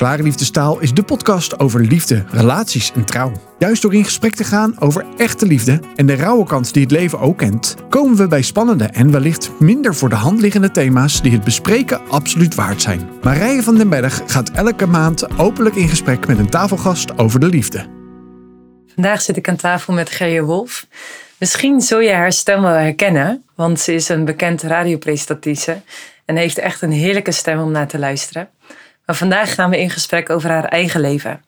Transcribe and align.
Klare 0.00 0.22
Liefdestaal 0.22 0.78
is 0.78 0.92
de 0.92 1.02
podcast 1.02 1.58
over 1.58 1.80
liefde, 1.80 2.24
relaties 2.30 2.92
en 2.92 3.04
trouw. 3.04 3.32
Juist 3.58 3.82
door 3.82 3.94
in 3.94 4.04
gesprek 4.04 4.34
te 4.34 4.44
gaan 4.44 4.80
over 4.80 5.06
echte 5.16 5.46
liefde 5.46 5.80
en 5.96 6.06
de 6.06 6.14
rauwe 6.14 6.46
kant 6.46 6.72
die 6.72 6.82
het 6.82 6.90
leven 6.90 7.18
ook 7.18 7.38
kent, 7.38 7.74
komen 7.88 8.16
we 8.16 8.26
bij 8.26 8.42
spannende 8.42 8.84
en 8.84 9.10
wellicht 9.10 9.50
minder 9.58 9.94
voor 9.94 10.08
de 10.08 10.14
hand 10.14 10.40
liggende 10.40 10.70
thema's 10.70 11.22
die 11.22 11.32
het 11.32 11.44
bespreken 11.44 12.08
absoluut 12.08 12.54
waard 12.54 12.82
zijn. 12.82 13.08
Marije 13.22 13.62
van 13.62 13.74
den 13.74 13.88
Berg 13.88 14.22
gaat 14.26 14.50
elke 14.50 14.86
maand 14.86 15.38
openlijk 15.38 15.76
in 15.76 15.88
gesprek 15.88 16.26
met 16.26 16.38
een 16.38 16.50
tafelgast 16.50 17.18
over 17.18 17.40
de 17.40 17.46
liefde. 17.46 17.86
Vandaag 18.94 19.22
zit 19.22 19.36
ik 19.36 19.48
aan 19.48 19.56
tafel 19.56 19.92
met 19.92 20.10
Gerje 20.10 20.42
Wolf. 20.42 20.86
Misschien 21.38 21.80
zul 21.80 22.00
je 22.00 22.12
haar 22.12 22.32
stem 22.32 22.62
wel 22.62 22.72
herkennen, 22.72 23.44
want 23.54 23.80
ze 23.80 23.94
is 23.94 24.08
een 24.08 24.24
bekend 24.24 24.62
radiopresentatrice 24.62 25.80
en 26.24 26.36
heeft 26.36 26.58
echt 26.58 26.82
een 26.82 26.92
heerlijke 26.92 27.32
stem 27.32 27.60
om 27.60 27.70
naar 27.70 27.88
te 27.88 27.98
luisteren. 27.98 28.48
Maar 29.10 29.18
vandaag 29.18 29.54
gaan 29.54 29.70
we 29.70 29.80
in 29.80 29.90
gesprek 29.90 30.30
over 30.30 30.50
haar 30.50 30.64
eigen 30.64 31.00
leven. 31.00 31.44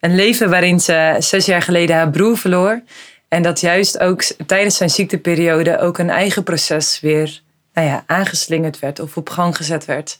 Een 0.00 0.14
leven 0.14 0.50
waarin 0.50 0.80
ze 0.80 1.16
zes 1.18 1.46
jaar 1.46 1.62
geleden 1.62 1.96
haar 1.96 2.10
broer 2.10 2.38
verloor. 2.38 2.82
En 3.28 3.42
dat 3.42 3.60
juist 3.60 3.98
ook 3.98 4.22
tijdens 4.46 4.76
zijn 4.76 4.90
ziekteperiode 4.90 5.78
ook 5.78 5.98
een 5.98 6.10
eigen 6.10 6.42
proces 6.42 7.00
weer 7.00 7.42
nou 7.72 7.86
ja, 7.86 8.04
aangeslingerd 8.06 8.78
werd 8.78 9.00
of 9.00 9.16
op 9.16 9.28
gang 9.28 9.56
gezet 9.56 9.84
werd. 9.84 10.18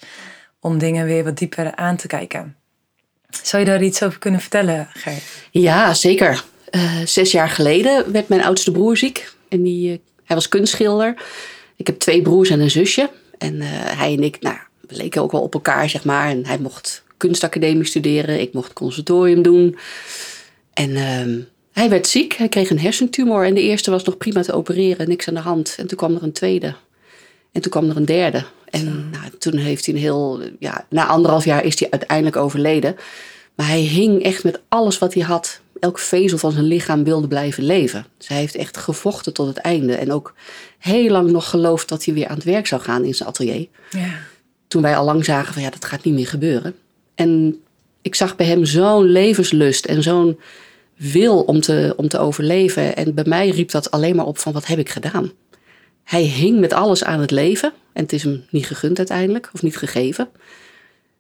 Om 0.60 0.78
dingen 0.78 1.06
weer 1.06 1.24
wat 1.24 1.38
dieper 1.38 1.74
aan 1.74 1.96
te 1.96 2.06
kijken. 2.06 2.56
Zou 3.42 3.64
je 3.64 3.70
daar 3.70 3.82
iets 3.82 4.02
over 4.02 4.18
kunnen 4.18 4.40
vertellen, 4.40 4.88
Ger? 4.92 5.22
Ja, 5.50 5.94
zeker. 5.94 6.44
Uh, 6.70 6.92
zes 7.04 7.32
jaar 7.32 7.48
geleden 7.48 8.12
werd 8.12 8.28
mijn 8.28 8.44
oudste 8.44 8.70
broer 8.72 8.96
ziek. 8.96 9.32
En 9.48 9.62
die, 9.62 9.92
uh, 9.92 9.98
hij 10.24 10.36
was 10.36 10.48
kunstschilder. 10.48 11.14
Ik 11.76 11.86
heb 11.86 11.98
twee 11.98 12.22
broers 12.22 12.50
en 12.50 12.60
een 12.60 12.70
zusje. 12.70 13.10
En 13.38 13.54
uh, 13.54 13.66
hij 13.72 14.12
en 14.12 14.22
ik, 14.22 14.40
nou, 14.40 14.56
we 14.90 14.96
leken 14.96 15.22
ook 15.22 15.32
wel 15.32 15.42
op 15.42 15.54
elkaar, 15.54 15.88
zeg 15.88 16.04
maar. 16.04 16.28
En 16.28 16.46
hij 16.46 16.58
mocht 16.58 17.04
kunstacademie 17.16 17.84
studeren, 17.84 18.40
ik 18.40 18.52
mocht 18.52 18.72
conservatorium 18.72 19.42
doen. 19.42 19.76
En 20.72 20.90
uh, 20.90 21.44
hij 21.72 21.88
werd 21.88 22.06
ziek, 22.06 22.32
hij 22.32 22.48
kreeg 22.48 22.70
een 22.70 22.80
hersentumor. 22.80 23.44
En 23.44 23.54
de 23.54 23.62
eerste 23.62 23.90
was 23.90 24.04
nog 24.04 24.16
prima 24.16 24.42
te 24.42 24.52
opereren, 24.52 25.08
niks 25.08 25.28
aan 25.28 25.34
de 25.34 25.40
hand. 25.40 25.74
En 25.78 25.86
toen 25.86 25.98
kwam 25.98 26.14
er 26.14 26.22
een 26.22 26.32
tweede. 26.32 26.74
En 27.52 27.60
toen 27.60 27.70
kwam 27.70 27.90
er 27.90 27.96
een 27.96 28.04
derde. 28.04 28.44
En 28.64 29.10
nou, 29.10 29.24
toen 29.38 29.56
heeft 29.56 29.86
hij 29.86 29.94
een 29.94 30.00
heel, 30.00 30.40
ja, 30.58 30.86
na 30.88 31.06
anderhalf 31.06 31.44
jaar 31.44 31.64
is 31.64 31.78
hij 31.78 31.90
uiteindelijk 31.90 32.36
overleden. 32.36 32.96
Maar 33.54 33.66
hij 33.66 33.80
hing 33.80 34.22
echt 34.22 34.44
met 34.44 34.60
alles 34.68 34.98
wat 34.98 35.14
hij 35.14 35.22
had. 35.22 35.60
Elk 35.80 35.98
vezel 35.98 36.38
van 36.38 36.52
zijn 36.52 36.64
lichaam 36.64 37.04
wilde 37.04 37.28
blijven 37.28 37.64
leven. 37.64 38.06
Dus 38.18 38.28
hij 38.28 38.38
heeft 38.38 38.54
echt 38.54 38.76
gevochten 38.76 39.32
tot 39.32 39.46
het 39.46 39.56
einde. 39.56 39.94
En 39.94 40.12
ook 40.12 40.34
heel 40.78 41.10
lang 41.10 41.30
nog 41.30 41.50
geloofd 41.50 41.88
dat 41.88 42.04
hij 42.04 42.14
weer 42.14 42.28
aan 42.28 42.34
het 42.34 42.44
werk 42.44 42.66
zou 42.66 42.82
gaan 42.82 43.04
in 43.04 43.14
zijn 43.14 43.28
atelier. 43.28 43.66
Ja. 43.90 44.18
Toen 44.70 44.82
wij 44.82 44.96
al 44.96 45.04
lang 45.04 45.24
zagen 45.24 45.52
van 45.52 45.62
ja, 45.62 45.70
dat 45.70 45.84
gaat 45.84 46.04
niet 46.04 46.14
meer 46.14 46.26
gebeuren. 46.26 46.74
En 47.14 47.60
ik 48.02 48.14
zag 48.14 48.36
bij 48.36 48.46
hem 48.46 48.64
zo'n 48.64 49.04
levenslust 49.04 49.84
en 49.84 50.02
zo'n 50.02 50.40
wil 50.96 51.40
om 51.40 51.60
te, 51.60 51.92
om 51.96 52.08
te 52.08 52.18
overleven. 52.18 52.96
En 52.96 53.14
bij 53.14 53.24
mij 53.26 53.48
riep 53.48 53.70
dat 53.70 53.90
alleen 53.90 54.16
maar 54.16 54.26
op 54.26 54.38
van 54.38 54.52
wat 54.52 54.66
heb 54.66 54.78
ik 54.78 54.88
gedaan? 54.88 55.32
Hij 56.04 56.22
hing 56.22 56.60
met 56.60 56.72
alles 56.72 57.04
aan 57.04 57.20
het 57.20 57.30
leven. 57.30 57.72
En 57.92 58.02
het 58.02 58.12
is 58.12 58.22
hem 58.22 58.44
niet 58.50 58.66
gegund 58.66 58.98
uiteindelijk, 58.98 59.50
of 59.52 59.62
niet 59.62 59.76
gegeven. 59.76 60.28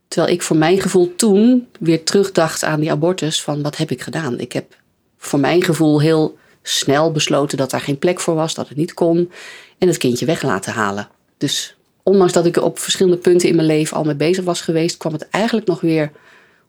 Terwijl 0.08 0.32
ik 0.32 0.42
voor 0.42 0.56
mijn 0.56 0.80
gevoel 0.80 1.14
toen 1.16 1.68
weer 1.80 2.04
terugdacht 2.04 2.64
aan 2.64 2.80
die 2.80 2.90
abortus 2.90 3.42
van 3.42 3.62
wat 3.62 3.76
heb 3.76 3.90
ik 3.90 4.02
gedaan? 4.02 4.38
Ik 4.38 4.52
heb 4.52 4.76
voor 5.18 5.40
mijn 5.40 5.62
gevoel 5.62 6.00
heel 6.00 6.38
snel 6.62 7.12
besloten 7.12 7.58
dat 7.58 7.70
daar 7.70 7.80
geen 7.80 7.98
plek 7.98 8.20
voor 8.20 8.34
was, 8.34 8.54
dat 8.54 8.68
het 8.68 8.76
niet 8.76 8.94
kon. 8.94 9.30
En 9.78 9.88
het 9.88 9.96
kindje 9.96 10.26
weg 10.26 10.42
laten 10.42 10.72
halen. 10.72 11.08
Dus 11.38 11.76
ondanks 12.02 12.32
dat 12.32 12.46
ik 12.46 12.56
er 12.56 12.62
op 12.62 12.78
verschillende 12.78 13.18
punten 13.18 13.48
in 13.48 13.54
mijn 13.54 13.66
leven 13.66 13.96
al 13.96 14.04
mee 14.04 14.14
bezig 14.14 14.44
was 14.44 14.60
geweest, 14.60 14.96
kwam 14.96 15.12
het 15.12 15.28
eigenlijk 15.28 15.66
nog 15.66 15.80
weer 15.80 16.10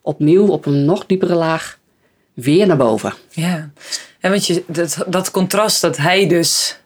opnieuw 0.02 0.48
op 0.48 0.66
een 0.66 0.86
nog 0.86 1.06
diepere 1.06 1.36
laag 1.36 1.80
weer 2.34 2.68
naar 2.68 2.78
boven. 2.78 3.14
Ja, 3.30 3.72
en 4.20 4.32
want 4.32 4.48
je, 4.48 4.64
dat, 4.68 4.98
dat 5.08 5.32
contrast 5.32 5.82
dat 5.82 5.98
hij 5.98 6.28
dus 6.28 6.80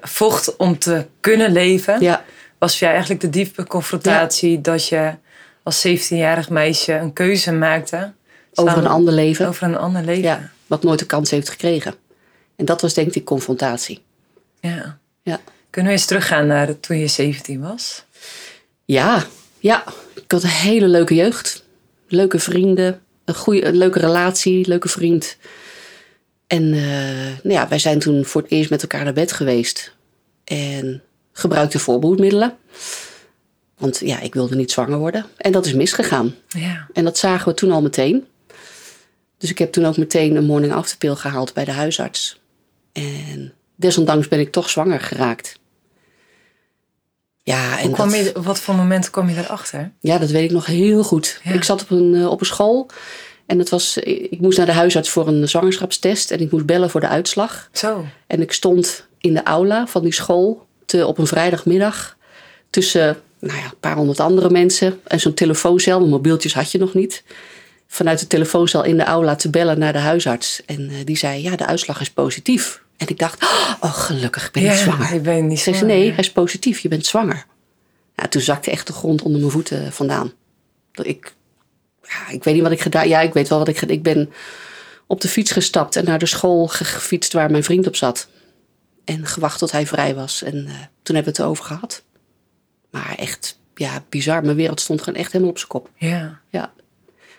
vocht 0.00 0.56
om 0.56 0.78
te 0.78 1.06
kunnen 1.20 1.52
leven, 1.52 2.00
ja. 2.00 2.24
was 2.58 2.70
voor 2.70 2.80
jou 2.80 2.92
eigenlijk 2.92 3.20
de 3.20 3.30
diepe 3.30 3.66
confrontatie 3.66 4.60
dat 4.60 4.88
je 4.88 5.14
als 5.62 5.86
17-jarig 5.86 6.50
meisje 6.50 6.92
een 6.92 7.12
keuze 7.12 7.52
maakte. 7.52 8.12
Over 8.54 8.78
een 8.78 8.86
ander 8.86 9.14
leven. 9.14 9.48
Over 9.48 9.62
een 9.62 9.76
ander 9.76 10.04
leven. 10.04 10.22
Ja, 10.22 10.50
wat 10.66 10.82
nooit 10.82 10.98
de 10.98 11.06
kans 11.06 11.30
heeft 11.30 11.48
gekregen. 11.48 11.94
En 12.56 12.64
dat 12.64 12.80
was 12.80 12.94
denk 12.94 13.14
ik 13.14 13.24
confrontatie. 13.24 14.02
Ja. 14.60 14.98
ja. 15.22 15.40
Kunnen 15.78 15.96
we 15.96 16.02
eens 16.02 16.08
teruggaan 16.08 16.46
naar 16.46 16.80
toen 16.80 16.98
je 16.98 17.06
17 17.06 17.60
was? 17.60 18.04
Ja, 18.84 19.26
ja. 19.58 19.84
Ik 20.14 20.30
had 20.30 20.42
een 20.42 20.48
hele 20.48 20.88
leuke 20.88 21.14
jeugd. 21.14 21.64
Leuke 22.08 22.38
vrienden. 22.38 23.00
Een, 23.24 23.34
goede, 23.34 23.64
een 23.64 23.76
leuke 23.76 23.98
relatie. 23.98 24.68
Leuke 24.68 24.88
vriend. 24.88 25.36
En 26.46 26.62
uh, 26.62 26.82
nou 27.42 27.54
ja, 27.54 27.68
wij 27.68 27.78
zijn 27.78 27.98
toen 27.98 28.24
voor 28.24 28.42
het 28.42 28.50
eerst 28.50 28.70
met 28.70 28.82
elkaar 28.82 29.04
naar 29.04 29.12
bed 29.12 29.32
geweest. 29.32 29.94
En 30.44 31.02
gebruikte 31.32 31.78
voorbehoedmiddelen. 31.78 32.56
Want 33.76 34.00
ja, 34.04 34.20
ik 34.20 34.34
wilde 34.34 34.56
niet 34.56 34.72
zwanger 34.72 34.98
worden. 34.98 35.26
En 35.36 35.52
dat 35.52 35.66
is 35.66 35.74
misgegaan. 35.74 36.34
Ja. 36.48 36.88
En 36.92 37.04
dat 37.04 37.18
zagen 37.18 37.48
we 37.48 37.54
toen 37.54 37.72
al 37.72 37.82
meteen. 37.82 38.26
Dus 39.36 39.50
ik 39.50 39.58
heb 39.58 39.72
toen 39.72 39.86
ook 39.86 39.96
meteen 39.96 40.36
een 40.36 40.46
morning 40.46 40.72
after 40.72 40.96
pill 40.96 41.14
gehaald 41.14 41.54
bij 41.54 41.64
de 41.64 41.72
huisarts. 41.72 42.40
En 42.92 43.52
desondanks 43.76 44.28
ben 44.28 44.40
ik 44.40 44.52
toch 44.52 44.70
zwanger 44.70 45.00
geraakt. 45.00 45.57
Ja, 47.48 47.78
en 47.78 48.10
je, 48.10 48.32
wat 48.42 48.60
voor 48.60 48.74
moment 48.74 49.10
kwam 49.10 49.28
je 49.28 49.36
erachter? 49.36 49.90
Ja, 50.00 50.18
dat 50.18 50.30
weet 50.30 50.44
ik 50.44 50.50
nog 50.50 50.66
heel 50.66 51.02
goed. 51.02 51.40
Ik 51.44 51.64
zat 51.64 51.82
op 51.82 51.90
een, 51.90 52.14
eh, 52.14 52.30
op 52.30 52.40
een 52.40 52.46
school 52.46 52.90
en 53.46 53.58
het 53.58 53.68
was, 53.68 53.96
ik 53.98 54.40
moest 54.40 54.56
naar 54.56 54.66
de 54.66 54.72
huisarts 54.72 55.10
voor 55.10 55.28
een 55.28 55.48
zwangerschapstest 55.48 56.30
en 56.30 56.40
ik 56.40 56.50
moest 56.50 56.66
bellen 56.66 56.90
voor 56.90 57.00
de 57.00 57.08
uitslag. 57.08 57.68
Zo. 57.72 58.04
En 58.26 58.40
ik 58.40 58.52
stond 58.52 59.06
in 59.20 59.34
de 59.34 59.42
aula 59.42 59.86
van 59.86 60.02
die 60.02 60.12
school 60.12 60.66
te, 60.84 61.06
op 61.06 61.18
een 61.18 61.26
vrijdagmiddag 61.26 62.16
tussen 62.70 63.16
nou 63.38 63.58
ja, 63.58 63.64
een 63.64 63.80
paar 63.80 63.96
honderd 63.96 64.20
andere 64.20 64.50
mensen 64.50 65.00
en 65.04 65.20
zo'n 65.20 65.34
telefooncel, 65.34 66.06
mobieltjes 66.06 66.54
had 66.54 66.72
je 66.72 66.78
nog 66.78 66.94
niet. 66.94 67.22
Vanuit 67.86 68.18
de 68.18 68.26
telefooncel 68.26 68.84
in 68.84 68.96
de 68.96 69.04
aula 69.04 69.36
te 69.36 69.50
bellen 69.50 69.78
naar 69.78 69.92
de 69.92 69.98
huisarts. 69.98 70.62
En 70.66 70.90
uh, 70.90 70.96
die 71.04 71.16
zei: 71.16 71.42
Ja, 71.42 71.56
de 71.56 71.66
uitslag 71.66 72.00
is 72.00 72.10
positief. 72.10 72.82
En 72.98 73.08
ik 73.08 73.18
dacht, 73.18 73.42
oh 73.80 73.94
gelukkig, 73.94 74.46
ik 74.46 74.52
ben 74.52 74.62
niet 74.62 74.72
zwanger. 74.72 75.12
Ik 75.12 75.22
ben 75.22 75.46
niet 75.46 75.60
zwanger. 75.60 75.84
nee, 75.84 76.08
hij 76.08 76.18
is 76.18 76.32
positief, 76.32 76.78
je 76.78 76.88
bent 76.88 77.06
zwanger. 77.06 77.46
Ja, 78.16 78.28
toen 78.28 78.42
zakte 78.42 78.70
echt 78.70 78.86
de 78.86 78.92
grond 78.92 79.22
onder 79.22 79.40
mijn 79.40 79.52
voeten 79.52 79.92
vandaan. 79.92 80.32
Ik, 80.92 81.34
ja, 82.02 82.28
ik 82.28 82.44
weet 82.44 82.54
niet 82.54 82.62
wat 82.62 82.72
ik 82.72 82.80
gedaan 82.80 83.08
Ja, 83.08 83.20
ik 83.20 83.32
weet 83.32 83.48
wel 83.48 83.58
wat 83.58 83.68
ik 83.68 83.78
gedaan 83.78 83.96
Ik 83.96 84.02
ben 84.02 84.32
op 85.06 85.20
de 85.20 85.28
fiets 85.28 85.50
gestapt 85.50 85.96
en 85.96 86.04
naar 86.04 86.18
de 86.18 86.26
school 86.26 86.66
gefietst 86.66 87.32
waar 87.32 87.50
mijn 87.50 87.64
vriend 87.64 87.86
op 87.86 87.96
zat. 87.96 88.28
En 89.04 89.26
gewacht 89.26 89.58
tot 89.58 89.72
hij 89.72 89.86
vrij 89.86 90.14
was. 90.14 90.42
En 90.42 90.54
uh, 90.54 90.72
toen 91.02 91.14
hebben 91.14 91.34
we 91.34 91.42
het 91.42 91.50
over 91.50 91.64
gehad. 91.64 92.02
Maar 92.90 93.14
echt, 93.16 93.58
ja, 93.74 94.04
bizar. 94.08 94.42
Mijn 94.42 94.56
wereld 94.56 94.80
stond 94.80 95.02
gewoon 95.02 95.18
echt 95.18 95.32
helemaal 95.32 95.52
op 95.52 95.58
zijn 95.58 95.70
kop. 95.70 95.90
Ja. 95.94 96.40
ja. 96.48 96.72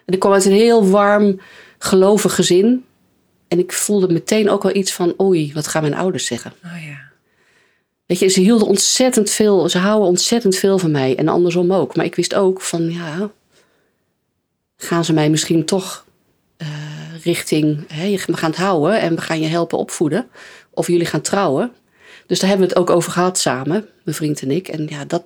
En 0.06 0.14
ik 0.14 0.20
kwam 0.20 0.34
uit 0.34 0.46
een 0.46 0.52
heel 0.52 0.88
warm, 0.90 1.42
gelovig 1.78 2.36
gezin. 2.36 2.86
En 3.50 3.60
ik 3.60 3.74
voelde 3.74 4.14
meteen 4.14 4.50
ook 4.50 4.64
wel 4.64 4.76
iets 4.76 4.94
van, 4.94 5.14
oei, 5.22 5.54
wat 5.54 5.68
gaan 5.68 5.82
mijn 5.82 5.96
ouders 5.96 6.26
zeggen? 6.26 6.54
Oh 6.66 6.86
ja. 6.88 6.98
Weet 8.06 8.20
je, 8.20 8.28
ze 8.28 8.40
hielden 8.40 8.68
ontzettend 8.68 9.30
veel, 9.30 9.70
ze 9.70 9.78
houden 9.78 10.08
ontzettend 10.08 10.56
veel 10.56 10.80
van 10.80 10.92
mij 10.92 11.16
en 11.16 11.28
andersom 11.28 11.74
ook. 11.74 11.96
Maar 11.96 12.06
ik 12.06 12.16
wist 12.16 12.36
ook 12.36 12.62
van, 12.62 12.92
ja, 12.92 13.32
gaan 14.78 15.06
ze 15.06 15.14
mij 15.14 15.30
misschien 15.30 15.66
toch 15.66 16.06
uh, 16.58 16.68
richting, 17.24 17.84
hè, 17.88 18.10
we 18.26 18.38
gaan 18.38 18.50
het 18.50 18.60
houden 18.60 19.00
en 19.00 19.16
we 19.16 19.22
gaan 19.22 19.40
je 19.40 19.48
helpen 19.48 19.78
opvoeden. 19.78 20.30
Of 20.70 20.88
jullie 20.88 21.06
gaan 21.06 21.22
trouwen. 21.22 21.72
Dus 22.26 22.40
daar 22.40 22.50
hebben 22.50 22.68
we 22.68 22.74
het 22.74 22.82
ook 22.82 22.96
over 22.96 23.12
gehad 23.12 23.38
samen, 23.38 23.88
mijn 24.04 24.18
vriend 24.18 24.42
en 24.42 24.52
ik. 24.52 24.68
En 24.68 24.88
ja, 24.90 25.06
dat, 25.06 25.24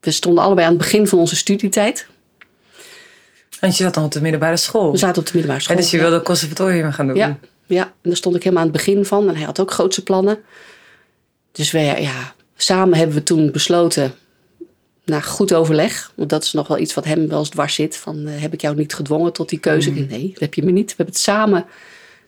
we 0.00 0.10
stonden 0.10 0.44
allebei 0.44 0.66
aan 0.66 0.72
het 0.72 0.82
begin 0.82 1.06
van 1.06 1.18
onze 1.18 1.36
studietijd. 1.36 2.06
Want 3.60 3.76
je 3.76 3.84
zat 3.84 3.94
dan 3.94 4.04
op 4.04 4.12
de 4.12 4.20
middelbare 4.20 4.56
school? 4.56 4.92
We 4.92 4.98
zaten 4.98 5.20
op 5.20 5.26
de 5.26 5.32
middelbare 5.34 5.62
school. 5.62 5.76
En 5.76 5.82
dus 5.82 5.90
je 5.90 5.98
wilde 5.98 6.22
conservatorium 6.22 6.92
gaan 6.92 7.06
doen? 7.06 7.16
Ja, 7.16 7.38
ja, 7.66 7.82
en 7.82 7.92
daar 8.02 8.16
stond 8.16 8.36
ik 8.36 8.42
helemaal 8.42 8.64
aan 8.64 8.70
het 8.70 8.84
begin 8.84 9.04
van. 9.04 9.28
En 9.28 9.36
hij 9.36 9.44
had 9.44 9.60
ook 9.60 9.70
grootse 9.70 10.02
plannen. 10.02 10.38
Dus 11.52 11.70
we, 11.70 11.78
ja, 11.78 12.34
samen 12.56 12.98
hebben 12.98 13.16
we 13.16 13.22
toen 13.22 13.50
besloten, 13.50 14.14
na 15.04 15.20
goed 15.20 15.54
overleg, 15.54 16.12
want 16.14 16.30
dat 16.30 16.42
is 16.42 16.52
nog 16.52 16.68
wel 16.68 16.78
iets 16.78 16.94
wat 16.94 17.04
hem 17.04 17.28
wel 17.28 17.38
eens 17.38 17.48
dwars 17.48 17.74
zit, 17.74 17.96
van 17.96 18.28
uh, 18.28 18.40
heb 18.40 18.52
ik 18.52 18.60
jou 18.60 18.76
niet 18.76 18.94
gedwongen 18.94 19.32
tot 19.32 19.48
die 19.48 19.58
keuze? 19.58 19.90
Mm. 19.90 20.06
Nee, 20.06 20.30
dat 20.30 20.40
heb 20.40 20.54
je 20.54 20.62
me 20.62 20.70
niet. 20.70 20.90
We 20.90 20.94
hebben 20.96 21.14
het 21.14 21.24
samen, 21.24 21.64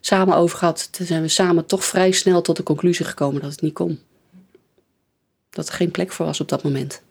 samen 0.01 0.37
over 0.37 0.59
gehad. 0.59 0.89
Toen 0.93 1.07
zijn 1.07 1.23
we 1.23 1.29
samen 1.29 1.67
toch 1.67 1.85
vrij 1.85 2.13
snel 2.13 2.43
tot 2.43 2.57
de 2.57 2.63
conclusie 2.63 3.07
gekomen 3.07 3.41
dat 3.43 3.51
het 3.51 3.61
niet 3.61 3.75
kon. 3.75 4.01
Dat 5.51 5.69
er 5.69 5.75
geen 5.75 5.91
plek 5.91 6.13
voor 6.13 6.27
was 6.27 6.41
op 6.41 6.49
dat 6.49 6.63
moment. 6.63 7.03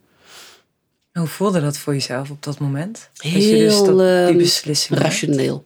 Hoe 1.13 1.27
voelde 1.27 1.61
dat 1.61 1.77
voor 1.77 1.93
jezelf 1.93 2.29
op 2.29 2.43
dat 2.43 2.59
moment? 2.59 3.09
Heel 3.15 3.41
je 3.41 3.57
dus 3.57 3.77
dat, 3.77 3.97
die 3.97 4.05
ehm, 4.05 4.37
beslissing 4.37 4.99
rationeel. 4.99 5.65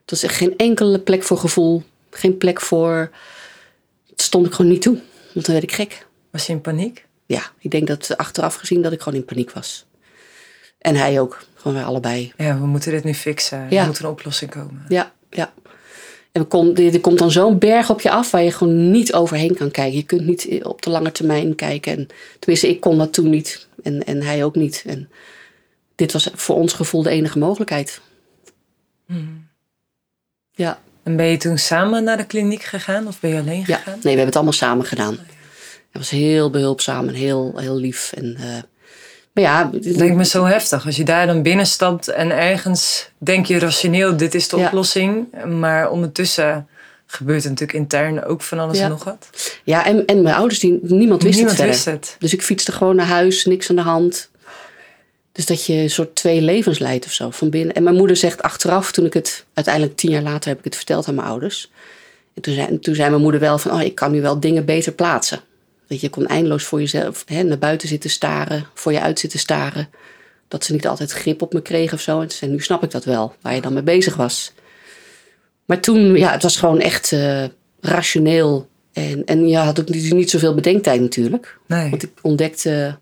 Het 0.00 0.10
was 0.10 0.22
echt 0.22 0.36
geen 0.36 0.56
enkele 0.56 0.98
plek 0.98 1.22
voor 1.22 1.38
gevoel. 1.38 1.82
Geen 2.10 2.36
plek 2.36 2.60
voor... 2.60 3.10
Het 4.10 4.22
stond 4.22 4.46
ik 4.46 4.52
gewoon 4.52 4.70
niet 4.70 4.82
toe. 4.82 5.00
Want 5.32 5.46
dan 5.46 5.54
werd 5.54 5.70
ik 5.70 5.72
gek. 5.72 6.06
Was 6.30 6.46
je 6.46 6.52
in 6.52 6.60
paniek? 6.60 7.06
Ja, 7.26 7.42
ik 7.58 7.70
denk 7.70 7.86
dat 7.86 8.16
achteraf 8.16 8.54
gezien 8.54 8.82
dat 8.82 8.92
ik 8.92 9.00
gewoon 9.00 9.18
in 9.18 9.24
paniek 9.24 9.50
was. 9.50 9.86
En 10.78 10.94
hij 10.94 11.20
ook. 11.20 11.44
Gewoon 11.54 11.76
wij 11.76 11.84
allebei. 11.84 12.32
Ja, 12.36 12.58
we 12.58 12.66
moeten 12.66 12.90
dit 12.90 13.04
nu 13.04 13.14
fixen. 13.14 13.66
Ja. 13.70 13.80
Er 13.80 13.86
moet 13.86 13.98
een 13.98 14.06
oplossing 14.06 14.50
komen. 14.50 14.84
Ja, 14.88 15.12
ja. 15.30 15.52
En 16.36 16.42
er 16.42 16.48
komt, 16.48 16.78
er 16.78 17.00
komt 17.00 17.18
dan 17.18 17.30
zo'n 17.30 17.58
berg 17.58 17.90
op 17.90 18.00
je 18.00 18.10
af 18.10 18.30
waar 18.30 18.42
je 18.42 18.50
gewoon 18.50 18.90
niet 18.90 19.12
overheen 19.12 19.54
kan 19.54 19.70
kijken. 19.70 19.96
Je 19.96 20.02
kunt 20.02 20.26
niet 20.26 20.64
op 20.64 20.82
de 20.82 20.90
lange 20.90 21.12
termijn 21.12 21.54
kijken. 21.54 21.96
En, 21.96 22.08
tenminste, 22.38 22.68
ik 22.68 22.80
kon 22.80 22.98
dat 22.98 23.12
toen 23.12 23.30
niet. 23.30 23.66
En, 23.82 24.04
en 24.04 24.22
hij 24.22 24.44
ook 24.44 24.54
niet. 24.54 24.84
En 24.86 25.10
dit 25.94 26.12
was 26.12 26.30
voor 26.34 26.56
ons 26.56 26.72
gevoel 26.72 27.02
de 27.02 27.10
enige 27.10 27.38
mogelijkheid. 27.38 28.00
Ja, 30.50 30.80
En 31.02 31.16
ben 31.16 31.26
je 31.26 31.36
toen 31.36 31.58
samen 31.58 32.04
naar 32.04 32.16
de 32.16 32.26
kliniek 32.26 32.62
gegaan 32.62 33.06
of 33.06 33.20
ben 33.20 33.30
je 33.30 33.40
alleen 33.40 33.64
ja. 33.66 33.76
gegaan? 33.76 33.92
Nee, 33.92 34.00
we 34.02 34.08
hebben 34.08 34.26
het 34.26 34.36
allemaal 34.36 34.52
samen 34.52 34.86
gedaan. 34.86 35.14
Hij 35.90 36.00
was 36.00 36.10
heel 36.10 36.50
behulpzaam 36.50 37.08
en 37.08 37.14
heel, 37.14 37.52
heel 37.56 37.76
lief. 37.76 38.12
En, 38.12 38.36
eh, 38.36 38.62
maar 39.36 39.44
ja, 39.44 39.70
Het 39.72 39.96
lijkt 39.96 40.16
me 40.16 40.24
zo 40.24 40.44
heftig. 40.44 40.86
Als 40.86 40.96
je 40.96 41.04
daar 41.04 41.26
dan 41.26 41.42
binnenstapt 41.42 42.08
en 42.08 42.30
ergens 42.30 43.10
denk 43.18 43.46
je 43.46 43.58
rationeel, 43.58 44.16
dit 44.16 44.34
is 44.34 44.48
de 44.48 44.56
Ja. 44.56 44.66
oplossing. 44.66 45.26
Maar 45.44 45.90
ondertussen 45.90 46.66
gebeurt 47.06 47.42
er 47.44 47.50
natuurlijk 47.50 47.78
intern 47.78 48.24
ook 48.24 48.42
van 48.42 48.58
alles 48.58 48.78
Ja. 48.78 48.84
en 48.84 48.90
nog 48.90 49.04
wat. 49.04 49.28
ja 49.64 49.86
en, 49.86 50.06
en 50.06 50.22
mijn 50.22 50.34
ouders, 50.34 50.60
die, 50.60 50.78
niemand 50.82 51.22
wist 51.22 51.34
Niemand 51.36 51.58
het 51.58 51.66
wist 51.66 51.84
het. 51.84 52.16
Dus 52.18 52.32
ik 52.32 52.42
fietste 52.42 52.72
gewoon 52.72 52.96
naar 52.96 53.06
huis, 53.06 53.44
niks 53.44 53.70
aan 53.70 53.76
de 53.76 53.82
hand. 53.82 54.30
Dus 55.32 55.46
dat 55.46 55.66
je 55.66 55.72
een 55.72 55.90
soort 55.90 56.14
twee 56.14 56.40
levens 56.40 56.78
leidt 56.78 57.04
of 57.06 57.12
zo 57.12 57.30
van 57.30 57.50
binnen. 57.50 57.74
En 57.74 57.82
mijn 57.82 57.96
moeder 57.96 58.16
zegt 58.16 58.42
achteraf, 58.42 58.92
toen 58.92 59.04
ik 59.04 59.12
het 59.12 59.44
uiteindelijk 59.54 59.96
tien 59.96 60.10
jaar 60.10 60.22
later 60.22 60.48
heb 60.48 60.58
ik 60.58 60.64
het 60.64 60.76
verteld 60.76 61.08
aan 61.08 61.14
mijn 61.14 61.26
ouders. 61.28 61.70
En 62.34 62.42
toen 62.42 62.54
zei, 62.54 62.78
toen 62.78 62.94
zei 62.94 63.10
mijn 63.10 63.22
moeder 63.22 63.40
wel 63.40 63.58
van, 63.58 63.72
oh, 63.72 63.82
ik 63.82 63.94
kan 63.94 64.12
nu 64.12 64.20
wel 64.22 64.40
dingen 64.40 64.64
beter 64.64 64.92
plaatsen. 64.92 65.40
Dat 65.86 66.00
je 66.00 66.10
kon 66.10 66.26
eindeloos 66.26 66.64
voor 66.64 66.80
jezelf 66.80 67.22
hè, 67.26 67.42
naar 67.42 67.58
buiten 67.58 67.88
zitten 67.88 68.10
staren, 68.10 68.66
voor 68.74 68.92
je 68.92 69.00
uit 69.00 69.18
zitten 69.18 69.38
staren. 69.38 69.88
Dat 70.48 70.64
ze 70.64 70.72
niet 70.72 70.86
altijd 70.86 71.12
grip 71.12 71.42
op 71.42 71.52
me 71.52 71.62
kregen 71.62 71.94
of 71.94 72.00
zo. 72.00 72.20
En 72.20 72.30
zei, 72.30 72.50
nu 72.50 72.60
snap 72.60 72.82
ik 72.82 72.90
dat 72.90 73.04
wel, 73.04 73.34
waar 73.40 73.54
je 73.54 73.60
dan 73.60 73.72
mee 73.72 73.82
bezig 73.82 74.16
was. 74.16 74.52
Maar 75.64 75.80
toen, 75.80 76.16
ja, 76.16 76.32
het 76.32 76.42
was 76.42 76.56
gewoon 76.56 76.80
echt 76.80 77.12
eh, 77.12 77.44
rationeel. 77.80 78.68
En, 78.92 79.24
en 79.24 79.48
je 79.48 79.56
had 79.56 79.80
ook 79.80 79.88
niet, 79.88 80.12
niet 80.12 80.30
zoveel 80.30 80.54
bedenktijd 80.54 81.00
natuurlijk. 81.00 81.58
Nee. 81.66 81.90
Want 81.90 82.02
ik 82.02 82.10
ontdekte, 82.22 82.98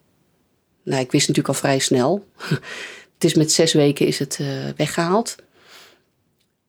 nou, 0.83 1.01
ik 1.01 1.13
wist 1.13 1.29
natuurlijk 1.29 1.55
al 1.55 1.61
vrij 1.61 1.79
snel. 1.79 2.27
het 3.15 3.25
is 3.25 3.35
met 3.35 3.53
zes 3.53 3.73
weken 3.73 4.07
is 4.07 4.19
het 4.19 4.39
eh, 4.41 4.47
weggehaald. 4.77 5.35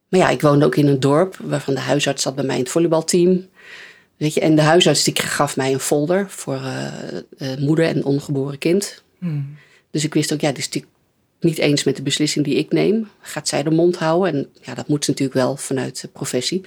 Maar 0.10 0.20
ja, 0.20 0.30
ik 0.30 0.42
woonde 0.42 0.66
ook 0.66 0.76
in 0.76 0.88
een 0.88 1.00
dorp 1.00 1.38
waarvan 1.44 1.74
de 1.74 1.80
huisarts 1.80 2.24
zat 2.24 2.36
bij 2.36 2.44
mij 2.44 2.56
in 2.56 2.62
het 2.62 2.72
volleybalteam. 2.72 3.48
Weet 4.18 4.34
je, 4.34 4.40
en 4.40 4.56
de 4.56 4.62
huisarts 4.62 5.04
die 5.04 5.16
gaf 5.16 5.56
mij 5.56 5.74
een 5.74 5.80
folder 5.80 6.30
voor 6.30 6.56
eh, 6.56 7.18
eh, 7.38 7.60
moeder 7.60 7.86
en 7.86 8.04
ongeboren 8.04 8.58
kind. 8.58 9.04
Hmm. 9.20 9.58
Dus 9.92 10.04
ik 10.04 10.14
wist 10.14 10.34
ook, 10.34 10.42
ja, 10.42 10.50
die 10.50 10.58
is 10.58 10.66
natuurlijk 10.66 10.94
niet 11.40 11.58
eens 11.58 11.84
met 11.84 11.96
de 11.96 12.02
beslissing 12.02 12.46
die 12.46 12.56
ik 12.56 12.72
neem. 12.72 13.10
Gaat 13.22 13.48
zij 13.48 13.64
de 13.64 13.72
mond 13.72 13.98
houden? 13.98 14.34
En 14.34 14.50
ja, 14.62 14.74
dat 14.74 14.88
moet 14.88 15.06
ze 15.06 15.12
natuurlijk 15.12 15.40
wel 15.40 15.58
vanuit 15.58 16.02
de 16.02 16.08
professie. 16.08 16.66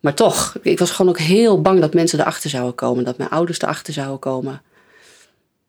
Maar 0.00 0.14
toch, 0.14 0.56
ik 0.62 0.78
was 0.78 0.90
gewoon 0.90 1.10
ook 1.10 1.18
heel 1.18 1.60
bang 1.60 1.80
dat 1.80 1.94
mensen 1.94 2.20
erachter 2.20 2.50
zouden 2.50 2.74
komen. 2.74 3.04
Dat 3.04 3.18
mijn 3.18 3.30
ouders 3.30 3.60
erachter 3.60 3.92
zouden 3.92 4.18
komen. 4.18 4.62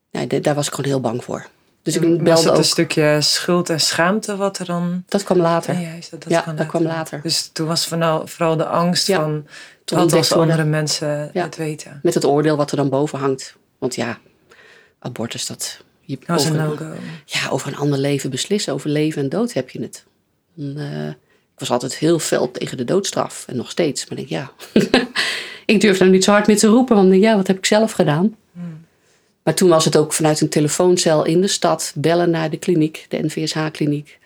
Ja, 0.10 0.26
daar 0.26 0.56
was 0.56 0.68
ik 0.68 0.74
gewoon 0.74 0.92
heel 0.92 1.02
bang 1.02 1.24
voor. 1.24 1.48
Dus 1.86 1.96
ik 1.96 2.02
Was 2.02 2.18
belde 2.18 2.42
het 2.42 2.50
ook. 2.50 2.58
een 2.58 2.64
stukje 2.64 3.18
schuld 3.22 3.70
en 3.70 3.80
schaamte 3.80 4.36
wat 4.36 4.58
er 4.60 4.66
dan... 4.66 5.04
Dat 5.08 5.24
kwam 5.24 5.38
later. 5.38 5.74
Ja, 5.74 5.80
juist, 5.80 6.12
dat, 6.12 6.24
dat 6.24 6.32
Ja, 6.32 6.42
kwam 6.42 6.56
dat 6.56 6.68
kwam 6.68 6.84
later. 6.84 7.20
Dus 7.24 7.50
toen 7.54 7.68
was 7.68 7.88
vooral, 7.88 8.28
vooral 8.28 8.56
de 8.58 8.66
angst 8.66 9.08
Ja, 9.08 9.16
van... 9.22 9.48
Wat 9.86 10.14
als 10.14 10.32
andere 10.32 10.64
mensen 10.64 11.30
Ja. 11.34 11.44
het 11.44 11.56
weten? 11.56 12.00
Met 12.04 12.14
het 12.14 12.26
oordeel 12.26 12.58
wat 12.58 12.72
er 12.72 12.78
dan 12.78 12.90
boven 12.90 13.20
hangt. 13.20 13.56
Want 13.78 13.96
ja, 13.96 14.18
abortus, 15.00 15.46
dat... 15.46 15.84
Je, 16.02 16.18
Dat 16.18 16.28
was 16.28 16.46
een 16.46 16.62
over, 16.62 16.86
no-go. 16.86 16.96
ja, 17.26 17.50
over 17.50 17.68
een 17.68 17.78
ander 17.78 18.00
leven 18.00 18.30
beslissen. 18.30 18.74
Over 18.74 18.90
leven 18.90 19.22
en 19.22 19.30
dood 19.30 19.54
heb 19.54 19.70
je 19.70 19.82
het. 19.82 20.06
En, 20.58 20.74
eh, 20.78 21.08
ik 21.54 21.60
was 21.62 21.72
altijd 21.72 21.96
heel 21.96 22.20
fel 22.20 22.52
tegen 22.52 22.78
de 22.78 22.84
doodstraf. 22.84 23.44
En 23.48 23.56
nog 23.56 23.70
steeds. 23.70 24.08
Maar 24.10 24.18
ik 24.20 24.30
denk, 24.30 24.42
ja... 24.42 24.52
ik 25.66 25.82
durf 25.82 25.98
daar 25.98 26.10
niet 26.10 26.24
zo 26.24 26.32
hard 26.32 26.48
mee 26.48 26.56
te 26.56 26.68
roepen. 26.68 26.96
Want 26.96 27.14
ja, 27.16 27.36
wat 27.36 27.48
heb 27.48 27.58
ik 27.58 27.66
zelf 27.66 27.92
gedaan? 27.92 28.36
Maar 29.46 29.54
toen 29.54 29.70
was 29.70 29.86
het 29.86 29.98
ook 29.98 30.14
vanuit 30.14 30.42
een 30.42 30.50
telefooncel 30.50 31.26
in 31.26 31.42
de 31.42 31.48
stad. 31.48 31.94
Bellen 31.96 32.30
naar 32.30 32.50
de 32.50 32.58
kliniek, 32.58 33.06
de 33.10 33.24
NVSH-kliniek. 33.24 34.20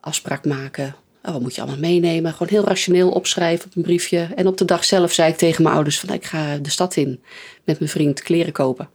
Afspraak 0.00 0.44
maken. 0.44 0.96
Oh, 1.22 1.32
wat 1.32 1.40
moet 1.40 1.54
je 1.54 1.60
allemaal 1.60 1.80
meenemen? 1.80 2.32
Gewoon 2.32 2.48
heel 2.48 2.64
rationeel 2.64 3.10
opschrijven 3.10 3.66
op 3.66 3.76
een 3.76 3.82
briefje. 3.82 4.28
En 4.36 4.46
op 4.46 4.56
de 4.56 4.64
dag 4.64 4.84
zelf 4.84 5.12
zei 5.12 5.30
ik 5.30 5.36
tegen 5.36 5.62
mijn 5.62 5.74
ouders... 5.74 6.00
van 6.00 6.14
ik 6.14 6.24
ga 6.24 6.56
de 6.56 6.70
stad 6.70 6.96
in 6.96 7.22
met 7.64 7.78
mijn 7.78 7.90
vriend 7.90 8.22
kleren 8.22 8.52
kopen. 8.52 8.88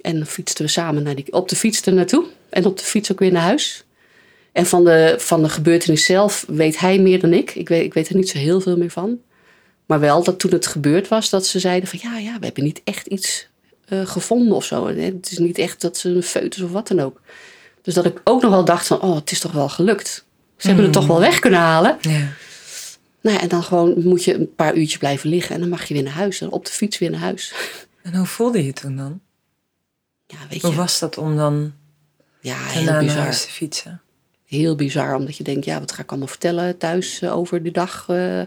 En 0.00 0.16
dan 0.16 0.26
fietsten 0.26 0.64
we 0.64 0.70
samen 0.70 1.02
naar 1.02 1.14
die, 1.14 1.32
op 1.32 1.48
de 1.48 1.56
fiets 1.56 1.86
er 1.86 1.92
naartoe. 1.92 2.24
En 2.48 2.64
op 2.64 2.78
de 2.78 2.84
fiets 2.84 3.12
ook 3.12 3.18
weer 3.18 3.32
naar 3.32 3.42
huis. 3.42 3.84
En 4.52 4.66
van 4.66 4.84
de, 4.84 5.14
van 5.18 5.42
de 5.42 5.48
gebeurtenis 5.48 6.04
zelf 6.04 6.44
weet 6.48 6.78
hij 6.78 6.98
meer 6.98 7.20
dan 7.20 7.32
ik. 7.32 7.54
Ik 7.54 7.68
weet, 7.68 7.84
ik 7.84 7.94
weet 7.94 8.08
er 8.08 8.16
niet 8.16 8.28
zo 8.28 8.38
heel 8.38 8.60
veel 8.60 8.76
meer 8.76 8.90
van. 8.90 9.18
Maar 9.86 10.00
wel 10.00 10.22
dat 10.24 10.38
toen 10.38 10.52
het 10.52 10.66
gebeurd 10.66 11.08
was, 11.08 11.30
dat 11.30 11.46
ze 11.46 11.58
zeiden 11.58 11.88
van... 11.88 11.98
ja, 12.02 12.18
ja, 12.18 12.38
we 12.38 12.44
hebben 12.44 12.64
niet 12.64 12.80
echt 12.84 13.06
iets 13.06 13.48
eh, 13.90 14.06
gevonden 14.06 14.56
of 14.56 14.64
zo. 14.64 14.86
Het 14.86 15.30
is 15.30 15.38
niet 15.38 15.58
echt 15.58 15.80
dat 15.80 15.96
ze 15.96 16.08
een 16.08 16.22
foetus 16.22 16.62
of 16.62 16.70
wat 16.70 16.88
dan 16.88 17.00
ook. 17.00 17.20
Dus 17.82 17.94
dat 17.94 18.04
ik 18.04 18.20
ook 18.24 18.42
nog 18.42 18.50
wel 18.50 18.64
dacht 18.64 18.86
van, 18.86 19.00
oh, 19.00 19.14
het 19.14 19.30
is 19.30 19.40
toch 19.40 19.52
wel 19.52 19.68
gelukt. 19.68 20.24
Ze 20.56 20.66
hebben 20.66 20.84
het 20.84 20.94
toch 20.94 21.06
wel 21.06 21.20
weg 21.20 21.38
kunnen 21.38 21.60
halen. 21.60 21.96
Ja. 22.00 22.28
Nou 23.22 23.36
ja, 23.36 23.42
en 23.42 23.48
dan 23.48 23.62
gewoon 23.62 24.02
moet 24.04 24.24
je 24.24 24.34
een 24.34 24.54
paar 24.54 24.74
uurtjes 24.74 24.98
blijven 24.98 25.30
liggen. 25.30 25.54
En 25.54 25.60
dan 25.60 25.68
mag 25.70 25.84
je 25.84 25.94
weer 25.94 26.02
naar 26.02 26.12
huis. 26.12 26.40
En 26.40 26.50
op 26.50 26.64
de 26.66 26.72
fiets 26.72 26.98
weer 26.98 27.10
naar 27.10 27.20
huis. 27.20 27.52
En 28.02 28.14
hoe 28.16 28.26
voelde 28.26 28.64
je 28.64 28.72
toen 28.72 28.96
dan? 28.96 29.20
Ja, 30.26 30.36
weet 30.50 30.62
Hoe 30.62 30.70
je. 30.70 30.76
was 30.76 30.98
dat 30.98 31.18
om 31.18 31.36
dan 31.36 31.72
Ja, 32.40 32.56
heel 32.56 32.82
naar 32.84 33.00
bizar. 33.04 33.22
huis 33.22 33.42
te 33.42 33.48
fietsen? 33.50 34.00
Heel 34.46 34.74
bizar, 34.76 35.14
omdat 35.14 35.36
je 35.36 35.44
denkt, 35.44 35.64
ja, 35.64 35.78
wat 35.80 35.92
ga 35.92 36.02
ik 36.02 36.08
allemaal 36.10 36.28
vertellen 36.28 36.78
thuis 36.78 37.20
eh, 37.20 37.36
over 37.36 37.62
die 37.62 37.72
dag? 37.72 38.04
eh. 38.08 38.40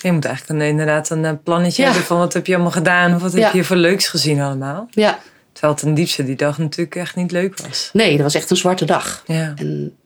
Je 0.00 0.12
moet 0.12 0.24
eigenlijk 0.24 0.60
een, 0.60 0.66
inderdaad 0.68 1.10
een 1.10 1.24
eh, 1.24 1.32
plannetje 1.44 1.82
Ja. 1.82 1.88
hebben 1.88 2.06
van 2.06 2.18
wat 2.18 2.32
heb 2.32 2.46
je 2.46 2.54
allemaal 2.54 2.72
gedaan 2.72 3.14
of 3.14 3.22
wat 3.22 3.32
heb 3.32 3.52
je 3.52 3.64
voor 3.64 3.76
leuks 3.76 4.08
gezien 4.08 4.40
allemaal. 4.40 4.88
Ja, 4.90 5.18
Terwijl 5.52 5.74
ten 5.74 5.94
diepste 5.94 6.24
die 6.24 6.36
dag 6.36 6.58
natuurlijk 6.58 6.96
echt 6.96 7.16
niet 7.16 7.30
leuk 7.30 7.58
was. 7.60 7.90
nee, 7.92 8.10
dat 8.12 8.20
was 8.22 8.34
echt 8.34 8.50
een 8.50 8.56
zwarte 8.56 8.84
dag. 8.84 9.22
Ja. 9.26 9.52
En 9.56 9.96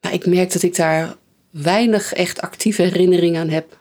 maar 0.00 0.12
ik 0.12 0.26
merk 0.26 0.52
dat 0.52 0.62
ik 0.62 0.76
daar 0.76 1.14
weinig 1.50 2.12
echt 2.12 2.40
actieve 2.40 2.82
herinneringen 2.82 3.40
aan 3.40 3.48
heb. 3.48 3.78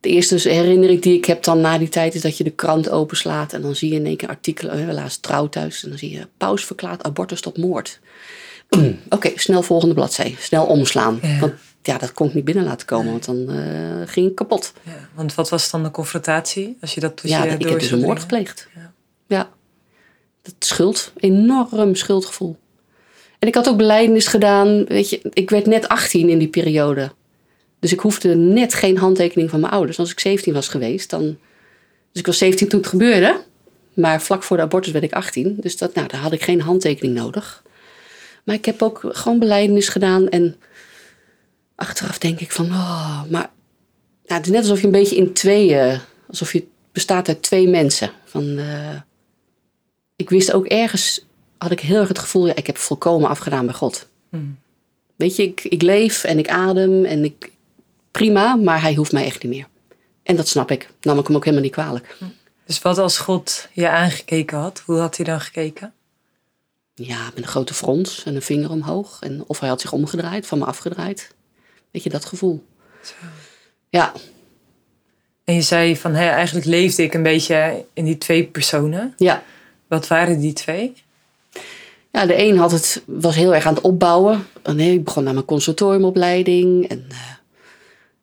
De 0.00 0.08
eerste 0.08 0.48
herinnering 0.48 1.00
die 1.02 1.16
ik 1.16 1.24
heb 1.24 1.42
dan 1.44 1.60
na 1.60 1.78
die 1.78 1.88
tijd 1.88 2.14
is 2.14 2.20
dat 2.20 2.36
je 2.36 2.44
de 2.44 2.50
krant 2.50 2.90
openslaat 2.90 3.52
en 3.52 3.62
dan 3.62 3.74
zie 3.76 3.90
je 3.90 3.98
in 3.98 4.06
één 4.06 4.16
keer 4.16 4.28
artikelen, 4.28 4.94
laatst 4.94 5.22
trouw 5.22 5.48
thuis, 5.48 5.82
en 5.82 5.88
dan 5.88 5.98
zie 5.98 6.10
je 6.10 6.28
paus 6.36 6.64
verklaart 6.64 7.02
abortus 7.02 7.40
tot 7.40 7.56
moord. 7.58 8.00
Oké, 9.08 9.30
snel 9.34 9.62
volgende 9.62 9.94
bladzij, 9.94 10.36
snel 10.38 10.64
omslaan. 10.64 11.18
Ja. 11.22 11.38
Want 11.38 11.52
ja, 11.88 11.98
dat 11.98 12.12
kon 12.12 12.28
ik 12.28 12.34
niet 12.34 12.44
binnen 12.44 12.64
laten 12.64 12.86
komen, 12.86 13.10
want 13.10 13.24
dan 13.24 13.50
eh, 13.50 14.02
ging 14.06 14.28
ik 14.28 14.34
kapot. 14.34 14.72
ja. 14.82 15.08
Want 15.14 15.34
wat 15.34 15.48
was 15.48 15.70
dan 15.70 15.82
de 15.82 15.90
confrontatie? 15.90 16.76
Als 16.80 16.94
je 16.94 17.00
dat 17.00 17.16
tot 17.16 17.30
Ja, 17.30 17.44
je 17.44 17.50
ik 17.50 17.60
door 17.60 17.70
heb 17.70 17.80
dus 17.80 17.90
een 17.90 18.00
moord 18.00 18.20
gepleegd. 18.20 18.68
Ja. 18.74 18.92
Ja. 19.26 19.50
Dat 20.42 20.54
schuld. 20.58 21.12
Enorm 21.16 21.94
schuldgevoel. 21.94 22.56
En 23.38 23.48
ik 23.48 23.54
had 23.54 23.68
ook 23.68 23.76
belijdenis 23.76 24.26
gedaan. 24.26 24.84
Weet 24.84 25.10
je, 25.10 25.20
ik 25.32 25.50
werd 25.50 25.66
net 25.66 25.88
18 25.88 26.28
in 26.28 26.38
die 26.38 26.48
periode. 26.48 27.12
Dus 27.78 27.92
ik 27.92 28.00
hoefde 28.00 28.34
net 28.34 28.74
geen 28.74 28.98
handtekening 28.98 29.50
van 29.50 29.60
mijn 29.60 29.72
ouders. 29.72 29.98
Als 29.98 30.10
ik 30.10 30.20
17 30.20 30.52
was 30.52 30.68
geweest, 30.68 31.10
dan... 31.10 31.22
Dus 32.12 32.20
ik 32.20 32.26
was 32.26 32.38
17 32.38 32.68
toen 32.68 32.80
het 32.80 32.88
gebeurde. 32.88 33.40
Maar 33.94 34.22
vlak 34.22 34.42
voor 34.42 34.56
de 34.56 34.62
abortus 34.62 34.92
werd 34.92 35.04
ik 35.04 35.12
18. 35.12 35.56
Dus 35.60 35.76
dat, 35.76 35.94
nou, 35.94 36.08
daar 36.08 36.20
had 36.20 36.32
ik 36.32 36.42
geen 36.42 36.60
handtekening 36.60 37.14
nodig. 37.14 37.62
Maar 38.44 38.54
ik 38.54 38.64
heb 38.64 38.82
ook 38.82 39.00
gewoon 39.02 39.38
belijdenis 39.38 39.88
gedaan. 39.88 40.28
En 40.28 40.56
achteraf 41.78 42.18
denk 42.18 42.40
ik 42.40 42.52
van... 42.52 42.66
Oh, 42.66 43.22
maar 43.30 43.50
nou, 44.26 44.40
het 44.40 44.46
is 44.46 44.52
net 44.52 44.60
alsof 44.60 44.80
je 44.80 44.86
een 44.86 44.92
beetje 44.92 45.16
in 45.16 45.32
tweeën... 45.32 46.00
Alsof 46.28 46.52
je 46.52 46.66
bestaat 46.92 47.28
uit 47.28 47.42
twee 47.42 47.68
mensen. 47.68 48.10
Van, 48.24 48.58
eh, 48.58 49.00
ik 50.16 50.30
wist 50.30 50.52
ook 50.52 50.66
ergens, 50.66 51.24
had 51.58 51.70
ik 51.70 51.80
heel 51.80 52.00
erg 52.00 52.08
het 52.08 52.18
gevoel, 52.18 52.46
ja, 52.46 52.54
ik 52.54 52.66
heb 52.66 52.76
volkomen 52.76 53.28
afgedaan 53.28 53.66
bij 53.66 53.74
God. 53.74 54.08
Hmm. 54.28 54.58
Weet 55.16 55.36
je, 55.36 55.42
ik, 55.42 55.64
ik 55.64 55.82
leef 55.82 56.24
en 56.24 56.38
ik 56.38 56.48
adem 56.48 57.04
en 57.04 57.24
ik, 57.24 57.52
prima, 58.10 58.56
maar 58.56 58.80
hij 58.80 58.94
hoeft 58.94 59.12
mij 59.12 59.24
echt 59.24 59.42
niet 59.42 59.52
meer. 59.52 59.66
En 60.22 60.36
dat 60.36 60.48
snap 60.48 60.70
ik. 60.70 60.90
Nam 61.00 61.18
ik 61.18 61.26
hem 61.26 61.36
ook 61.36 61.44
helemaal 61.44 61.64
niet 61.64 61.74
kwalijk. 61.74 62.16
Dus 62.64 62.82
wat 62.82 62.98
als 62.98 63.18
God 63.18 63.68
je 63.72 63.88
aangekeken 63.88 64.58
had? 64.58 64.82
Hoe 64.84 64.98
had 64.98 65.16
hij 65.16 65.24
dan 65.24 65.40
gekeken? 65.40 65.92
Ja, 66.94 67.24
met 67.24 67.36
een 67.36 67.48
grote 67.48 67.74
frons 67.74 68.24
en 68.24 68.34
een 68.34 68.42
vinger 68.42 68.70
omhoog. 68.70 69.18
En 69.20 69.44
of 69.46 69.60
hij 69.60 69.68
had 69.68 69.80
zich 69.80 69.92
omgedraaid, 69.92 70.46
van 70.46 70.58
me 70.58 70.64
afgedraaid. 70.64 71.34
Weet 71.90 72.02
je, 72.02 72.08
dat 72.10 72.24
gevoel. 72.24 72.64
Ja, 73.88 74.12
En 75.44 75.54
je 75.54 75.62
zei 75.62 75.96
van 75.96 76.14
hé, 76.14 76.28
eigenlijk 76.28 76.66
leefde 76.66 77.02
ik 77.02 77.14
een 77.14 77.22
beetje 77.22 77.84
in 77.92 78.04
die 78.04 78.18
twee 78.18 78.44
personen. 78.44 79.14
ja. 79.16 79.42
Wat 79.88 80.06
waren 80.06 80.40
die 80.40 80.52
twee? 80.52 80.92
Ja, 82.12 82.26
de 82.26 82.42
een 82.42 82.58
had 82.58 82.70
het, 82.70 83.02
was 83.06 83.34
heel 83.34 83.54
erg 83.54 83.66
aan 83.66 83.74
het 83.74 83.82
opbouwen. 83.82 84.46
En 84.62 84.76
nee, 84.76 84.92
ik 84.92 85.04
begon 85.04 85.28
aan 85.28 85.34
mijn 85.34 85.46
conservatoriumopleiding. 85.46 86.88
En 86.88 87.06
eh, 87.10 87.16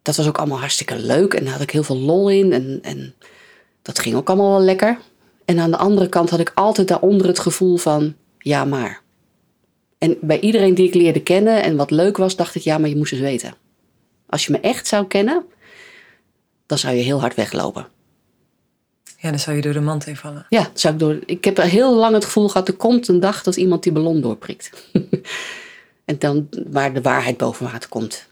dat 0.02 0.16
was 0.16 0.28
ook 0.28 0.38
allemaal 0.38 0.60
hartstikke 0.60 0.98
leuk. 0.98 1.34
En 1.34 1.44
daar 1.44 1.54
had 1.54 1.62
ik 1.62 1.72
heel 1.72 1.84
veel 1.84 1.98
lol 1.98 2.30
in. 2.30 2.54
En, 2.54 2.80
en 2.82 3.14
dat 3.82 4.00
ging 4.00 4.16
ook 4.16 4.28
allemaal 4.30 4.52
wel 4.52 4.62
lekker. 4.62 4.98
En 5.46 5.60
aan 5.60 5.72
de 5.72 5.78
andere 5.78 6.10
kant 6.10 6.30
had 6.30 6.40
ik 6.40 6.52
altijd 6.56 6.88
daaronder 6.88 7.28
het 7.28 7.40
gevoel 7.40 7.78
van... 7.78 8.16
Ja, 8.38 8.66
maar. 8.66 9.02
En 10.06 10.18
bij 10.22 10.40
iedereen 10.40 10.74
die 10.74 10.88
ik 10.88 10.94
leerde 10.94 11.22
kennen 11.22 11.64
en 11.64 11.76
wat 11.76 11.92
leuk 11.92 12.18
was, 12.18 12.36
dacht 12.36 12.56
ik, 12.56 12.62
ja, 12.62 12.78
maar 12.78 12.90
je 12.90 12.96
moest 12.96 13.12
eens 13.12 13.22
weten. 13.22 13.56
Als 14.26 14.46
je 14.46 14.52
me 14.52 14.60
echt 14.60 14.88
zou 14.88 15.08
kennen, 15.08 15.46
dan 16.66 16.78
zou 16.78 16.96
je 16.96 17.04
heel 17.04 17.20
hard 17.20 17.36
weglopen. 17.36 17.88
Ja, 19.18 19.30
dan 19.30 19.40
zou 19.40 19.56
je 19.56 19.62
door 19.62 19.74
de 19.74 19.82
mand 19.82 20.06
heen 20.06 20.16
vallen. 20.16 20.46
Ja, 20.50 20.70
zou 20.74 20.94
ik, 20.94 21.00
door, 21.00 21.20
ik 21.26 21.46
heb 21.46 21.58
heel 21.58 21.96
lang 21.96 22.14
het 22.14 22.26
gevoel 22.26 22.48
gehad, 22.48 22.68
er 22.68 22.74
komt 22.74 23.08
een 23.08 23.20
dag 23.20 23.44
dat 23.44 23.56
iemand 23.56 23.84
die 23.84 23.92
ballon 23.92 24.22
doorprikt. 24.22 24.90
en 26.06 26.20
dan 26.20 26.48
waar 26.68 26.94
de 26.94 27.02
waarheid 27.02 27.38
boven 27.38 27.72
water 27.72 27.90
komt. 27.90 28.28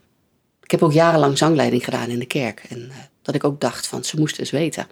Ik 0.63 0.72
heb 0.72 0.84
ook 0.84 0.94
jarenlang 0.94 1.38
zangleiding 1.38 1.84
gedaan 1.84 2.10
in 2.10 2.20
de 2.20 2.25
kerk. 2.25 2.65
En 2.70 2.80
uh, 2.80 2.96
dat 3.22 3.36
ik 3.36 3.44
ook 3.44 3.62
dacht 3.62 3.88
van, 3.88 4.03
ze 4.03 4.20
moesten 4.20 4.39
eens 4.39 4.51
weten. 4.51 4.88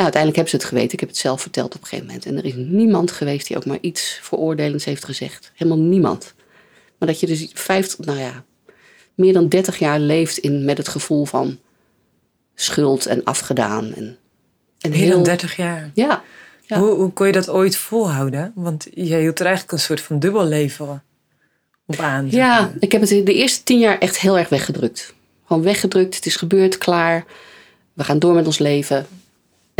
Ja, 0.00 0.06
uiteindelijk 0.06 0.42
hebben 0.42 0.60
ze 0.60 0.66
het 0.66 0.74
geweten. 0.74 0.92
Ik 0.92 1.00
heb 1.00 1.08
het 1.08 1.18
zelf 1.18 1.40
verteld 1.40 1.74
op 1.74 1.80
een 1.80 1.86
gegeven 1.86 2.06
moment. 2.06 2.26
En 2.26 2.36
er 2.36 2.44
is 2.44 2.54
niemand 2.56 3.10
geweest 3.10 3.46
die 3.46 3.56
ook 3.56 3.64
maar 3.64 3.78
iets 3.80 4.18
veroordelends 4.22 4.84
heeft 4.84 5.04
gezegd. 5.04 5.52
Helemaal 5.54 5.84
niemand. 5.84 6.34
Maar 6.98 7.08
dat 7.08 7.20
je 7.20 7.26
dus 7.26 7.50
50, 7.54 8.06
nou 8.06 8.18
ja, 8.18 8.44
meer 9.14 9.32
dan 9.32 9.48
30 9.48 9.78
jaar 9.78 9.98
leeft 9.98 10.38
in, 10.38 10.64
met 10.64 10.78
het 10.78 10.88
gevoel 10.88 11.24
van 11.24 11.58
schuld 12.54 13.06
en 13.06 13.24
afgedaan. 13.24 13.94
En, 13.94 14.18
en 14.80 14.90
meer 14.90 14.98
heel, 14.98 15.10
dan 15.10 15.22
30 15.22 15.56
jaar? 15.56 15.90
Ja. 15.94 16.22
ja. 16.66 16.78
Hoe, 16.78 16.94
hoe 16.94 17.12
kon 17.12 17.26
je 17.26 17.32
dat 17.32 17.48
ooit 17.48 17.76
volhouden? 17.76 18.52
Want 18.54 18.86
je 18.94 19.16
hield 19.16 19.38
er 19.38 19.46
eigenlijk 19.46 19.72
een 19.72 19.84
soort 19.84 20.00
van 20.00 20.18
dubbel 20.18 20.44
leven 20.44 21.02
op 21.86 21.98
aan. 21.98 22.30
Ja, 22.30 22.72
ik 22.78 22.92
heb 22.92 23.00
het 23.00 23.10
de 23.10 23.34
eerste 23.34 23.62
tien 23.62 23.78
jaar 23.78 23.98
echt 23.98 24.18
heel 24.18 24.38
erg 24.38 24.48
weggedrukt. 24.48 25.14
Gewoon 25.46 25.62
weggedrukt. 25.62 26.14
Het 26.14 26.26
is 26.26 26.36
gebeurd, 26.36 26.78
klaar. 26.78 27.24
We 27.92 28.04
gaan 28.04 28.18
door 28.18 28.34
met 28.34 28.46
ons 28.46 28.58
leven. 28.58 29.06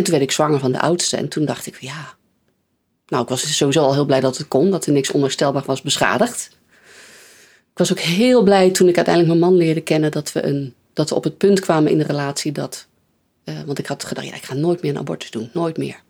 En 0.00 0.06
toen 0.06 0.14
werd 0.14 0.28
ik 0.28 0.34
zwanger 0.34 0.58
van 0.58 0.72
de 0.72 0.80
oudste. 0.80 1.16
En 1.16 1.28
toen 1.28 1.44
dacht 1.44 1.66
ik, 1.66 1.76
ja. 1.80 2.14
Nou, 3.06 3.22
ik 3.22 3.28
was 3.28 3.56
sowieso 3.56 3.82
al 3.82 3.92
heel 3.92 4.04
blij 4.04 4.20
dat 4.20 4.36
het 4.36 4.48
kon. 4.48 4.70
Dat 4.70 4.86
er 4.86 4.92
niks 4.92 5.10
onherstelbaar 5.10 5.62
was 5.66 5.82
beschadigd. 5.82 6.50
Ik 7.72 7.78
was 7.78 7.90
ook 7.90 7.98
heel 7.98 8.42
blij 8.42 8.70
toen 8.70 8.88
ik 8.88 8.96
uiteindelijk 8.96 9.38
mijn 9.38 9.50
man 9.50 9.60
leerde 9.60 9.80
kennen. 9.80 10.10
Dat 10.10 10.32
we, 10.32 10.44
een, 10.44 10.74
dat 10.92 11.08
we 11.08 11.14
op 11.14 11.24
het 11.24 11.38
punt 11.38 11.60
kwamen 11.60 11.90
in 11.90 11.98
de 11.98 12.04
relatie 12.04 12.52
dat. 12.52 12.86
Uh, 13.44 13.54
want 13.66 13.78
ik 13.78 13.86
had 13.86 14.04
gedacht, 14.04 14.26
ja, 14.26 14.34
ik 14.34 14.42
ga 14.42 14.54
nooit 14.54 14.82
meer 14.82 14.90
een 14.90 14.98
abortus 14.98 15.30
doen. 15.30 15.50
Nooit 15.52 15.76
meer. 15.76 16.02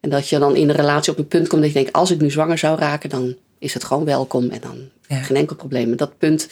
En 0.00 0.10
dat 0.10 0.28
je 0.28 0.38
dan 0.38 0.56
in 0.56 0.66
de 0.66 0.72
relatie 0.72 1.12
op 1.12 1.18
een 1.18 1.28
punt 1.28 1.48
komt 1.48 1.62
dat 1.62 1.70
je 1.70 1.76
denkt, 1.76 1.92
als 1.92 2.10
ik 2.10 2.20
nu 2.20 2.30
zwanger 2.30 2.58
zou 2.58 2.78
raken, 2.78 3.10
dan 3.10 3.36
is 3.58 3.74
het 3.74 3.84
gewoon 3.84 4.04
welkom 4.04 4.50
en 4.50 4.60
dan 4.60 4.78
ja. 5.06 5.22
geen 5.22 5.36
enkel 5.36 5.56
probleem. 5.56 5.90
En 5.90 5.96
dat 5.96 6.18
punt, 6.18 6.48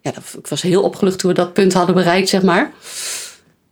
ja, 0.00 0.10
dat, 0.10 0.24
ik 0.38 0.46
was 0.46 0.62
heel 0.62 0.82
opgelucht 0.82 1.18
toen 1.18 1.30
we 1.30 1.36
dat 1.36 1.52
punt 1.52 1.72
hadden 1.72 1.94
bereikt, 1.94 2.28
zeg 2.28 2.42
maar. 2.42 2.72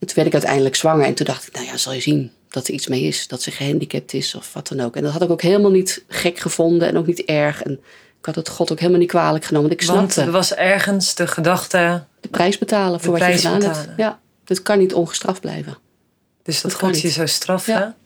En 0.06 0.14
toen 0.14 0.22
werd 0.24 0.34
ik 0.34 0.40
uiteindelijk 0.42 0.74
zwanger 0.74 1.06
en 1.06 1.14
toen 1.14 1.26
dacht 1.26 1.46
ik, 1.46 1.54
nou 1.54 1.66
ja, 1.66 1.76
zal 1.76 1.92
je 1.92 2.00
zien 2.00 2.32
dat 2.48 2.68
er 2.68 2.74
iets 2.74 2.86
mee 2.86 3.02
is, 3.02 3.28
dat 3.28 3.42
ze 3.42 3.50
gehandicapt 3.50 4.12
is 4.12 4.34
of 4.34 4.52
wat 4.52 4.68
dan 4.68 4.80
ook. 4.80 4.96
En 4.96 5.02
dat 5.02 5.12
had 5.12 5.22
ik 5.22 5.30
ook 5.30 5.42
helemaal 5.42 5.70
niet 5.70 6.04
gek 6.08 6.38
gevonden 6.38 6.88
en 6.88 6.96
ook 6.96 7.06
niet 7.06 7.24
erg. 7.24 7.62
En 7.62 7.72
ik 8.18 8.26
had 8.26 8.34
het 8.34 8.48
God 8.48 8.72
ook 8.72 8.78
helemaal 8.78 9.00
niet 9.00 9.08
kwalijk 9.08 9.44
genomen. 9.44 9.68
Want 9.68 9.80
ik 9.80 9.86
snapte. 9.86 10.14
Want 10.14 10.26
er 10.26 10.32
was 10.32 10.54
ergens 10.54 11.14
de 11.14 11.26
gedachte. 11.26 12.04
De 12.20 12.28
prijs 12.28 12.58
betalen 12.58 13.00
voor 13.00 13.18
wat 13.18 13.28
je 13.28 13.36
gedaan 13.36 13.58
betalen. 13.58 13.78
hebt. 13.78 13.92
Ja, 13.96 14.20
dat 14.44 14.62
kan 14.62 14.78
niet 14.78 14.94
ongestraft 14.94 15.40
blijven. 15.40 15.78
Dus 16.42 16.60
dat, 16.60 16.70
dat 16.70 16.80
God 16.80 17.00
je 17.00 17.08
zou 17.08 17.28
straffen 17.28 17.74
ja. 17.74 17.96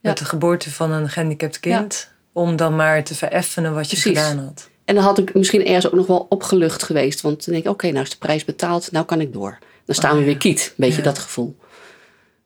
met 0.00 0.18
de 0.18 0.24
geboorte 0.24 0.70
van 0.70 0.90
een 0.90 1.08
gehandicapt 1.08 1.60
kind. 1.60 2.08
Om 2.32 2.56
dan 2.56 2.76
maar 2.76 3.04
te 3.04 3.14
vereffenen 3.14 3.74
wat 3.74 3.90
je 3.90 3.96
gedaan 3.96 4.38
had. 4.38 4.68
En 4.84 4.94
dan 4.94 5.04
had 5.04 5.18
ik 5.18 5.34
misschien 5.34 5.66
ergens 5.66 5.86
ook 5.86 5.92
nog 5.92 6.06
wel 6.06 6.26
opgelucht 6.28 6.82
geweest. 6.82 7.20
Want 7.20 7.44
dan 7.44 7.54
denk 7.54 7.66
ik, 7.66 7.72
oké, 7.72 7.90
nou 7.90 8.04
is 8.04 8.10
de 8.10 8.16
prijs 8.16 8.44
betaald, 8.44 8.92
nou 8.92 9.04
kan 9.04 9.20
ik 9.20 9.32
door. 9.32 9.58
Dan 9.90 9.98
staan 9.98 10.14
we 10.14 10.20
oh, 10.20 10.24
weer 10.24 10.36
kiet. 10.36 10.66
Een 10.68 10.74
beetje 10.76 11.02
dat 11.02 11.18
gevoel. 11.18 11.56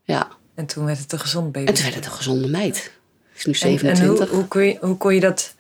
Ja. 0.02 0.28
En 0.54 0.66
toen 0.66 0.84
werd 0.84 0.98
het 0.98 1.12
een 1.12 1.18
gezond 1.18 1.52
baby. 1.52 1.66
En 1.66 1.74
toen 1.74 1.82
werd 1.82 1.94
het 1.94 2.04
een 2.04 2.12
gezonde 2.12 2.48
meid. 2.48 2.90
Is 3.36 3.44
nu 3.44 3.54
27. 3.54 4.04
En, 4.04 4.28
hoe, 4.28 4.36
hoe, 4.36 4.48
kon 4.48 4.62
je, 4.62 4.76
hoe 4.80 4.96
kon 4.96 5.14
je 5.14 5.20
dat, 5.20 5.54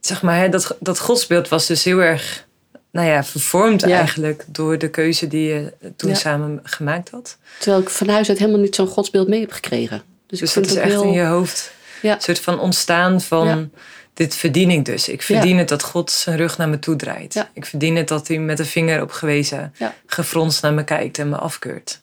zeg 0.00 0.22
maar, 0.22 0.38
hè, 0.38 0.48
dat, 0.48 0.76
dat 0.80 0.98
godsbeeld 0.98 1.48
was 1.48 1.66
dus 1.66 1.84
heel 1.84 1.98
erg, 1.98 2.46
nou 2.90 3.08
ja, 3.08 3.24
vervormd 3.24 3.82
eigenlijk 3.82 4.44
door 4.46 4.78
de 4.78 4.90
keuze 4.90 5.26
die 5.26 5.48
je 5.48 5.72
toen 5.96 6.16
samen 6.16 6.60
gemaakt 6.62 7.10
had. 7.10 7.38
Terwijl 7.58 7.82
ik 7.82 7.88
van 7.88 8.08
huis 8.08 8.28
uit 8.28 8.38
helemaal 8.38 8.60
niet 8.60 8.74
zo'n 8.74 8.86
godsbeeld 8.86 9.28
mee 9.28 9.40
heb 9.40 9.52
gekregen. 9.52 10.02
Dus, 10.26 10.38
dus 10.38 10.52
dat 10.52 10.66
is 10.66 10.74
echt 10.74 10.90
heel... 10.90 11.02
in 11.02 11.12
je 11.12 11.24
hoofd 11.24 11.72
een 12.02 12.20
soort 12.20 12.40
van 12.40 12.60
ontstaan 12.60 13.20
van 13.20 13.70
dit 14.14 14.34
verdien 14.34 14.70
ik 14.70 14.84
dus. 14.84 15.08
Ik 15.08 15.22
verdien 15.22 15.58
het 15.58 15.68
dat 15.68 15.82
God 15.82 16.10
zijn 16.10 16.36
rug 16.36 16.58
naar 16.58 16.68
me 16.68 16.78
toe 16.78 16.96
draait. 16.96 17.48
Ik 17.52 17.66
verdien 17.66 17.96
het 17.96 18.08
dat 18.08 18.28
hij 18.28 18.38
met 18.38 18.56
de 18.56 18.64
vinger 18.64 19.02
op 19.02 19.10
gewezen, 19.10 19.74
gefronst 20.06 20.62
naar 20.62 20.72
me 20.74 20.84
kijkt 20.84 21.18
en 21.18 21.28
me 21.28 21.36
afkeurt. 21.36 22.00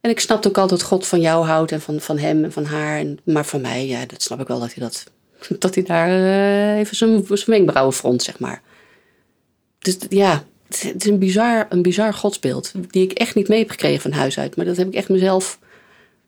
En 0.00 0.10
ik 0.10 0.20
snap 0.20 0.46
ook 0.46 0.58
altijd 0.58 0.80
dat 0.80 0.88
God 0.88 1.06
van 1.06 1.20
jou 1.20 1.46
houdt 1.46 1.72
en 1.72 1.80
van, 1.80 2.00
van 2.00 2.18
hem 2.18 2.44
en 2.44 2.52
van 2.52 2.64
haar. 2.64 2.98
En, 2.98 3.18
maar 3.24 3.44
van 3.44 3.60
mij, 3.60 3.86
ja, 3.86 4.06
dat 4.06 4.22
snap 4.22 4.40
ik 4.40 4.46
wel 4.46 4.60
dat 4.60 4.74
hij, 4.74 4.84
dat, 4.84 5.04
dat 5.62 5.74
hij 5.74 5.84
daar 5.84 6.08
uh, 6.08 6.78
even 6.78 6.96
zijn, 6.96 7.26
zijn 7.26 7.40
wenkbrauwen 7.46 7.94
front, 7.94 8.22
zeg 8.22 8.38
maar. 8.38 8.62
Dus 9.78 9.96
ja, 10.08 10.44
het 10.68 11.04
is 11.04 11.10
een 11.10 11.18
bizar, 11.18 11.66
een 11.68 11.82
bizar 11.82 12.14
godsbeeld. 12.14 12.72
Die 12.90 13.02
ik 13.02 13.12
echt 13.12 13.34
niet 13.34 13.48
mee 13.48 13.58
heb 13.58 13.70
gekregen 13.70 14.00
van 14.00 14.12
huis 14.12 14.38
uit. 14.38 14.56
Maar 14.56 14.66
dat 14.66 14.76
heb 14.76 14.86
ik 14.86 14.94
echt 14.94 15.08
mezelf 15.08 15.58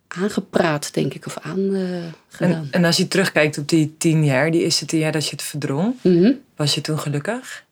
aangepraat, 0.08 0.94
denk 0.94 1.14
ik, 1.14 1.26
of 1.26 1.38
aan 1.38 1.58
uh, 1.58 1.98
gedaan. 2.28 2.52
En, 2.52 2.68
en, 2.70 2.84
als 2.84 2.96
je 2.96 3.08
terugkijkt 3.08 3.58
op 3.58 3.68
die 3.68 3.94
tien 3.98 4.24
jaar, 4.24 4.50
die 4.50 4.62
eerste 4.62 4.86
tien 4.86 5.00
jaar 5.00 5.12
dat 5.12 5.24
je 5.24 5.30
het 5.30 5.42
verdrong, 5.42 5.94
mhm. 6.00 6.32
was 6.56 6.74
je 6.74 6.80
toen 6.80 6.98
gelukkig? 6.98 7.64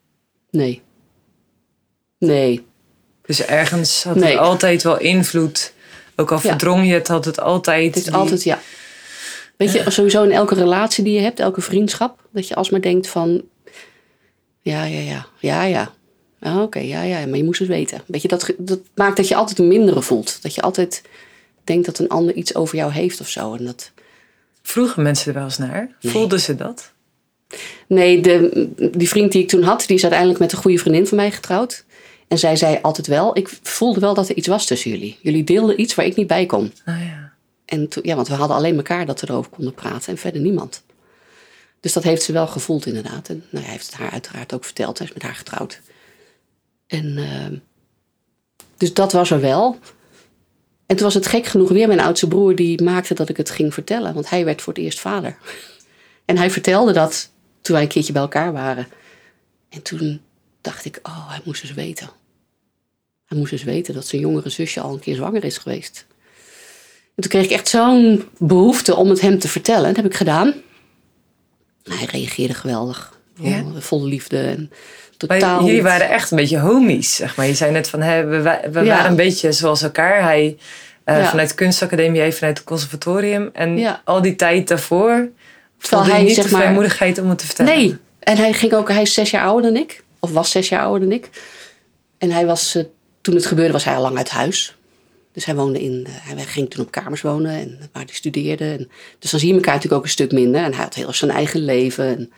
Nee. 0.50 0.82
Nee. 2.18 2.64
Dus 3.26 3.44
ergens 3.44 4.02
had 4.04 4.20
het 4.20 4.36
altijd 4.36 4.82
wel 4.82 4.98
invloed. 4.98 5.72
Ook 6.16 6.32
al 6.32 6.38
verdrong 6.38 6.86
je 6.86 6.92
het, 6.92 7.08
had 7.08 7.24
het 7.24 7.40
altijd. 7.40 7.94
Het 7.94 8.06
is 8.06 8.12
altijd, 8.12 8.42
ja. 8.42 8.60
Weet 9.56 9.72
je, 9.72 9.90
sowieso 9.90 10.22
in 10.22 10.32
elke 10.32 10.54
relatie 10.54 11.04
die 11.04 11.12
je 11.12 11.20
hebt, 11.20 11.40
elke 11.40 11.60
vriendschap, 11.60 12.28
dat 12.30 12.48
je 12.48 12.54
alsmaar 12.54 12.80
denkt 12.80 13.08
van. 13.08 13.42
Ja, 14.60 14.84
ja, 14.84 15.00
ja, 15.00 15.26
ja, 15.38 15.64
ja. 15.64 15.92
Ah, 16.40 16.62
Oké, 16.62 16.78
ja, 16.78 17.02
ja, 17.02 17.26
maar 17.26 17.36
je 17.36 17.44
moest 17.44 17.58
het 17.58 17.68
weten. 17.68 18.02
Weet 18.06 18.22
je, 18.22 18.28
dat, 18.28 18.52
dat 18.58 18.80
maakt 18.94 19.16
dat 19.16 19.28
je 19.28 19.34
altijd 19.34 19.58
een 19.58 19.68
mindere 19.68 20.02
voelt. 20.02 20.42
Dat 20.42 20.54
je 20.54 20.60
altijd 20.60 21.02
denkt 21.64 21.86
dat 21.86 21.98
een 21.98 22.08
ander 22.08 22.34
iets 22.34 22.54
over 22.54 22.76
jou 22.76 22.92
heeft 22.92 23.20
of 23.20 23.28
zo. 23.28 23.54
En 23.54 23.64
dat... 23.64 23.92
Vroegen 24.62 25.02
mensen 25.02 25.26
er 25.28 25.34
wel 25.34 25.44
eens 25.44 25.58
naar? 25.58 25.90
Voelden 26.00 26.40
ze 26.40 26.54
dat? 26.54 26.92
Nee, 27.86 28.20
de, 28.20 28.68
die 28.96 29.08
vriend 29.08 29.32
die 29.32 29.42
ik 29.42 29.48
toen 29.48 29.62
had, 29.62 29.84
die 29.86 29.96
is 29.96 30.02
uiteindelijk 30.02 30.40
met 30.40 30.52
een 30.52 30.58
goede 30.58 30.78
vriendin 30.78 31.06
van 31.06 31.16
mij 31.16 31.30
getrouwd. 31.30 31.84
En 32.28 32.38
zij 32.38 32.56
zei 32.56 32.78
altijd 32.82 33.06
wel, 33.06 33.36
ik 33.36 33.58
voelde 33.62 34.00
wel 34.00 34.14
dat 34.14 34.28
er 34.28 34.36
iets 34.36 34.46
was 34.46 34.66
tussen 34.66 34.90
jullie. 34.90 35.18
Jullie 35.20 35.44
deelden 35.44 35.80
iets 35.80 35.94
waar 35.94 36.06
ik 36.06 36.16
niet 36.16 36.26
bij 36.26 36.46
kon. 36.46 36.72
Ah, 36.84 37.00
ja. 37.00 37.32
En 37.64 37.88
ja, 38.02 38.14
want 38.14 38.28
we 38.28 38.34
hadden 38.34 38.56
alleen 38.56 38.76
elkaar 38.76 39.06
dat 39.06 39.20
we 39.20 39.28
erover 39.30 39.50
konden 39.50 39.74
praten 39.74 40.08
en 40.12 40.18
verder 40.18 40.40
niemand. 40.40 40.82
Dus 41.80 41.92
dat 41.92 42.02
heeft 42.02 42.22
ze 42.22 42.32
wel 42.32 42.46
gevoeld 42.46 42.86
inderdaad. 42.86 43.28
En 43.28 43.44
nou, 43.50 43.64
hij 43.64 43.72
heeft 43.72 43.86
het 43.86 43.94
haar 43.94 44.10
uiteraard 44.10 44.54
ook 44.54 44.64
verteld. 44.64 44.98
Hij 44.98 45.06
is 45.06 45.12
met 45.12 45.22
haar 45.22 45.34
getrouwd. 45.34 45.80
En 46.86 47.04
uh, 47.18 47.58
dus 48.76 48.94
dat 48.94 49.12
was 49.12 49.30
er 49.30 49.40
wel. 49.40 49.78
En 50.92 50.98
toen 50.98 51.06
was 51.06 51.14
het 51.14 51.26
gek 51.26 51.46
genoeg 51.46 51.68
weer 51.68 51.86
mijn 51.86 52.00
oudste 52.00 52.28
broer 52.28 52.56
die 52.56 52.82
maakte 52.82 53.14
dat 53.14 53.28
ik 53.28 53.36
het 53.36 53.50
ging 53.50 53.74
vertellen. 53.74 54.14
Want 54.14 54.30
hij 54.30 54.44
werd 54.44 54.62
voor 54.62 54.72
het 54.72 54.82
eerst 54.82 55.00
vader. 55.00 55.36
En 56.24 56.36
hij 56.36 56.50
vertelde 56.50 56.92
dat 56.92 57.30
toen 57.60 57.74
wij 57.74 57.84
een 57.84 57.88
keertje 57.88 58.12
bij 58.12 58.22
elkaar 58.22 58.52
waren. 58.52 58.86
En 59.68 59.82
toen 59.82 60.20
dacht 60.60 60.84
ik, 60.84 60.98
oh, 61.02 61.30
hij 61.30 61.40
moest 61.44 61.62
eens 61.62 61.72
weten. 61.74 62.10
Hij 63.24 63.38
moest 63.38 63.52
eens 63.52 63.62
weten 63.62 63.94
dat 63.94 64.06
zijn 64.06 64.22
jongere 64.22 64.48
zusje 64.48 64.80
al 64.80 64.92
een 64.92 65.00
keer 65.00 65.14
zwanger 65.14 65.44
is 65.44 65.58
geweest. 65.58 66.06
En 67.14 67.22
toen 67.22 67.30
kreeg 67.30 67.44
ik 67.44 67.50
echt 67.50 67.68
zo'n 67.68 68.24
behoefte 68.38 68.96
om 68.96 69.08
het 69.08 69.20
hem 69.20 69.38
te 69.38 69.48
vertellen. 69.48 69.86
Dat 69.86 69.96
heb 69.96 70.04
ik 70.04 70.14
gedaan. 70.14 70.54
Hij 71.82 72.04
reageerde 72.04 72.54
geweldig. 72.54 73.18
Ja? 73.34 73.64
Vol 73.78 74.04
liefde. 74.04 74.38
En 74.38 74.70
totaal 75.26 75.64
jullie 75.64 75.82
waren 75.82 76.08
echt 76.08 76.30
een 76.30 76.36
beetje 76.36 76.58
homies, 76.58 77.14
zeg 77.14 77.36
maar. 77.36 77.46
Je 77.46 77.54
zei 77.54 77.70
net 77.70 77.88
van, 77.88 78.02
hè, 78.02 78.24
we, 78.24 78.60
we 78.72 78.84
waren 78.84 79.10
een 79.10 79.16
beetje 79.16 79.52
zoals 79.52 79.82
elkaar. 79.82 80.22
Hij 80.22 80.56
uh, 81.04 81.28
vanuit 81.28 81.48
de 81.48 81.54
kunstacademie, 81.54 82.20
jij 82.20 82.32
vanuit 82.32 82.58
het 82.58 82.66
conservatorium. 82.66 83.50
En 83.52 84.00
al 84.04 84.22
die 84.22 84.36
tijd 84.36 84.68
daarvoor 84.68 85.28
voelde 85.78 86.10
hij 86.10 86.22
niet 86.22 86.34
zeg 86.34 86.44
de 86.44 86.56
vrijmoedigheid 86.56 87.18
om 87.18 87.28
het 87.28 87.38
te 87.38 87.46
vertellen. 87.46 87.76
Nee, 87.76 87.96
en 88.18 88.36
hij, 88.36 88.52
ging 88.52 88.72
ook, 88.72 88.88
hij 88.88 89.02
is 89.02 89.14
zes 89.14 89.30
jaar 89.30 89.44
ouder 89.44 89.72
dan 89.72 89.82
ik. 89.82 90.02
Of 90.18 90.32
was 90.32 90.50
zes 90.50 90.68
jaar 90.68 90.82
ouder 90.82 91.08
dan 91.08 91.18
ik. 91.18 91.30
En 92.18 92.30
hij 92.30 92.46
was, 92.46 92.76
uh, 92.76 92.82
toen 93.20 93.34
het 93.34 93.46
gebeurde 93.46 93.72
was 93.72 93.84
hij 93.84 93.94
al 93.94 94.02
lang 94.02 94.16
uit 94.16 94.30
huis. 94.30 94.76
Dus 95.32 95.44
hij 95.44 95.54
woonde 95.54 95.82
in, 95.82 96.06
uh, 96.08 96.36
hij 96.36 96.44
ging 96.44 96.70
toen 96.70 96.84
op 96.84 96.90
kamers 96.90 97.20
wonen 97.20 97.52
en 97.52 97.78
waar 97.92 98.04
hij 98.04 98.14
studeerde. 98.14 98.64
En, 98.64 98.90
dus 99.18 99.30
dan 99.30 99.40
zie 99.40 99.48
je 99.48 99.54
elkaar 99.54 99.74
natuurlijk 99.74 100.00
ook 100.00 100.06
een 100.06 100.12
stuk 100.12 100.32
minder. 100.32 100.62
En 100.62 100.74
hij 100.74 100.82
had 100.82 100.94
heel 100.94 101.06
erg 101.06 101.16
zijn 101.16 101.30
eigen 101.30 101.60
leven. 101.60 102.06
En, 102.06 102.32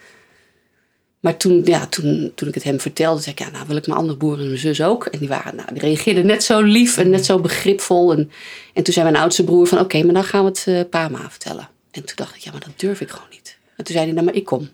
maar 1.24 1.36
toen, 1.36 1.62
ja, 1.64 1.86
toen, 1.86 2.32
toen 2.34 2.48
ik 2.48 2.54
het 2.54 2.62
hem 2.62 2.80
vertelde, 2.80 3.20
zei 3.20 3.34
ik, 3.34 3.40
ja, 3.40 3.50
nou 3.50 3.66
wil 3.66 3.76
ik 3.76 3.86
mijn 3.86 3.98
andere 3.98 4.16
broer 4.16 4.38
en 4.38 4.46
mijn 4.46 4.58
zus 4.58 4.82
ook. 4.82 5.06
En 5.06 5.18
die, 5.18 5.28
waren, 5.28 5.56
nou, 5.56 5.68
die 5.72 5.82
reageerden 5.82 6.26
net 6.26 6.44
zo 6.44 6.60
lief 6.60 6.96
en 6.96 7.10
net 7.10 7.24
zo 7.24 7.38
begripvol. 7.38 8.12
En, 8.12 8.30
en 8.72 8.82
toen 8.82 8.94
zei 8.94 9.10
mijn 9.10 9.22
oudste 9.22 9.44
broer 9.44 9.66
van, 9.66 9.78
oké, 9.78 10.02
maar 10.02 10.14
dan 10.14 10.24
gaan 10.24 10.40
we 10.44 10.48
het 10.48 10.64
uh, 10.68 10.80
pa 10.90 11.10
vertellen. 11.28 11.68
En 11.90 12.04
toen 12.04 12.16
dacht 12.16 12.36
ik, 12.36 12.40
ja, 12.40 12.50
maar 12.50 12.60
dat 12.60 12.72
durf 12.76 13.00
ik 13.00 13.10
gewoon 13.10 13.28
niet. 13.30 13.56
En 13.76 13.84
toen 13.84 13.94
zei 13.94 14.06
hij, 14.06 14.14
nou, 14.14 14.24
maar 14.24 14.34
ik 14.34 14.44
kom. 14.44 14.68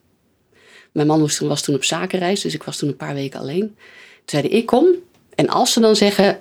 Mijn 0.93 1.07
man 1.07 1.21
was 1.21 1.37
toen, 1.37 1.49
was 1.49 1.63
toen 1.63 1.75
op 1.75 1.85
zakenreis, 1.85 2.41
dus 2.41 2.55
ik 2.55 2.63
was 2.63 2.77
toen 2.77 2.89
een 2.89 2.97
paar 2.97 3.15
weken 3.15 3.41
alleen. 3.41 3.67
Toen 4.25 4.25
zei 4.25 4.49
hij, 4.49 4.59
ik 4.59 4.67
kom. 4.67 4.87
En 5.35 5.49
als 5.49 5.73
ze 5.73 5.81
dan 5.81 5.97
zeggen, 5.97 6.41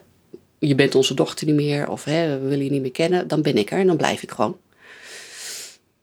je 0.60 0.76
bent 0.76 0.96
onze 0.96 1.14
dochter 1.14 1.48
niet 1.48 1.56
meer, 1.56 1.90
of 1.90 2.04
hè, 2.04 2.40
we 2.40 2.48
willen 2.48 2.66
je 2.66 2.72
niet 2.72 2.82
meer 2.82 2.92
kennen, 2.92 3.28
dan 3.28 3.42
ben 3.42 3.58
ik 3.58 3.72
er 3.72 3.80
en 3.80 3.88
dan 3.88 3.98
blijf 3.98 4.24
ik 4.24 4.32
gewoon. 4.32 4.58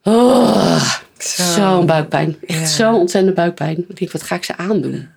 Oh, 0.02 0.94
Zo. 1.18 1.42
Zo'n 1.42 1.86
buikpijn. 1.86 2.36
Echt 2.46 2.58
Ja. 2.60 2.66
zo'n 2.66 2.94
ontzettende 2.94 3.34
buikpijn. 3.36 3.84
Ik 3.88 3.98
denk, 3.98 4.12
wat 4.12 4.22
ga 4.22 4.34
ik 4.34 4.44
ze 4.44 4.56
aandoen? 4.56 5.08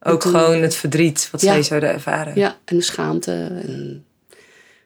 Ook 0.00 0.20
toen- 0.20 0.30
gewoon 0.32 0.62
het 0.62 0.74
verdriet 0.74 1.28
wat 1.32 1.40
zij 1.40 1.62
zouden 1.62 1.88
ervaren. 1.92 2.32
Ja, 2.36 2.56
en 2.64 2.76
de 2.76 2.82
schaamte. 2.82 3.32
En 3.62 4.04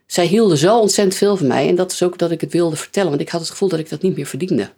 zij 0.06 0.26
hielden 0.26 0.58
zo 0.58 0.78
ontzettend 0.78 1.16
veel 1.16 1.36
van 1.36 1.46
mij. 1.46 1.68
En 1.68 1.74
dat 1.74 1.92
is 1.92 2.02
ook 2.02 2.18
dat 2.18 2.30
ik 2.30 2.40
het 2.40 2.52
wilde 2.52 2.76
vertellen. 2.76 3.08
Want 3.08 3.20
ik 3.20 3.28
had 3.28 3.40
het 3.40 3.50
gevoel 3.50 3.68
dat 3.68 3.78
ik 3.78 3.88
dat 3.88 4.02
niet 4.02 4.16
meer 4.16 4.26
verdiende. 4.26 4.70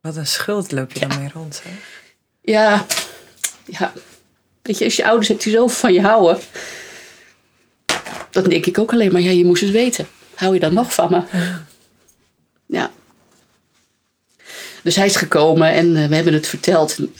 Wat 0.00 0.16
een 0.16 0.26
schuld 0.26 0.72
loop 0.72 0.92
je 0.92 1.00
dan 1.08 1.18
mee 1.18 1.30
rond. 1.34 1.62
Hè? 1.64 1.70
Ja, 2.52 2.86
ja. 3.64 3.92
Weet 4.62 4.78
je, 4.78 4.84
als 4.84 4.96
je 4.96 5.04
ouders 5.06 5.28
hebt 5.28 5.42
die 5.42 5.52
zoveel 5.52 5.68
van 5.76 5.92
je 5.92 6.00
houden. 6.00 6.38
Dan 8.30 8.44
denk 8.44 8.66
ik 8.66 8.78
ook 8.78 8.92
alleen 8.92 9.12
maar, 9.12 9.20
ja, 9.20 9.30
je 9.30 9.44
moest 9.44 9.62
het 9.62 9.70
weten. 9.70 10.06
Hou 10.34 10.54
je 10.54 10.60
dan 10.60 10.74
nog 10.74 10.94
van 10.94 11.10
me? 11.10 11.22
Ja. 11.32 11.64
Dus 14.82 14.96
hij 14.96 15.06
is 15.06 15.16
gekomen 15.16 15.72
en 15.72 15.96
eh, 15.96 16.08
we 16.08 16.14
hebben 16.14 16.32
het 16.32 16.46
verteld. 16.46 16.98
nou 16.98 17.10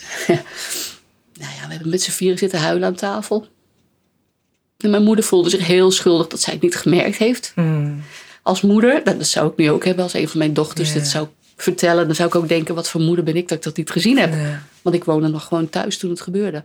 ja, 1.38 1.66
we 1.66 1.72
hebben 1.72 1.90
met 1.90 2.02
z'n 2.02 2.10
vieren 2.10 2.38
zitten 2.38 2.58
huilen 2.60 2.88
aan 2.88 2.94
tafel. 2.94 3.46
En 4.78 4.90
mijn 4.90 5.02
moeder 5.02 5.24
voelde 5.24 5.50
zich 5.50 5.66
heel 5.66 5.90
schuldig 5.90 6.26
dat 6.26 6.40
zij 6.40 6.52
het 6.52 6.62
niet 6.62 6.76
gemerkt 6.76 7.16
heeft. 7.16 7.52
Hmm. 7.54 8.02
Als 8.42 8.60
moeder, 8.60 9.04
dat 9.04 9.26
zou 9.26 9.50
ik 9.50 9.56
nu 9.56 9.70
ook 9.70 9.84
hebben 9.84 10.04
als 10.04 10.14
een 10.14 10.28
van 10.28 10.38
mijn 10.38 10.52
dochters 10.52 10.88
Ja. 10.88 10.94
dit 10.94 11.06
zou 11.08 11.28
vertellen. 11.56 12.06
Dan 12.06 12.14
zou 12.14 12.28
ik 12.28 12.34
ook 12.34 12.48
denken, 12.48 12.74
wat 12.74 12.88
voor 12.88 13.00
moeder 13.00 13.24
ben 13.24 13.36
ik 13.36 13.48
dat 13.48 13.58
ik 13.58 13.64
dat 13.64 13.76
niet 13.76 13.90
gezien 13.90 14.18
heb. 14.18 14.32
Ja. 14.32 14.62
Want 14.82 14.96
ik 14.96 15.04
woonde 15.04 15.28
nog 15.28 15.44
gewoon 15.44 15.68
thuis 15.68 15.98
toen 15.98 16.10
het 16.10 16.20
gebeurde. 16.20 16.64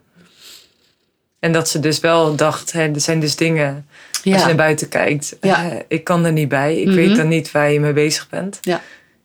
En 1.40 1.52
dat 1.52 1.70
ze 1.70 1.80
dus 1.80 2.00
wel 2.00 2.36
dacht, 2.36 2.72
hè, 2.72 2.94
er 2.94 3.02
zijn 3.02 3.20
dus 3.20 3.36
dingen, 3.36 3.88
als 4.24 4.42
je 4.42 4.46
naar 4.48 4.56
buiten 4.56 4.90
kijkt, 4.90 5.38
Ja. 5.42 5.70
eh, 5.72 5.80
ik 5.88 6.04
kan 6.04 6.26
er 6.26 6.32
niet 6.32 6.50
bij. 6.50 6.80
Ik 6.80 6.86
Mhm. 6.88 6.96
weet 6.96 7.16
dan 7.16 7.28
niet 7.28 7.52
waar 7.52 7.72
je 7.72 7.80
mee 7.80 7.94
bezig 7.94 8.30
bent. 8.30 8.58
Ja. 8.62 8.82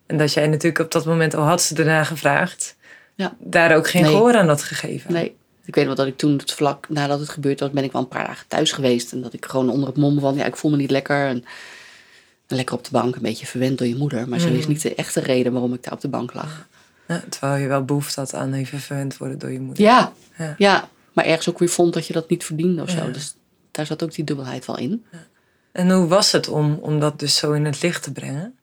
En 0.07 0.17
dat 0.19 0.33
jij 0.33 0.47
natuurlijk 0.47 0.79
op 0.85 0.91
dat 0.93 1.05
moment, 1.05 1.35
al 1.35 1.45
had 1.45 1.63
ze 1.63 1.75
erna 1.75 2.05
gevraagd, 2.05 2.77
Ja. 3.15 3.35
daar 3.39 3.77
ook 3.77 3.89
geen 3.89 4.03
Nee. 4.03 4.11
gehoor 4.11 4.35
aan 4.35 4.49
had 4.49 4.63
gegeven. 4.63 5.13
Nee. 5.13 5.35
Ik 5.65 5.75
weet 5.75 5.87
wel 5.87 5.95
dat 5.95 6.07
ik 6.07 6.17
toen, 6.17 6.37
het 6.39 6.53
vlak 6.53 6.87
nadat 6.89 7.21
het 7.21 7.29
gebeurd 7.29 7.61
was, 7.61 7.71
ben 7.71 7.85
ik 7.85 7.93
wel 7.93 8.03
een 8.03 8.09
paar 8.09 8.27
dagen 8.27 8.47
thuis 8.49 8.73
geweest. 8.73 9.13
En 9.13 9.23
dat 9.23 9.33
ik 9.33 9.47
gewoon 9.47 9.71
onder 9.71 9.89
het 9.89 9.97
mom 9.97 10.21
van, 10.21 10.35
ja, 10.35 10.45
ik 10.45 10.57
voel 10.57 10.71
me 10.71 10.77
niet 10.77 10.91
lekker. 10.91 11.27
En, 11.27 11.45
en 12.47 12.57
lekker 12.57 12.75
op 12.77 12.85
de 12.85 12.91
bank, 12.91 13.15
een 13.17 13.23
beetje 13.23 13.47
verwend 13.47 13.79
door 13.79 13.87
je 13.87 13.97
moeder. 13.97 14.29
Maar 14.29 14.39
ze 14.41 14.49
Mm. 14.49 14.55
wist 14.55 14.69
niet 14.69 14.83
de 14.83 14.95
echte 14.95 15.21
reden 15.21 15.53
waarom 15.53 15.75
ik 15.75 15.83
daar 15.83 15.93
op 15.93 16.01
de 16.01 16.09
bank 16.09 16.35
lag. 16.35 16.67
Ja, 17.09 17.23
terwijl 17.29 17.63
je 17.63 17.69
wel 17.69 17.85
behoefte 17.85 18.21
had 18.21 18.35
aan 18.35 18.53
even 18.53 18.79
verwend 18.81 19.17
worden 19.17 19.39
door 19.39 19.51
je 19.51 19.61
moeder. 19.61 19.85
Ja, 19.85 20.13
Ja. 20.39 20.55
ja. 20.59 20.89
Maar 21.13 21.25
ergens 21.25 21.49
ook 21.49 21.59
weer 21.59 21.69
vond 21.69 21.95
dat 21.95 22.07
je 22.07 22.13
dat 22.13 22.29
niet 22.29 22.45
verdiende 22.45 22.83
of 22.83 22.91
zo. 22.91 22.97
Ja. 22.97 23.07
Dus 23.11 23.35
daar 23.73 23.87
zat 23.87 24.03
ook 24.03 24.15
die 24.15 24.25
dubbelheid 24.25 24.67
wel 24.67 24.79
in. 24.79 25.05
En 25.73 25.91
hoe 25.91 26.07
was 26.07 26.33
het 26.33 26.49
om, 26.49 26.79
om 26.81 27.01
dat 27.01 27.19
dus 27.19 27.37
zo 27.37 27.53
in 27.53 27.65
het 27.65 27.83
licht 27.83 28.03
te 28.03 28.13
brengen? 28.13 28.57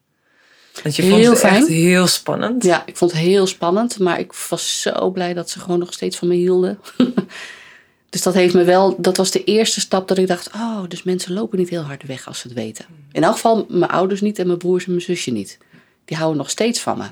Want 0.83 0.95
je 0.95 1.01
Heel 1.01 1.25
vond 1.25 1.41
het 1.41 1.51
echt 1.51 1.67
heel 1.67 2.07
spannend. 2.07 2.63
Ja, 2.63 2.83
ik 2.85 2.97
vond 2.97 3.11
het 3.11 3.19
heel 3.19 3.47
spannend. 3.47 3.99
Maar 3.99 4.19
ik 4.19 4.33
was 4.33 4.81
zo 4.81 5.09
blij 5.09 5.33
dat 5.33 5.49
ze 5.49 5.59
gewoon 5.59 5.79
nog 5.79 5.93
steeds 5.93 6.17
van 6.17 6.27
me 6.27 6.33
hielden. 6.33 6.79
dus 8.09 8.21
dat 8.21 8.33
heeft 8.33 8.53
me 8.53 8.63
wel, 8.63 9.01
dat 9.01 9.17
was 9.17 9.31
de 9.31 9.43
eerste 9.43 9.79
stap 9.79 10.07
dat 10.07 10.17
ik 10.17 10.27
dacht, 10.27 10.49
oh, 10.53 10.83
dus 10.87 11.03
mensen 11.03 11.33
lopen 11.33 11.57
niet 11.57 11.69
heel 11.69 11.81
hard 11.81 12.03
weg 12.03 12.27
als 12.27 12.39
ze 12.39 12.47
het 12.47 12.57
weten. 12.57 12.85
In 13.11 13.23
elk 13.23 13.33
geval 13.33 13.65
mijn 13.69 13.91
ouders 13.91 14.21
niet 14.21 14.39
en 14.39 14.47
mijn 14.47 14.57
broers 14.59 14.85
en 14.85 14.91
mijn 14.91 15.03
zusje 15.03 15.31
niet. 15.31 15.57
Die 16.05 16.17
houden 16.17 16.37
nog 16.37 16.49
steeds 16.49 16.79
van 16.79 16.97
me. 16.97 17.05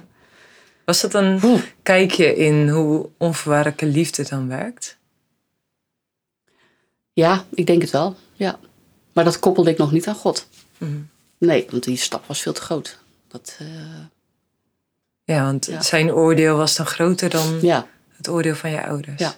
Was 0.85 1.01
dat 1.01 1.13
een 1.13 1.39
Oeh. 1.43 1.61
kijkje 1.83 2.35
in 2.35 2.69
hoe 2.69 3.09
onvoorwaardelijke 3.17 3.85
liefde 3.85 4.25
dan 4.29 4.47
werkt? 4.47 4.96
Ja, 7.17 7.45
ik 7.53 7.65
denk 7.65 7.81
het 7.81 7.91
wel. 7.91 8.15
Ja. 8.33 8.59
Maar 9.13 9.23
dat 9.23 9.39
koppelde 9.39 9.69
ik 9.69 9.77
nog 9.77 9.91
niet 9.91 10.07
aan 10.07 10.15
God. 10.15 10.47
Mhm. 10.77 10.91
Nee, 11.37 11.67
want 11.69 11.83
die 11.83 11.97
stap 11.97 12.25
was 12.27 12.41
veel 12.41 12.53
te 12.53 12.61
groot. 12.61 12.97
Dat, 13.27 13.55
eh, 13.59 13.67
Ja, 15.23 15.43
want 15.43 15.65
Ja. 15.65 15.81
zijn 15.81 16.11
oordeel 16.13 16.57
was 16.57 16.75
dan 16.75 16.85
groter 16.85 17.29
dan 17.29 17.59
ja. 17.61 17.87
het 18.17 18.27
oordeel 18.29 18.55
van 18.55 18.69
je 18.71 18.85
ouders. 18.85 19.19
Ja. 19.19 19.35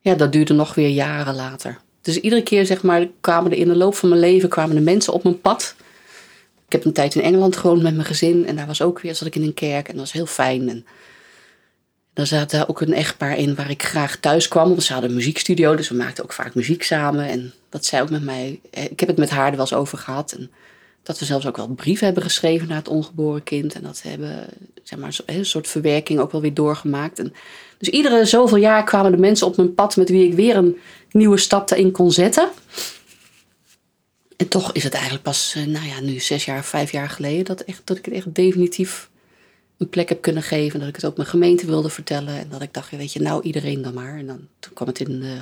ja, 0.00 0.14
dat 0.14 0.32
duurde 0.32 0.52
nog 0.54 0.74
weer 0.74 0.88
jaren 0.88 1.34
later. 1.34 1.80
Dus 2.00 2.16
iedere 2.20 2.42
keer, 2.42 2.66
zeg 2.66 2.82
maar, 2.82 3.08
kwamen 3.20 3.50
er 3.50 3.56
in 3.58 3.68
de 3.68 3.76
loop 3.76 3.94
van 3.94 4.08
mijn 4.08 4.20
leven 4.20 4.48
kwamen 4.48 4.76
er 4.76 4.82
mensen 4.82 5.12
op 5.12 5.22
mijn 5.22 5.40
pad. 5.40 5.74
Ik 6.66 6.72
heb 6.72 6.84
een 6.84 6.92
tijd 6.92 7.14
in 7.14 7.22
Engeland 7.22 7.56
gewoond 7.56 7.82
met 7.82 7.94
mijn 7.94 8.06
gezin. 8.06 8.46
En 8.46 8.56
daar 8.56 8.66
was 8.66 8.82
ook 8.82 9.00
weer, 9.00 9.14
zat 9.14 9.26
ik 9.26 9.36
in 9.36 9.42
een 9.42 9.54
kerk. 9.54 9.86
En 9.88 9.92
dat 9.92 10.02
was 10.02 10.12
heel 10.12 10.26
fijn. 10.26 10.68
En 10.68 10.86
daar 12.12 12.26
zat 12.26 12.50
daar 12.50 12.68
ook 12.68 12.80
een 12.80 12.94
echtpaar 12.94 13.36
in 13.38 13.54
waar 13.54 13.70
ik 13.70 13.82
graag 13.82 14.16
thuis 14.16 14.48
kwam. 14.48 14.68
Want 14.68 14.82
ze 14.82 14.92
hadden 14.92 15.10
een 15.10 15.16
muziekstudio, 15.16 15.74
dus 15.74 15.88
we 15.88 15.94
maakten 15.94 16.24
ook 16.24 16.32
vaak 16.32 16.54
muziek 16.54 16.82
samen. 16.82 17.28
En 17.28 17.52
dat 17.68 17.84
zij 17.84 18.02
ook 18.02 18.10
met 18.10 18.22
mij... 18.22 18.60
eh, 18.70 18.84
Ik 18.84 19.00
heb 19.00 19.08
het 19.08 19.18
met 19.18 19.30
haar 19.30 19.46
er 19.46 19.50
wel 19.52 19.60
eens 19.60 19.74
over 19.74 19.98
gehad. 19.98 20.32
En 20.32 20.50
dat 21.02 21.18
we 21.18 21.24
zelfs 21.24 21.46
ook 21.46 21.56
wel 21.56 21.68
brieven 21.68 22.04
hebben 22.04 22.22
geschreven 22.22 22.68
naar 22.68 22.76
het 22.76 22.88
ongeboren 22.88 23.42
kind. 23.42 23.74
En 23.74 23.82
dat 23.82 24.02
hebben, 24.02 24.46
zeg 24.82 24.98
maar, 24.98 25.18
een 25.26 25.46
soort 25.46 25.68
verwerking 25.68 26.20
ook 26.20 26.32
wel 26.32 26.40
weer 26.40 26.54
doorgemaakt. 26.54 27.18
En 27.18 27.32
dus 27.78 27.88
iedere 27.88 28.24
zoveel 28.24 28.56
jaar 28.56 28.84
kwamen 28.84 29.10
de 29.10 29.16
mensen 29.18 29.46
op 29.46 29.56
mijn 29.56 29.74
pad 29.74 29.96
met 29.96 30.08
wie 30.08 30.26
ik 30.26 30.34
weer 30.34 30.56
een 30.56 30.76
nieuwe 31.10 31.38
stap 31.38 31.68
daarin 31.68 31.90
kon 31.92 32.12
zetten. 32.12 32.48
En 34.36 34.48
toch 34.48 34.72
is 34.72 34.84
het 34.84 34.92
eigenlijk 34.92 35.22
pas, 35.24 35.54
eh, 35.56 35.64
nou 35.64 35.86
ja, 35.86 36.00
nu 36.00 36.20
zes 36.20 36.44
jaar, 36.44 36.64
vijf 36.64 36.92
jaar 36.92 37.10
geleden, 37.10 37.44
dat, 37.44 37.60
echt, 37.60 37.80
dat 37.84 37.96
ik 37.96 38.04
het 38.04 38.14
echt 38.14 38.34
definitief 38.34 39.10
een 39.82 39.88
plek 39.88 40.08
heb 40.08 40.20
kunnen 40.20 40.42
geven. 40.42 40.80
Dat 40.80 40.88
ik 40.88 40.94
het 40.94 41.04
ook 41.04 41.16
mijn 41.16 41.28
gemeente 41.28 41.66
wilde 41.66 41.88
vertellen. 41.88 42.38
En 42.38 42.46
dat 42.50 42.62
ik 42.62 42.74
dacht, 42.74 42.90
weet 42.90 43.12
je, 43.12 43.20
nou 43.20 43.42
iedereen 43.42 43.82
dan 43.82 43.94
maar. 43.94 44.18
En 44.18 44.26
dan 44.26 44.40
toen 44.58 44.72
kwam 44.72 44.88
het 44.88 45.00
in 45.00 45.20
de 45.20 45.36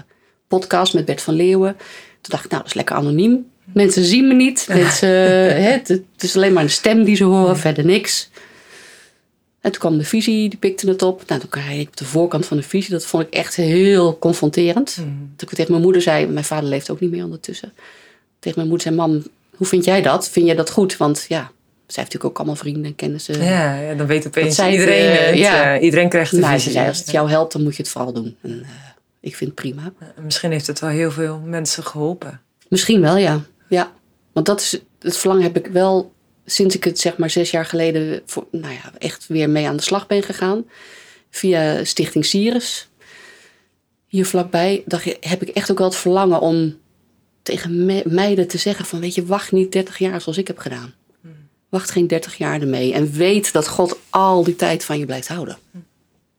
podcast 0.49 0.95
met 0.95 1.05
Bert 1.05 1.23
van 1.23 1.35
Leeuwen. 1.35 1.77
Toen 2.21 2.31
dacht 2.31 2.45
ik, 2.45 2.51
nou, 2.51 2.63
dat 2.63 2.71
is 2.71 2.77
lekker 2.77 2.97
anoniem. 2.97 3.47
Mensen 3.65 4.05
zien 4.05 4.29
me 4.29 4.35
niet. 4.35 4.67
Mensen, 4.73 5.09
hè, 5.09 5.71
het, 5.71 5.89
het 5.89 6.23
is 6.23 6.37
alleen 6.37 6.53
maar 6.53 6.63
een 6.63 6.71
stem 6.71 7.05
die 7.05 7.17
ze 7.17 7.25
horen, 7.25 7.57
verder 7.57 7.85
niks. 7.85 8.31
En 9.61 9.71
toen 9.71 9.81
kwam 9.81 9.99
de 9.99 10.05
visie, 10.05 10.49
die 10.49 10.59
pikte 10.59 10.89
het 10.89 11.03
op. 11.03 11.23
Nou, 11.27 11.41
toen 11.41 11.51
kreeg 11.51 11.81
ik 11.81 11.89
op 11.89 11.97
de 11.97 12.05
voorkant 12.05 12.47
van 12.47 12.57
de 12.57 12.63
visie. 12.63 12.91
Dat 12.91 13.07
vond 13.07 13.23
ik 13.23 13.33
echt 13.33 13.57
heel 13.57 14.19
confronterend. 14.19 14.97
Mhm. 14.97 15.09
Toen 15.09 15.49
ik 15.49 15.55
tegen 15.55 15.71
mijn 15.71 15.83
moeder 15.83 16.03
zei, 16.03 16.27
mijn 16.27 16.45
vader 16.45 16.69
leeft 16.69 16.91
ook 16.91 17.01
niet 17.01 17.11
meer 17.11 17.25
ondertussen. 17.25 17.73
Tegen 18.39 18.59
mijn 18.59 18.69
moeder 18.69 18.87
zei, 18.87 18.97
mam, 18.97 19.23
hoe 19.57 19.67
vind 19.67 19.85
jij 19.85 20.03
dat? 20.03 20.29
Vind 20.29 20.47
jij 20.47 20.55
dat 20.55 20.71
goed? 20.71 20.97
Want 20.97 21.25
ja, 21.29 21.51
zij 21.93 22.03
heeft 22.03 22.15
natuurlijk 22.15 22.25
ook 22.25 22.37
allemaal 22.37 22.57
vrienden 22.57 22.85
en 22.85 22.95
kennissen. 22.95 23.43
Ja, 23.45 23.75
ja, 23.81 23.95
dan 23.95 24.07
weet 24.07 24.27
opeens 24.27 24.57
het, 24.57 24.73
iedereen 24.73 25.11
eh, 25.11 25.27
het. 25.27 25.37
ja. 25.39 25.75
eh, 25.77 25.83
iedereen 25.83 26.09
krijgt 26.09 26.33
een 26.33 26.41
nou, 26.41 26.53
ze 26.53 26.59
visie. 26.59 26.73
zei, 26.73 26.89
als 26.89 26.99
het 26.99 27.11
jou 27.11 27.31
helpt, 27.31 27.53
dan 27.53 27.63
moet 27.63 27.77
je 27.77 27.83
het 27.83 27.91
vooral 27.91 28.13
doen. 28.13 28.37
En, 28.43 28.63
eh, 28.63 28.69
ik 29.21 29.37
vind 29.37 29.51
het 29.51 29.55
prima. 29.61 29.93
Misschien 30.23 30.51
heeft 30.51 30.67
het 30.67 30.79
wel 30.81 30.91
heel 30.91 31.11
veel 31.11 31.39
mensen 31.45 31.85
geholpen. 31.85 32.41
Misschien 32.69 33.01
wel, 33.01 33.17
ja. 33.17 33.41
ja. 33.69 33.93
Want 34.33 34.47
dat 34.47 34.61
is, 34.61 34.81
het 35.01 35.17
verlangen 35.17 35.43
heb 35.45 35.57
ik 35.57 35.67
wel 35.67 36.13
sinds 36.45 36.75
ik 36.77 36.85
het 36.85 36.99
zeg 36.99 37.17
maar 37.17 37.31
zes 37.31 37.51
jaar 37.51 37.65
geleden 37.65 38.23
voor, 38.27 38.47
nou 38.51 38.73
ja, 38.75 38.93
echt 38.99 39.27
weer 39.27 39.51
mee 39.51 39.69
aan 39.69 39.77
de 39.77 39.83
slag 39.83 40.07
ben 40.07 40.23
gegaan. 40.23 40.65
Via 41.31 41.85
Stichting 41.85 42.25
Sirius. 42.25 42.89
Hier 44.07 44.27
vlakbij 44.27 44.83
dacht, 44.87 45.17
heb 45.21 45.43
ik 45.43 45.49
echt 45.49 45.71
ook 45.71 45.79
wel 45.79 45.87
het 45.87 45.97
verlangen 45.97 46.41
om 46.41 46.79
tegen 47.43 47.85
me- 47.87 48.03
meiden 48.07 48.49
te 48.49 48.59
zeggen 48.59 48.85
van 48.85 49.01
weet 49.01 49.15
je, 49.15 49.27
wacht 49.27 49.53
niet 49.53 49.73
30 49.73 49.99
jaar 49.99 50.21
zoals 50.21 50.39
ik 50.39 50.47
heb 50.47 50.59
gedaan. 50.59 50.95
Wacht 51.71 51.91
geen 51.91 52.07
30 52.07 52.37
jaar 52.37 52.61
ermee. 52.61 52.93
En 52.95 53.13
weet 53.13 53.53
dat 53.53 53.69
God 53.69 53.99
al 54.11 54.45
die 54.45 54.57
tijd 54.57 54.85
van 54.85 54.99
je 54.99 55.07
blijft 55.07 55.29
houden. 55.29 55.59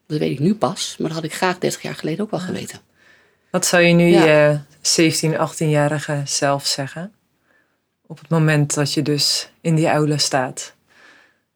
Dat 0.07 0.19
weet 0.19 0.31
ik 0.31 0.39
nu 0.39 0.55
pas, 0.55 0.95
maar 0.97 1.07
dat 1.07 1.17
had 1.17 1.25
ik 1.25 1.33
graag 1.33 1.57
30 1.57 1.81
jaar 1.81 1.95
geleden 1.95 2.23
ook 2.23 2.31
wel 2.31 2.39
geweten. 2.39 2.79
Wat 3.51 3.65
zou 3.65 3.83
je 3.83 3.93
nu 3.93 4.07
Ja. 4.07 4.25
je 4.25 4.59
17, 4.81 5.33
18-jarige 5.37 6.21
zelf 6.25 6.65
zeggen? 6.65 7.13
Op 8.07 8.19
het 8.19 8.29
moment 8.29 8.73
dat 8.73 8.93
je 8.93 9.01
dus 9.01 9.49
in 9.61 9.75
die 9.75 9.87
aula 9.87 10.17
staat. 10.17 10.73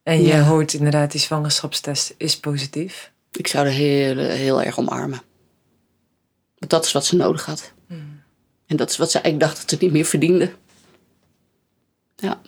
En 0.03 0.21
je 0.21 0.27
Ja. 0.27 0.41
hoort 0.43 0.73
inderdaad 0.73 1.11
die 1.11 1.21
zwangerschapstest 1.21 2.13
is 2.17 2.39
positief. 2.39 3.11
Ik 3.31 3.47
zou 3.47 3.65
er 3.65 3.71
heel, 3.71 4.17
heel 4.17 4.63
erg 4.63 4.79
omarmen. 4.79 5.21
Want 6.57 6.71
dat 6.71 6.85
is 6.85 6.91
wat 6.91 7.05
ze 7.05 7.15
nodig 7.15 7.45
had. 7.45 7.73
En 8.65 8.75
dat 8.77 8.89
is 8.89 8.97
wat 8.97 9.11
ze 9.11 9.19
eigenlijk 9.19 9.51
dacht 9.51 9.61
dat 9.61 9.79
ze 9.79 9.85
niet 9.85 9.93
meer 9.93 10.05
verdiende. 10.05 10.51
Ja. 12.15 12.41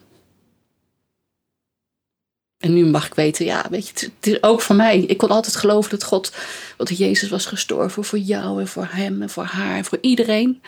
En 2.57 2.73
nu 2.73 2.85
mag 2.85 3.05
ik 3.05 3.13
weten, 3.13 3.45
ja, 3.45 3.65
weet 3.69 3.87
je, 3.87 3.93
het, 3.93 4.01
het 4.01 4.27
is 4.27 4.43
ook 4.43 4.61
voor 4.61 4.75
mij. 4.75 4.99
Ik 4.99 5.17
kon 5.17 5.29
altijd 5.29 5.55
geloven 5.55 5.89
dat 5.89 6.03
God, 6.03 6.33
dat 6.77 6.97
Jezus 6.97 7.29
was 7.29 7.45
gestorven 7.45 8.03
voor 8.03 8.19
jou 8.19 8.59
en 8.59 8.67
voor 8.67 8.87
hem 8.91 9.21
en 9.21 9.29
voor 9.29 9.43
haar 9.43 9.77
en 9.77 9.85
voor 9.85 9.97
iedereen. 10.01 10.61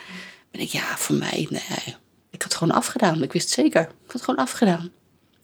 Ben 0.52 0.62
ik, 0.62 0.70
ja, 0.70 0.98
voor 0.98 1.16
mij, 1.16 1.48
nee. 1.50 1.96
Ik 2.30 2.42
had 2.42 2.44
het 2.44 2.56
gewoon 2.56 2.76
afgedaan. 2.76 3.24
Ik 3.24 3.34
wist 3.34 3.46
het 3.46 3.66
zeker. 3.66 3.82
Ik 3.82 3.88
had 4.06 4.14
het 4.14 4.24
gewoon 4.24 4.40
afgedaan. 4.40 4.92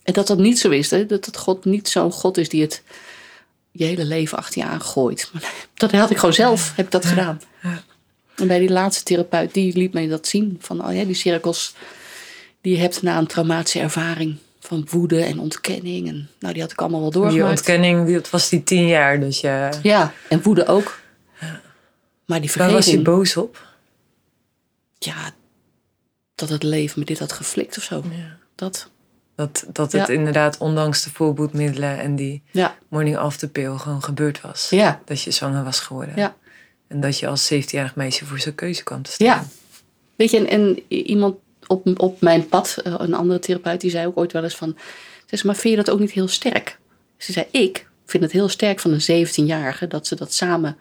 En 0.04 0.14
dat 0.14 0.28
dat 0.28 0.38
niet 0.38 0.60
zo 0.60 0.70
is, 0.70 0.92
hè? 0.92 1.06
dat 1.06 1.26
dat 1.26 1.38
God 1.38 1.66
niet 1.66 1.88
zo'n 1.90 2.12
God 2.12 2.38
is 2.38 2.50
die 2.50 2.62
het 2.62 2.84
je 3.72 3.84
hele 3.84 4.06
leven 4.06 4.38
achter 4.38 4.62
je 4.62 4.68
aangooit. 4.68 5.30
Maar 5.34 5.54
dat 5.74 5.92
had 5.92 6.10
ik 6.10 6.18
gewoon 6.18 6.34
zelf, 6.34 6.74
heb 6.76 6.86
ik 6.86 6.92
dat 6.92 7.06
gedaan. 7.06 7.42
ja. 7.62 7.84
En 8.36 8.48
bij 8.48 8.60
die 8.60 8.70
laatste 8.70 9.04
therapeut, 9.04 9.54
die 9.54 9.78
liet 9.78 9.94
mij 9.94 10.08
dat 10.08 10.28
zien. 10.28 10.58
Van, 10.60 10.88
oh 10.88 10.96
ja, 10.96 11.04
die 11.04 11.16
cirkels 11.16 11.74
die 12.62 12.76
je 12.76 12.80
hebt 12.80 13.02
na 13.02 13.18
een 13.18 13.28
traumatische 13.28 13.80
ervaring. 13.80 14.38
Van 14.66 14.88
woede 14.90 15.24
en 15.24 15.40
ontkenning. 15.40 16.08
En, 16.08 16.30
nou, 16.40 16.54
die 16.54 16.62
had 16.62 16.72
ik 16.72 16.80
allemaal 16.82 17.00
wel 17.02 17.12
Die 17.12 17.22
doorgemaakt. 17.22 17.50
ontkenning, 17.58 18.06
die- 18.06 18.16
dat 18.16 18.30
was 18.30 18.50
die 18.50 18.64
tien 18.64 18.88
jaar. 18.88 19.20
Dus 19.20 19.42
je, 19.42 19.70
Ja, 19.82 20.14
en 20.30 20.42
woede 20.42 20.66
ook. 20.68 21.00
Maar 22.26 22.42
die 22.42 22.52
waar 22.56 22.72
was 22.72 22.76
je 22.86 22.92
vergeving, 22.92 23.04
boos 23.04 23.38
op? 23.38 23.68
ja, 25.00 25.32
dat 26.36 26.50
het 26.50 26.64
leven 26.64 27.00
me 27.00 27.06
dit 27.06 27.20
had 27.20 27.32
geflikt 27.32 27.78
of 27.78 27.84
zo. 27.84 28.04
Ja. 28.10 28.38
Dat. 28.56 28.90
Dat, 29.36 29.66
dat 29.74 29.92
het 29.92 30.08
Ja. 30.08 30.14
inderdaad 30.14 30.58
ondanks 30.58 31.04
de 31.04 31.10
voorboedmiddelen 31.12 32.00
en 32.00 32.16
die 32.16 32.44
Ja, 32.52 32.78
morning 32.88 33.18
after 33.18 33.48
pill 33.48 33.78
gewoon 33.78 34.04
gebeurd 34.04 34.42
was. 34.42 34.70
ja, 34.70 35.02
Dat 35.06 35.22
je 35.22 35.32
zwanger 35.32 35.64
was 35.64 35.80
geworden. 35.80 36.16
Ja. 36.16 36.36
En 36.88 37.00
dat 37.00 37.20
je 37.20 37.28
als 37.28 37.46
17-jarig 37.54 37.96
meisje 37.96 38.26
voor 38.26 38.40
zo'n 38.40 38.56
keuze 38.56 38.84
kwam 38.84 39.02
te 39.02 39.12
staan. 39.12 39.28
ja. 39.28 39.46
Weet 40.16 40.32
je, 40.32 40.38
en, 40.38 40.48
en 40.48 40.84
iemand 40.88 41.36
op, 41.68 42.00
op 42.00 42.22
mijn 42.22 42.48
pad, 42.48 42.78
eh, 42.84 42.94
een 42.98 43.14
andere 43.14 43.40
therapeut, 43.40 43.82
die 43.82 43.90
zei 43.90 44.08
ook 44.08 44.18
ooit 44.18 44.32
wel 44.32 44.44
eens 44.44 44.56
van... 44.56 44.76
Zei 45.26 45.42
ze, 45.42 45.46
maar 45.46 45.56
vind 45.56 45.76
je 45.76 45.84
dat 45.84 45.94
ook 45.94 46.00
niet 46.00 46.12
heel 46.12 46.28
sterk? 46.28 46.80
Ze 47.18 47.32
zei, 47.32 47.46
ik 47.52 47.88
vind 48.06 48.24
het 48.24 48.32
heel 48.32 48.50
sterk 48.50 48.80
van 48.80 48.92
een 48.92 49.28
17-jarige 49.28 49.88
dat 49.88 50.08
ze 50.08 50.16
dat 50.16 50.34
samen 50.34 50.78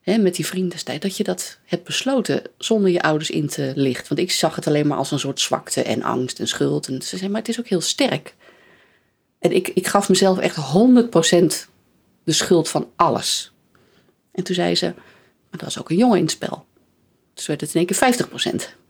hè, 0.00 0.18
met 0.18 0.34
die 0.34 0.46
vriend 0.46 0.70
destijds, 0.70 1.02
dat 1.02 1.16
je 1.16 1.24
dat 1.24 1.58
hebt 1.64 1.84
besloten 1.84 2.42
zonder 2.58 2.90
je 2.90 3.02
ouders 3.02 3.30
in 3.30 3.46
te 3.46 3.72
lichten. 3.74 4.08
Want 4.08 4.20
ik 4.20 4.32
zag 4.32 4.54
het 4.54 4.66
alleen 4.66 4.86
maar 4.86 4.98
als 4.98 5.10
een 5.10 5.18
soort 5.18 5.40
zwakte 5.40 5.82
en 5.82 6.02
angst 6.02 6.38
en 6.38 6.48
schuld. 6.48 6.88
En 6.88 7.02
ze 7.02 7.16
zei, 7.16 7.30
maar 7.30 7.40
het 7.40 7.48
is 7.48 7.58
ook 7.58 7.68
heel 7.68 7.80
sterk. 7.80 8.34
En 9.38 9.52
ik, 9.52 9.68
ik 9.68 9.86
gaf 9.86 10.08
mezelf 10.08 10.38
echt 10.38 10.56
100% 10.56 10.60
de 12.24 12.32
schuld 12.32 12.68
van 12.68 12.90
alles. 12.96 13.52
En 14.32 14.44
toen 14.44 14.54
zei 14.54 14.74
ze, 14.74 14.86
maar 14.86 15.60
er 15.60 15.64
was 15.64 15.78
ook 15.78 15.90
een 15.90 15.96
jongen 15.96 16.18
in 16.18 16.28
spel. 16.28 16.66
Dus 17.34 17.46
werd 17.46 17.60
het 17.60 17.74
in 17.74 17.86
één 17.86 17.86
keer 17.86 18.26
50%. 18.72 18.85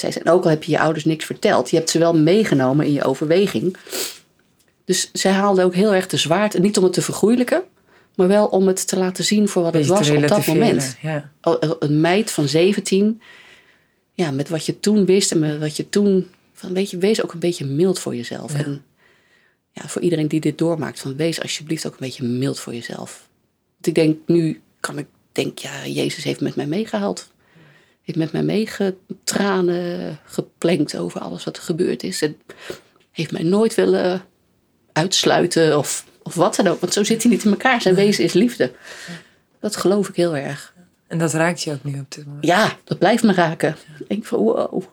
Zei 0.00 0.12
ze, 0.12 0.20
en 0.20 0.32
ook 0.32 0.44
al 0.44 0.50
heb 0.50 0.62
je 0.62 0.72
je 0.72 0.78
ouders 0.78 1.04
niks 1.04 1.24
verteld, 1.24 1.70
je 1.70 1.76
hebt 1.76 1.90
ze 1.90 1.98
wel 1.98 2.14
meegenomen 2.14 2.86
in 2.86 2.92
je 2.92 3.04
overweging. 3.04 3.76
Dus 4.84 5.10
zij 5.12 5.32
haalde 5.32 5.62
ook 5.62 5.74
heel 5.74 5.94
erg 5.94 6.06
de 6.06 6.16
zwaard, 6.16 6.54
en 6.54 6.62
niet 6.62 6.76
om 6.76 6.84
het 6.84 6.92
te 6.92 7.02
vergoeilijken, 7.02 7.62
maar 8.14 8.28
wel 8.28 8.46
om 8.46 8.66
het 8.66 8.86
te 8.86 8.98
laten 8.98 9.24
zien 9.24 9.48
voor 9.48 9.62
wat 9.62 9.74
het 9.74 9.86
was 9.86 10.10
op 10.10 10.28
dat 10.28 10.46
moment. 10.46 10.96
Ja. 11.02 11.30
Een 11.78 12.00
meid 12.00 12.30
van 12.30 12.48
17, 12.48 13.20
ja, 14.12 14.30
met 14.30 14.48
wat 14.48 14.66
je 14.66 14.80
toen 14.80 15.04
wist 15.04 15.32
en 15.32 15.38
met 15.38 15.58
wat 15.58 15.76
je 15.76 15.88
toen, 15.88 16.26
van 16.52 16.72
weet 16.72 16.90
je, 16.90 16.98
wees 16.98 17.22
ook 17.22 17.32
een 17.32 17.38
beetje 17.38 17.64
mild 17.64 17.98
voor 17.98 18.16
jezelf. 18.16 18.52
Ja. 18.52 18.58
En 18.58 18.84
ja, 19.72 19.88
voor 19.88 20.02
iedereen 20.02 20.28
die 20.28 20.40
dit 20.40 20.58
doormaakt, 20.58 21.00
van 21.00 21.16
wees 21.16 21.42
alsjeblieft 21.42 21.86
ook 21.86 21.92
een 21.92 21.98
beetje 22.06 22.24
mild 22.24 22.60
voor 22.60 22.74
jezelf. 22.74 23.28
Want 23.72 23.86
ik 23.86 23.94
denk, 23.94 24.18
nu 24.26 24.60
kan 24.80 24.98
ik 24.98 25.06
denk, 25.32 25.58
ja, 25.58 25.86
Jezus 25.86 26.24
heeft 26.24 26.40
met 26.40 26.56
mij 26.56 26.66
meegehaald. 26.66 27.30
Heeft 28.06 28.18
met 28.18 28.32
mij 28.32 28.42
meegetranen, 28.42 30.18
geplenkt 30.24 30.96
over 30.96 31.20
alles 31.20 31.44
wat 31.44 31.56
er 31.56 31.62
gebeurd 31.62 32.02
is. 32.02 32.22
En 32.22 32.36
heeft 33.10 33.32
mij 33.32 33.42
nooit 33.42 33.74
willen 33.74 34.22
uitsluiten 34.92 35.78
of, 35.78 36.04
of 36.22 36.34
wat 36.34 36.56
dan 36.56 36.66
ook. 36.66 36.80
Want 36.80 36.92
zo 36.92 37.04
zit 37.04 37.22
hij 37.22 37.32
niet 37.32 37.44
in 37.44 37.50
elkaar. 37.50 37.80
Zijn 37.80 37.94
wezen 37.94 38.24
is 38.24 38.32
liefde. 38.32 38.72
Dat 39.60 39.76
geloof 39.76 40.08
ik 40.08 40.16
heel 40.16 40.36
erg. 40.36 40.74
En 41.06 41.18
dat 41.18 41.32
raakt 41.32 41.62
je 41.62 41.72
ook 41.72 41.84
nu 41.84 41.98
op 42.00 42.12
dit 42.14 42.26
moment. 42.26 42.44
Ja, 42.46 42.76
dat 42.84 42.98
blijft 42.98 43.22
me 43.22 43.32
raken. 43.32 43.76
Ik 43.98 44.08
denk 44.08 44.24
van 44.24 44.38
wow. 44.38 44.82
En, 44.82 44.88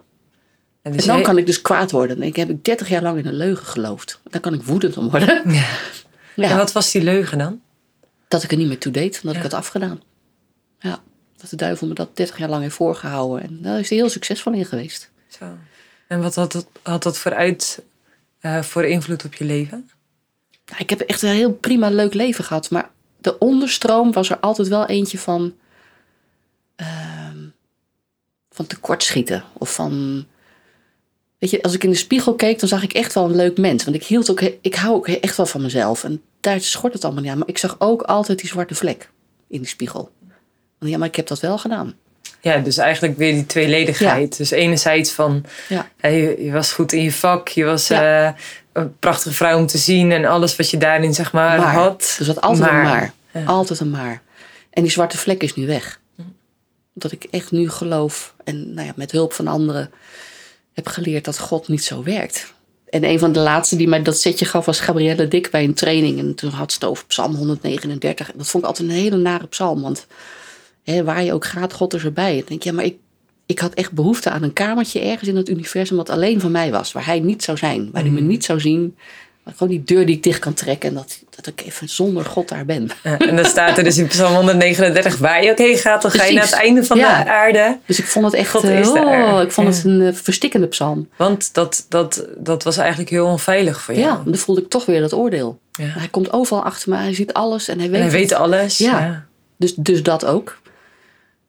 En 0.81 0.91
dus 0.97 1.05
dan 1.05 1.15
jij- 1.15 1.23
kan 1.25 1.37
ik 1.37 1.45
dus 1.45 1.61
kwaad 1.61 1.91
worden. 1.91 2.21
Ik, 2.23 2.35
heb 2.35 2.49
ik 2.49 2.63
30 2.65 2.89
jaar 2.89 3.01
lang 3.01 3.17
in 3.17 3.25
een 3.25 3.33
leugen 3.33 3.65
geloofd. 3.65 4.19
Dan 4.29 4.41
kan 4.41 4.53
ik 4.53 4.63
woedend 4.63 4.97
om 4.97 5.09
worden. 5.09 5.41
Ja. 5.51 5.65
Ja, 6.35 6.49
En 6.49 6.57
wat 6.57 6.71
was 6.71 6.91
die 6.91 7.03
leugen 7.03 7.37
dan? 7.37 7.61
dat 8.27 8.43
ik 8.43 8.51
er 8.51 8.57
niet 8.57 8.67
meer 8.67 8.77
toe 8.79 8.91
deed. 8.91 9.19
Dat 9.23 9.31
Ja. 9.31 9.37
ik 9.37 9.43
het 9.43 9.53
afgedaan. 9.53 10.01
Ja, 10.79 11.01
dat 11.43 11.59
de 11.59 11.65
duivel 11.65 11.87
me 11.87 11.93
dat 11.93 12.15
30 12.15 12.37
jaar 12.37 12.49
lang 12.49 12.61
heeft 12.61 12.75
voorgehouden. 12.75 13.43
En 13.43 13.61
daar 13.61 13.79
is 13.79 13.89
hij 13.89 13.97
heel 13.97 14.09
succesvol 14.09 14.53
in 14.53 14.65
geweest. 14.65 15.11
Zo. 15.27 15.57
En 16.07 16.21
wat 16.21 16.35
had 16.35 16.51
dat, 16.51 16.67
had 16.81 17.03
dat 17.03 17.17
voor, 17.17 17.33
uit, 17.33 17.83
eh, 18.39 18.61
voor 18.61 18.85
invloed 18.85 19.25
op 19.25 19.33
je 19.33 19.45
leven? 19.45 19.89
Ja, 20.65 20.79
ik 20.79 20.89
heb 20.89 20.99
echt 20.99 21.21
een 21.21 21.29
heel 21.29 21.53
prima 21.53 21.89
leuk 21.89 22.13
leven 22.13 22.43
gehad. 22.43 22.69
Maar 22.69 22.89
de 23.21 23.37
onderstroom 23.39 24.11
was 24.11 24.29
er 24.29 24.39
altijd 24.39 24.67
wel 24.67 24.85
eentje 24.85 25.19
van... 25.19 25.53
ehm, 26.75 27.37
van 28.49 28.67
tekortschieten. 28.67 29.43
Of 29.53 29.73
van... 29.73 30.25
Weet 31.37 31.49
je, 31.49 31.63
als 31.63 31.73
ik 31.73 31.83
in 31.83 31.89
de 31.89 31.95
spiegel 31.95 32.35
keek, 32.35 32.59
dan 32.59 32.69
zag 32.69 32.83
ik 32.83 32.93
echt 32.93 33.13
wel 33.13 33.25
een 33.25 33.35
leuk 33.35 33.57
mens. 33.57 33.83
Want 33.83 33.95
ik, 33.95 34.03
hield 34.03 34.31
ook, 34.31 34.41
ik 34.41 34.75
hou 34.75 34.95
ook 34.95 35.07
echt 35.07 35.37
wel 35.37 35.45
van 35.45 35.61
mezelf. 35.61 36.03
En 36.03 36.21
daar 36.39 36.61
schort 36.61 36.93
het 36.93 37.03
allemaal 37.03 37.21
niet 37.21 37.31
aan. 37.31 37.37
Maar 37.37 37.47
ik 37.47 37.57
zag 37.57 37.75
ook 37.79 38.01
altijd 38.01 38.39
die 38.39 38.49
zwarte 38.49 38.75
vlek 38.75 39.09
in 39.47 39.59
die 39.59 39.67
spiegel. 39.67 40.11
Ja, 40.89 40.97
maar 40.97 41.07
ik 41.07 41.15
heb 41.15 41.27
dat 41.27 41.39
wel 41.39 41.57
gedaan. 41.57 41.93
Ja, 42.41 42.57
dus 42.57 42.77
eigenlijk 42.77 43.17
weer 43.17 43.33
die 43.33 43.45
tweeledigheid. 43.45 44.37
Dus 44.37 44.51
enerzijds 44.51 45.11
van, 45.11 45.45
Ja. 45.69 45.89
je, 46.01 46.35
je 46.43 46.51
was 46.51 46.71
goed 46.71 46.91
in 46.91 47.03
je 47.03 47.11
vak, 47.11 47.47
je 47.47 47.63
was 47.63 47.87
Ja. 47.87 48.27
eh, 48.27 48.33
een 48.73 48.97
prachtige 48.99 49.35
vrouw 49.35 49.57
om 49.57 49.67
te 49.67 49.77
zien 49.77 50.11
en 50.11 50.25
alles 50.25 50.55
wat 50.55 50.69
je 50.69 50.77
daarin 50.77 51.13
zeg 51.13 51.31
maar, 51.31 51.59
Maar. 51.59 51.73
had. 51.73 52.15
Dus 52.17 52.27
dat 52.27 52.41
altijd 52.41 52.69
een 52.69 52.81
maar. 52.81 53.13
Altijd 53.45 53.79
een 53.79 53.89
maar. 53.89 54.21
En 54.69 54.81
die 54.83 54.91
zwarte 54.91 55.17
vlek 55.17 55.43
is 55.43 55.55
nu 55.55 55.65
weg. 55.67 55.99
Dat 56.93 57.11
ik 57.11 57.23
echt 57.31 57.51
nu 57.51 57.69
geloof 57.69 58.33
en 58.43 58.73
nou 58.73 58.87
ja, 58.87 58.93
met 58.95 59.11
hulp 59.11 59.33
van 59.33 59.47
anderen 59.47 59.91
heb 60.73 60.87
geleerd 60.87 61.25
dat 61.25 61.39
God 61.39 61.67
niet 61.67 61.83
zo 61.83 62.03
werkt. 62.03 62.53
En 62.89 63.03
een 63.03 63.19
van 63.19 63.31
de 63.31 63.39
laatste 63.39 63.75
die 63.75 63.87
mij 63.87 64.01
dat 64.01 64.19
setje 64.19 64.45
gaf 64.45 64.65
was 64.65 64.79
Gabrielle 64.79 65.27
Dik 65.27 65.51
bij 65.51 65.63
een 65.63 65.73
training. 65.73 66.19
En 66.19 66.35
toen 66.35 66.49
had 66.49 66.71
ze 66.71 66.77
het 66.79 66.89
over 66.89 67.05
Psalm 67.05 67.35
139. 67.35 68.31
En 68.31 68.37
dat 68.37 68.47
vond 68.47 68.63
ik 68.63 68.69
altijd 68.69 68.89
een 68.89 68.95
hele 68.95 69.17
nare 69.17 69.47
psalm. 69.47 69.81
Want 69.81 70.05
hè, 70.83 71.03
waar 71.03 71.23
je 71.23 71.33
ook 71.33 71.45
gaat, 71.45 71.73
God 71.73 71.93
is 71.93 72.03
erbij. 72.03 72.43
Denk, 72.47 72.63
ja, 72.63 72.73
maar 72.73 72.85
ik, 72.85 72.95
ik 73.45 73.59
had 73.59 73.73
echt 73.73 73.91
behoefte 73.91 74.29
aan 74.29 74.43
een 74.43 74.53
kamertje 74.53 74.99
ergens 74.99 75.29
in 75.29 75.35
het 75.35 75.49
universum 75.49 75.97
wat 75.97 76.09
alleen 76.09 76.39
van 76.41 76.51
mij 76.51 76.71
was. 76.71 76.91
Waar 76.91 77.05
hij 77.05 77.19
niet 77.19 77.43
zou 77.43 77.57
zijn. 77.57 77.89
Waar 77.91 78.01
hij 78.01 78.11
me 78.11 78.21
niet 78.21 78.45
zou 78.45 78.59
zien. 78.59 78.95
Gewoon 79.45 79.69
die 79.69 79.83
deur 79.83 80.05
die 80.05 80.15
ik 80.15 80.23
dicht 80.23 80.39
kan 80.39 80.53
trekken. 80.53 80.89
En 80.89 80.95
dat, 80.95 81.19
dat 81.35 81.47
ik 81.47 81.61
even 81.65 81.89
zonder 81.89 82.25
God 82.25 82.49
daar 82.49 82.65
ben. 82.65 82.89
Ja, 83.03 83.17
en 83.17 83.35
dan 83.35 83.45
staat 83.45 83.77
er 83.77 83.83
dus 83.83 83.97
in 83.97 84.07
Psalm 84.07 84.35
139, 84.35 85.17
waar 85.17 85.43
je 85.43 85.51
ook 85.51 85.57
heen 85.57 85.77
gaat, 85.77 86.01
dan 86.01 86.11
ga 86.11 86.23
je 86.23 86.33
naar 86.33 86.43
het 86.43 86.53
einde 86.53 86.83
van 86.83 86.97
Ja. 86.97 87.23
de 87.23 87.29
aarde. 87.29 87.77
Dus 87.85 87.99
ik 87.99 88.05
vond 88.05 88.25
het 88.25 88.33
echt, 88.33 88.49
God 88.49 88.63
is 88.63 88.91
daar. 88.93 89.33
oh, 89.33 89.41
ik 89.41 89.51
vond 89.51 89.67
Ja. 89.67 89.73
het 89.73 89.83
een 89.83 90.01
eh, 90.01 90.13
verstikkende 90.13 90.67
psalm. 90.67 91.09
Want 91.15 91.53
dat, 91.53 91.85
dat, 91.89 92.27
dat 92.37 92.63
was 92.63 92.77
eigenlijk 92.77 93.09
heel 93.09 93.25
onveilig 93.25 93.81
voor 93.81 93.93
Ja, 93.93 93.99
jou. 94.01 94.17
dan 94.25 94.35
voelde 94.35 94.61
ik 94.61 94.69
toch 94.69 94.85
weer 94.85 95.01
dat 95.01 95.13
oordeel. 95.13 95.59
Ja. 95.71 95.85
Hij 95.85 96.07
komt 96.07 96.33
overal 96.33 96.63
achter 96.63 96.89
me, 96.89 96.95
hij 96.95 97.13
ziet 97.13 97.33
alles 97.33 97.67
en 97.67 97.79
hij 97.79 97.89
weet, 97.89 98.01
En 98.01 98.07
hij 98.07 98.17
weet 98.19 98.33
alles. 98.33 98.77
Ja. 98.77 98.99
Ja. 98.99 99.25
Dus, 99.57 99.75
dus 99.75 100.03
dat 100.03 100.25
ook. 100.25 100.61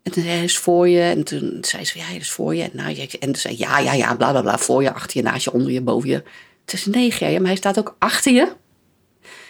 En 0.05 0.13
toen 0.13 0.23
zei 0.23 0.35
hij, 0.35 0.45
is 0.45 0.59
voor 0.59 0.89
je. 0.89 1.01
En 1.01 1.25
toen 1.25 1.59
zei 1.61 1.85
ze, 1.85 1.99
ja, 1.99 2.05
hij 2.05 2.17
is 2.17 2.31
voor 2.31 2.55
je. 2.55 2.63
En, 2.63 2.71
nou, 2.73 2.97
en 2.99 3.19
toen 3.19 3.37
zei 3.37 3.55
ja, 3.59 3.79
ja, 3.79 3.93
ja, 3.93 4.15
bla, 4.15 4.31
bla, 4.31 4.41
bla. 4.41 4.59
Voor 4.59 4.83
je, 4.83 4.93
achter 4.93 5.17
je, 5.17 5.23
naast 5.23 5.45
je, 5.45 5.53
onder 5.53 5.73
je, 5.73 5.81
boven 5.81 6.09
je. 6.09 6.23
Zei 6.65 6.83
ze, 6.83 6.91
nee, 6.91 7.11
Gerja, 7.11 7.39
maar 7.39 7.47
hij 7.47 7.57
staat 7.57 7.79
ook 7.79 7.97
achter 7.99 8.33
je. 8.33 8.53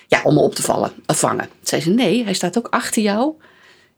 Ja, 0.08 0.22
om 0.22 0.34
me 0.34 0.40
op 0.40 0.54
te 0.54 0.62
vallen, 0.62 0.92
vangen. 1.06 1.44
Toen 1.44 1.58
zei 1.62 1.82
ze, 1.82 1.90
nee, 1.90 2.24
hij 2.24 2.34
staat 2.34 2.58
ook 2.58 2.66
achter 2.70 3.02
jou. 3.02 3.34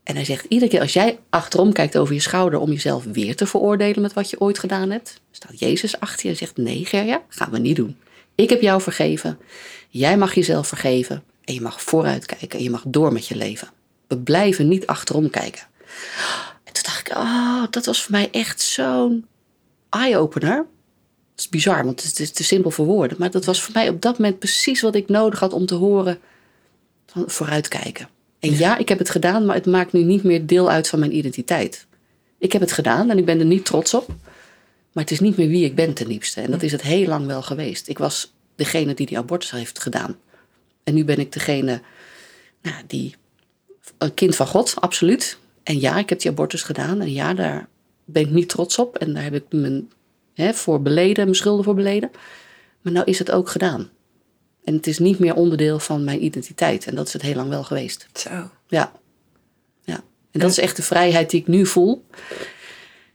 En 0.03 0.14
hij 0.14 0.25
zegt, 0.25 0.45
iedere 0.49 0.71
keer 0.71 0.81
als 0.81 0.92
jij 0.92 1.19
achterom 1.31 1.73
kijkt 1.73 1.99
over 1.99 2.14
je 2.14 2.21
schouder... 2.21 2.59
om 2.59 2.71
jezelf 2.71 3.05
weer 3.05 3.37
te 3.37 3.47
veroordelen 3.47 4.03
met 4.03 4.12
wat 4.12 4.31
je 4.31 4.40
ooit 4.40 4.59
gedaan 4.59 4.90
hebt... 4.90 5.21
staat 5.31 5.59
Jezus 5.59 6.01
achter 6.01 6.25
je 6.25 6.31
en 6.33 6.37
zegt, 6.37 6.57
nee, 6.57 6.85
Gerja, 6.85 7.23
gaan 7.29 7.51
we 7.51 7.59
niet 7.59 7.77
doen. 7.77 7.97
Ik 8.35 8.51
heb 8.51 8.61
jou 8.61 8.81
vergeven. 8.81 9.38
Jij 9.88 10.16
mag 10.16 10.35
jezelf 10.35 10.69
vergeven. 10.69 11.23
En 11.45 11.55
je 11.55 11.61
mag 11.61 11.83
vooruit 11.83 12.27
kijken 12.27 12.59
en 12.59 12.64
je 12.64 12.71
mag 12.71 12.83
door 12.87 13.12
met 13.12 13.27
je 13.27 13.37
leven. 13.37 13.69
We 14.07 14.19
blijven 14.19 14.69
niet 14.69 14.87
achterom 14.87 15.31
kijken. 15.31 15.62
En 16.65 16.73
toen 16.73 16.83
dacht 16.83 17.09
ik, 17.09 17.17
oh, 17.17 17.65
dat 17.71 17.87
was 17.87 18.03
voor 18.03 18.13
mij 18.13 18.31
echt 18.31 18.61
zo'n 18.61 19.27
eye-opener. 19.91 20.57
Dat 20.57 21.45
is 21.45 21.49
bizar, 21.49 21.85
want 21.85 22.03
het 22.03 22.19
is 22.19 22.31
te 22.31 22.45
simpel 22.45 22.71
voor 22.71 22.87
woorden. 22.87 23.17
Maar 23.21 23.31
dat 23.31 23.45
was 23.45 23.63
voor 23.63 23.75
mij 23.75 23.89
op 23.89 24.03
dat 24.03 24.19
moment 24.19 24.39
precies 24.39 24.81
wat 24.81 24.95
ik 24.95 25.09
nodig 25.09 25.41
had 25.41 25.53
om 25.53 25.67
te 25.67 25.75
horen 25.75 26.19
van 27.07 27.25
vooruitkijken. 27.27 28.09
En 28.39 28.57
ja, 28.57 28.77
ik 28.77 28.89
heb 28.89 28.99
het 28.99 29.11
gedaan, 29.11 29.47
maar 29.47 29.57
het 29.57 29.67
maakt 29.67 29.93
nu 29.93 30.03
niet 30.03 30.23
meer 30.23 30.47
deel 30.47 30.71
uit 30.71 30.89
van 30.89 30.99
mijn 30.99 31.17
identiteit. 31.17 31.87
Ik 32.39 32.53
heb 32.53 32.61
het 32.61 32.73
gedaan 32.73 33.11
en 33.11 33.19
ik 33.19 33.25
ben 33.25 33.39
er 33.39 33.45
niet 33.45 33.65
trots 33.65 33.95
op. 33.95 34.09
Maar 34.93 35.05
het 35.05 35.13
is 35.13 35.21
niet 35.21 35.37
meer 35.37 35.49
wie 35.49 35.65
ik 35.65 35.75
ben 35.75 35.95
ten 35.95 36.09
diepste. 36.09 36.41
En 36.41 36.51
dat 36.51 36.63
is 36.63 36.73
het 36.73 36.83
heel 36.83 37.07
lang 37.07 37.27
wel 37.27 37.43
geweest. 37.43 37.89
Ik 37.89 37.99
was 37.99 38.33
degene 38.55 38.95
die 38.95 39.07
die 39.07 39.19
abortus 39.19 39.51
heeft 39.51 39.79
gedaan. 39.79 40.17
En 40.85 40.95
nu 40.95 41.05
ben 41.05 41.19
ik 41.19 41.33
degene 41.33 41.81
nou, 42.63 42.77
die 42.87 43.15
een 43.99 44.15
kind 44.15 44.37
van 44.37 44.47
God, 44.47 44.75
absoluut. 44.81 45.39
En 45.66 45.81
ja, 45.81 45.98
ik 45.98 46.09
heb 46.09 46.20
die 46.20 46.31
abortus 46.31 46.62
gedaan. 46.62 47.00
En 47.00 47.12
ja, 47.12 47.35
daar 47.35 47.68
ben 48.05 48.22
ik 48.22 48.31
niet 48.31 48.48
trots 48.48 48.79
op. 48.79 48.96
En 48.96 49.14
daar 49.14 49.22
heb 49.22 49.35
ik 49.35 49.44
mijn 49.50 49.90
hè, 50.35 50.55
voor 50.55 50.83
beleden, 50.83 51.24
mijn 51.24 51.37
schulden 51.37 51.64
voor 51.64 51.74
beleden. 51.74 52.11
Maar 52.81 52.92
nou 52.92 53.07
is 53.07 53.18
het 53.18 53.31
ook 53.31 53.48
gedaan. 53.48 53.90
En 54.64 54.74
het 54.74 54.87
is 54.87 54.98
niet 54.98 55.18
meer 55.18 55.35
onderdeel 55.35 55.79
van 55.79 56.05
mijn 56.05 56.24
identiteit. 56.24 56.87
En 56.87 56.94
dat 56.94 57.07
is 57.07 57.12
het 57.12 57.22
heel 57.22 57.35
lang 57.35 57.48
wel 57.48 57.64
geweest. 57.64 58.07
Zo. 58.12 58.31
Ja. 58.68 58.92
ja. 59.85 60.05
En 60.31 60.40
dat 60.40 60.50
is 60.50 60.59
echt 60.59 60.76
de 60.76 60.83
vrijheid 60.83 61.31
die 61.31 61.40
ik 61.40 61.46
nu 61.46 61.66
voel. 61.66 62.05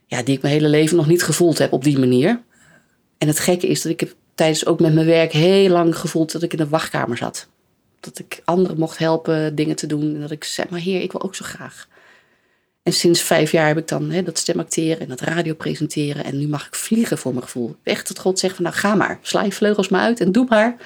Ja, 0.06 0.22
die 0.22 0.36
ik 0.36 0.42
mijn 0.42 0.54
hele 0.54 0.68
leven 0.68 0.96
nog 0.96 1.06
niet 1.06 1.22
gevoeld 1.22 1.58
heb 1.58 1.72
op 1.72 1.84
die 1.84 1.98
manier. 1.98 2.42
En 3.18 3.28
het 3.28 3.38
gekke 3.38 3.66
is 3.66 3.82
dat 3.82 3.92
ik 3.92 4.00
heb 4.00 4.14
tijdens 4.34 4.66
ook 4.66 4.80
met 4.80 4.94
mijn 4.94 5.06
werk 5.06 5.32
heel 5.32 5.70
lang 5.70 5.96
gevoeld 5.96 6.32
dat 6.32 6.42
ik 6.42 6.52
in 6.52 6.60
een 6.60 6.68
wachtkamer 6.68 7.16
zat. 7.16 7.48
Dat 8.00 8.18
ik 8.18 8.42
anderen 8.44 8.78
mocht 8.78 8.98
helpen 8.98 9.54
dingen 9.54 9.76
te 9.76 9.86
doen. 9.86 10.14
En 10.14 10.20
dat 10.20 10.30
ik 10.30 10.44
zei, 10.44 10.66
maar 10.70 10.80
heer, 10.80 11.02
ik 11.02 11.12
wil 11.12 11.22
ook 11.22 11.34
zo 11.34 11.44
graag. 11.44 11.90
En 12.82 12.92
sinds 12.92 13.20
vijf 13.22 13.52
jaar 13.52 13.66
heb 13.66 13.78
ik 13.78 13.88
dan 13.88 14.10
hè, 14.10 14.22
dat 14.22 14.38
stemacteren 14.38 15.00
en 15.00 15.08
dat 15.08 15.20
radio 15.20 15.54
presenteren. 15.54 16.24
En 16.24 16.38
nu 16.38 16.48
mag 16.48 16.66
ik 16.66 16.74
vliegen 16.74 17.18
voor 17.18 17.32
mijn 17.32 17.44
gevoel. 17.44 17.76
Echt 17.82 18.08
dat 18.08 18.18
God 18.18 18.38
zegt 18.38 18.54
van 18.54 18.64
nou 18.64 18.76
ga 18.76 18.94
maar. 18.94 19.18
Sla 19.22 19.42
je 19.42 19.52
vleugels 19.52 19.88
maar 19.88 20.00
uit 20.00 20.20
en 20.20 20.32
doe 20.32 20.46
maar. 20.48 20.76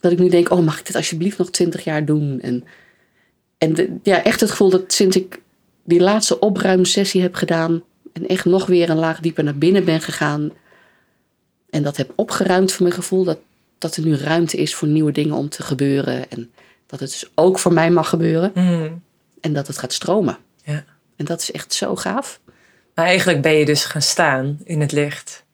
Dat 0.00 0.12
ik 0.12 0.18
nu 0.18 0.28
denk, 0.28 0.50
oh 0.50 0.64
mag 0.64 0.78
ik 0.78 0.86
dit 0.86 0.96
alsjeblieft 0.96 1.38
nog 1.38 1.50
twintig 1.50 1.84
jaar 1.84 2.04
doen? 2.04 2.40
En, 2.40 2.64
en 3.58 3.74
de- 3.74 3.96
ja, 4.02 4.22
echt 4.24 4.40
het 4.40 4.50
gevoel 4.50 4.70
dat 4.70 4.92
sinds 4.92 5.16
ik 5.16 5.40
die 5.84 6.00
laatste 6.00 6.38
opruimsessie 6.38 7.22
heb 7.22 7.34
gedaan. 7.34 7.82
En 8.12 8.26
echt 8.26 8.44
nog 8.44 8.66
weer 8.66 8.90
een 8.90 8.96
laag 8.98 9.20
dieper 9.20 9.44
naar 9.44 9.58
binnen 9.58 9.84
ben 9.84 10.00
gegaan. 10.00 10.50
En 11.70 11.82
dat 11.82 11.96
heb 11.96 12.12
opgeruimd 12.14 12.72
voor 12.72 12.82
mijn 12.82 12.94
gevoel. 12.94 13.24
Dat, 13.24 13.38
dat 13.78 13.96
er 13.96 14.04
nu 14.04 14.14
ruimte 14.16 14.56
is 14.56 14.74
voor 14.74 14.88
nieuwe 14.88 15.12
dingen 15.12 15.34
om 15.36 15.48
te 15.48 15.62
gebeuren. 15.62 16.30
En 16.30 16.50
dat 16.86 17.00
het 17.00 17.10
dus 17.10 17.30
ook 17.34 17.58
voor 17.58 17.72
mij 17.72 17.90
mag 17.90 18.08
gebeuren. 18.08 18.50
Mm. 18.54 19.02
En 19.40 19.52
dat 19.52 19.66
het 19.66 19.78
gaat 19.78 19.92
stromen. 19.92 20.38
Ja. 20.64 20.84
En 21.18 21.24
dat 21.24 21.40
is 21.40 21.50
echt 21.50 21.74
zo 21.74 21.96
gaaf. 21.96 22.40
Maar 22.94 23.06
eigenlijk 23.06 23.42
ben 23.42 23.52
je 23.52 23.64
dus 23.64 23.84
gaan 23.84 24.02
staan 24.02 24.58
in 24.64 24.80
het 24.80 24.92
licht. 24.92 25.44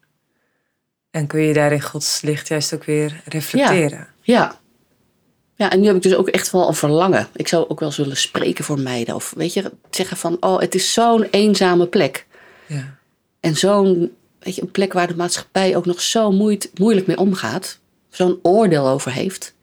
En 1.10 1.26
kun 1.26 1.40
je 1.40 1.52
daar 1.52 1.72
in 1.72 1.82
Gods 1.82 2.20
licht 2.20 2.48
juist 2.48 2.74
ook 2.74 2.84
weer 2.84 3.20
reflecteren. 3.24 4.08
Ja. 4.20 4.60
Ja, 5.56 5.70
en 5.70 5.80
nu 5.80 5.86
heb 5.86 5.96
ik 5.96 6.02
dus 6.02 6.14
ook 6.14 6.28
echt 6.28 6.50
wel 6.50 6.68
een 6.68 6.74
verlangen. 6.74 7.28
Ik 7.34 7.48
zou 7.48 7.68
ook 7.68 7.80
wel 7.80 7.92
willen 7.96 8.16
spreken 8.16 8.64
voor 8.64 8.78
meiden. 8.78 9.14
Of 9.14 9.32
weet 9.36 9.52
je, 9.52 9.72
zeggen 9.90 10.16
van, 10.16 10.36
oh, 10.40 10.60
het 10.60 10.74
is 10.74 10.92
zo'n 10.92 11.22
eenzame 11.30 11.86
plek. 11.86 12.26
Ja. 12.66 12.96
En 13.40 13.56
zo'n, 13.56 14.16
weet 14.38 14.54
je, 14.54 14.62
een 14.62 14.70
plek 14.70 14.92
waar 14.92 15.06
de 15.06 15.16
maatschappij 15.16 15.76
ook 15.76 15.86
nog 15.86 16.00
zo 16.00 16.32
moeit, 16.32 16.70
moeilijk 16.74 17.06
mee 17.06 17.18
omgaat. 17.18 17.78
Zo'n 18.10 18.38
oordeel 18.42 18.88
over 18.88 19.12
heeft. 19.12 19.54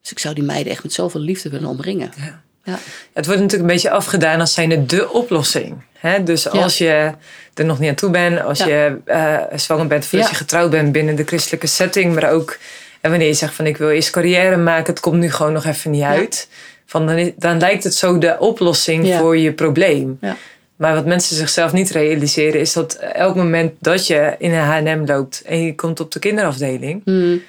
Dus 0.00 0.10
ik 0.10 0.18
zou 0.18 0.34
die 0.34 0.44
meiden 0.44 0.72
echt 0.72 0.82
met 0.82 0.92
zoveel 0.92 1.20
liefde 1.20 1.48
willen 1.48 1.68
omringen. 1.68 2.12
Ja. 2.16 2.43
Ja. 2.64 2.78
Het 3.12 3.26
wordt 3.26 3.40
natuurlijk 3.40 3.68
een 3.70 3.74
beetje 3.74 3.90
afgedaan 3.90 4.40
als 4.40 4.54
zijnde 4.54 4.86
de 4.86 5.10
oplossing. 5.12 5.74
Hè? 5.98 6.22
Dus 6.22 6.48
als 6.48 6.78
je 6.78 7.10
er 7.54 7.64
nog 7.64 7.78
niet 7.78 7.88
aan 7.88 7.94
toe 7.94 8.10
bent, 8.10 8.40
als 8.42 8.58
Ja. 8.58 8.66
je 8.66 8.96
eh, 9.04 9.36
zwanger 9.58 9.86
bent 9.86 10.04
of 10.04 10.14
als 10.14 10.28
je 10.28 10.34
getrouwd 10.34 10.70
bent 10.70 10.92
binnen 10.92 11.14
de 11.16 11.24
christelijke 11.24 11.66
setting, 11.66 12.14
maar 12.14 12.30
ook 12.30 12.58
en 13.00 13.10
wanneer 13.10 13.28
je 13.28 13.34
zegt 13.34 13.54
van 13.54 13.66
ik 13.66 13.76
wil 13.76 13.90
eerst 13.90 14.10
carrière 14.10 14.56
maken, 14.56 14.92
het 14.92 15.00
komt 15.00 15.20
nu 15.20 15.30
gewoon 15.30 15.52
nog 15.52 15.64
even 15.64 15.90
niet 15.90 16.02
uit. 16.02 16.48
Van 16.86 17.32
dan, 17.36 17.58
lijkt 17.58 17.84
het 17.84 17.94
zo 17.94 18.18
de 18.18 18.36
oplossing 18.38 19.14
voor 19.14 19.36
je 19.36 19.52
probleem. 19.52 20.18
Ja. 20.20 20.36
Maar 20.76 20.94
wat 20.94 21.06
mensen 21.06 21.36
zichzelf 21.36 21.72
niet 21.72 21.90
realiseren 21.90 22.60
is 22.60 22.72
dat 22.72 22.94
elk 22.94 23.34
moment 23.36 23.72
dat 23.80 24.06
je 24.06 24.34
in 24.38 24.52
een 24.52 24.60
H&M 24.64 25.02
loopt 25.06 25.42
en 25.46 25.62
je 25.62 25.74
komt 25.74 26.00
op 26.00 26.12
de 26.12 26.18
kinderafdeling, 26.18 27.00
Hmm. 27.04 27.42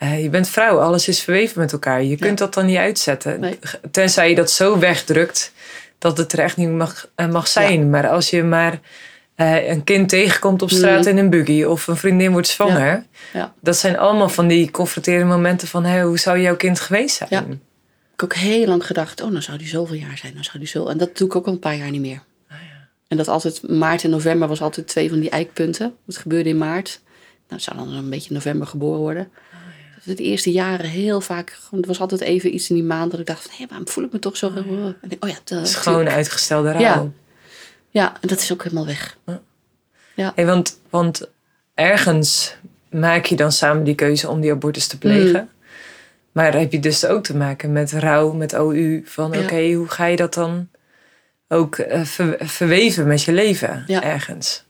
Eh, 0.00 0.22
je 0.22 0.28
bent 0.28 0.48
vrouw, 0.48 0.78
alles 0.78 1.08
is 1.08 1.20
verweven 1.22 1.60
met 1.60 1.72
elkaar. 1.72 2.02
Je 2.02 2.16
kunt 2.16 2.38
dat 2.38 2.54
dan 2.54 2.66
niet 2.66 2.76
uitzetten. 2.76 3.40
Nee. 3.40 3.58
Tenzij 3.90 4.28
je 4.28 4.34
dat 4.34 4.50
zo 4.50 4.78
wegdrukt 4.78 5.52
dat 5.98 6.18
het 6.18 6.32
er 6.32 6.38
echt 6.38 6.56
niet 6.56 6.70
mag, 6.70 7.08
eh, 7.14 7.28
mag 7.28 7.48
zijn. 7.48 7.90
Maar 7.90 8.08
als 8.08 8.30
je 8.30 8.42
maar 8.42 8.80
eh, 9.34 9.68
een 9.68 9.84
kind 9.84 10.08
tegenkomt 10.08 10.62
op 10.62 10.70
straat 10.70 11.00
Mhm. 11.00 11.08
in 11.08 11.16
een 11.18 11.30
buggy 11.30 11.62
of 11.62 11.86
een 11.86 11.96
vriendin 11.96 12.32
wordt 12.32 12.48
zwanger. 12.48 13.04
Ja. 13.32 13.54
Dat 13.60 13.76
zijn 13.76 13.98
allemaal 13.98 14.28
van 14.28 14.46
die 14.46 14.70
confronterende 14.70 15.26
momenten 15.26 15.68
van 15.68 16.00
hoe 16.00 16.18
zou 16.18 16.40
jouw 16.40 16.56
kind 16.56 16.80
geweest 16.80 17.16
zijn? 17.16 17.28
Ja. 17.32 17.40
Ik 17.40 17.46
heb 18.16 18.22
ook 18.22 18.34
heel 18.34 18.66
lang 18.66 18.86
gedacht, 18.86 19.20
oh, 19.22 19.32
dan 19.32 19.42
zou 19.42 19.58
die 19.58 19.68
zoveel 19.68 19.96
jaar 19.96 20.18
zijn. 20.18 20.34
Dan 20.34 20.44
zou 20.44 20.58
die 20.58 20.66
zo... 20.68 20.86
En 20.86 20.98
dat 20.98 21.16
doe 21.16 21.26
ik 21.26 21.36
ook 21.36 21.46
al 21.46 21.52
een 21.52 21.58
paar 21.58 21.76
jaar 21.76 21.90
niet 21.90 22.00
meer. 22.00 22.22
En 23.08 23.16
dat 23.16 23.28
altijd, 23.28 23.68
maart 23.68 24.04
en 24.04 24.10
november 24.10 24.48
was 24.48 24.62
altijd 24.62 24.86
twee 24.88 25.08
van 25.08 25.20
die 25.20 25.30
eikpunten. 25.30 25.94
Dat 26.06 26.16
gebeurde 26.16 26.48
in 26.48 26.58
maart. 26.58 27.00
Nou, 27.48 27.62
het 27.62 27.62
zou 27.62 27.76
dan 27.76 27.92
een 27.92 28.10
beetje 28.10 28.28
in 28.28 28.34
november 28.34 28.66
geboren 28.66 29.00
worden. 29.00 29.30
Dus 30.04 30.16
de 30.16 30.22
eerste 30.22 30.52
jaren 30.52 30.86
heel 30.88 31.20
vaak, 31.20 31.58
er 31.72 31.86
was 31.86 32.00
altijd 32.00 32.20
even 32.20 32.54
iets 32.54 32.68
in 32.70 32.74
die 32.74 32.84
maand 32.84 33.10
dat 33.10 33.20
ik 33.20 33.26
dacht 33.26 33.42
van, 33.42 33.50
hé, 33.56 33.66
waarom 33.68 33.88
voel 33.88 34.04
ik 34.04 34.12
me 34.12 34.18
toch 34.18 34.36
zo... 34.36 34.46
Ik, 35.08 35.24
oh 35.24 35.28
ja, 35.28 35.34
Het 35.34 35.50
is 35.50 35.72
dat 35.72 35.74
gewoon 35.74 36.08
uitgestelde 36.08 36.72
rouw. 36.72 36.80
Ja. 36.80 37.10
Ja, 37.90 38.12
en 38.20 38.28
dat 38.28 38.40
is 38.40 38.52
ook 38.52 38.62
helemaal 38.62 38.86
weg. 38.86 39.18
Hey, 40.14 40.46
want, 40.46 40.80
want 40.90 41.28
ergens 41.74 42.54
maak 42.90 43.24
je 43.24 43.36
dan 43.36 43.52
samen 43.52 43.84
die 43.84 43.94
keuze 43.94 44.28
om 44.28 44.40
die 44.40 44.50
abortus 44.52 44.86
te 44.86 44.98
plegen. 44.98 45.40
Mm. 45.40 45.48
Maar 46.32 46.58
heb 46.58 46.72
je 46.72 46.80
dus 46.80 47.04
ook 47.06 47.24
te 47.24 47.36
maken 47.36 47.72
met 47.72 47.92
rouw, 47.92 48.32
met 48.32 48.52
OU. 48.54 49.02
Van 49.04 49.32
Ja. 49.32 49.40
oké, 49.40 49.72
hoe 49.72 49.88
ga 49.88 50.06
je 50.06 50.16
dat 50.16 50.34
dan 50.34 50.68
ook 51.48 51.76
eh, 51.76 52.02
ver- 52.04 52.36
verweven 52.40 53.06
met 53.06 53.22
je 53.22 53.32
leven 53.32 53.84
Ja. 53.86 54.02
ergens? 54.02 54.64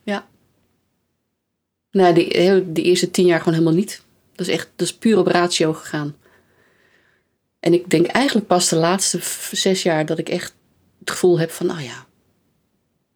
Die, 1.90 2.26
heel- 2.28 2.64
die 2.66 2.84
eerste 2.84 3.10
tien 3.10 3.26
jaar 3.26 3.38
gewoon 3.38 3.54
helemaal 3.54 3.74
niet. 3.78 4.02
Dat 4.40 4.48
is 4.48 4.54
echt, 4.54 4.68
is 4.76 4.94
puur 4.94 5.18
op 5.18 5.26
ratio 5.26 5.72
gegaan. 5.72 6.16
En 7.58 7.72
ik 7.72 7.90
denk 7.90 8.06
eigenlijk 8.06 8.46
pas 8.46 8.68
de 8.68 8.76
laatste 8.76 9.18
zes 9.52 9.82
jaar 9.82 10.06
dat 10.06 10.18
ik 10.18 10.28
echt 10.28 10.54
het 10.98 11.10
gevoel 11.10 11.38
heb 11.38 11.50
van, 11.50 11.66
nou 11.66 11.80
ja. 11.80 12.06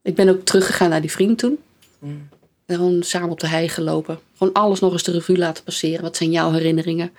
Ik 0.03 0.15
ben 0.15 0.29
ook 0.29 0.45
teruggegaan 0.45 0.91
naar 0.91 1.01
die 1.01 1.11
vriend 1.11 1.39
toen. 1.39 1.59
Mm. 1.99 2.29
En 2.67 2.77
Gewoon 2.77 3.03
samen 3.03 3.31
op 3.31 3.41
de 3.41 3.47
hei 3.47 3.69
gelopen. 3.69 4.19
Gewoon 4.37 4.53
alles 4.53 4.81
nog 4.81 4.93
eens 4.93 5.03
de 5.03 5.13
revue 5.13 5.39
laten 5.39 5.65
passeren. 5.65 6.03
Wat 6.03 6.17
zijn 6.17 6.31
jouw 6.31 6.53
herinneringen? 6.53 7.13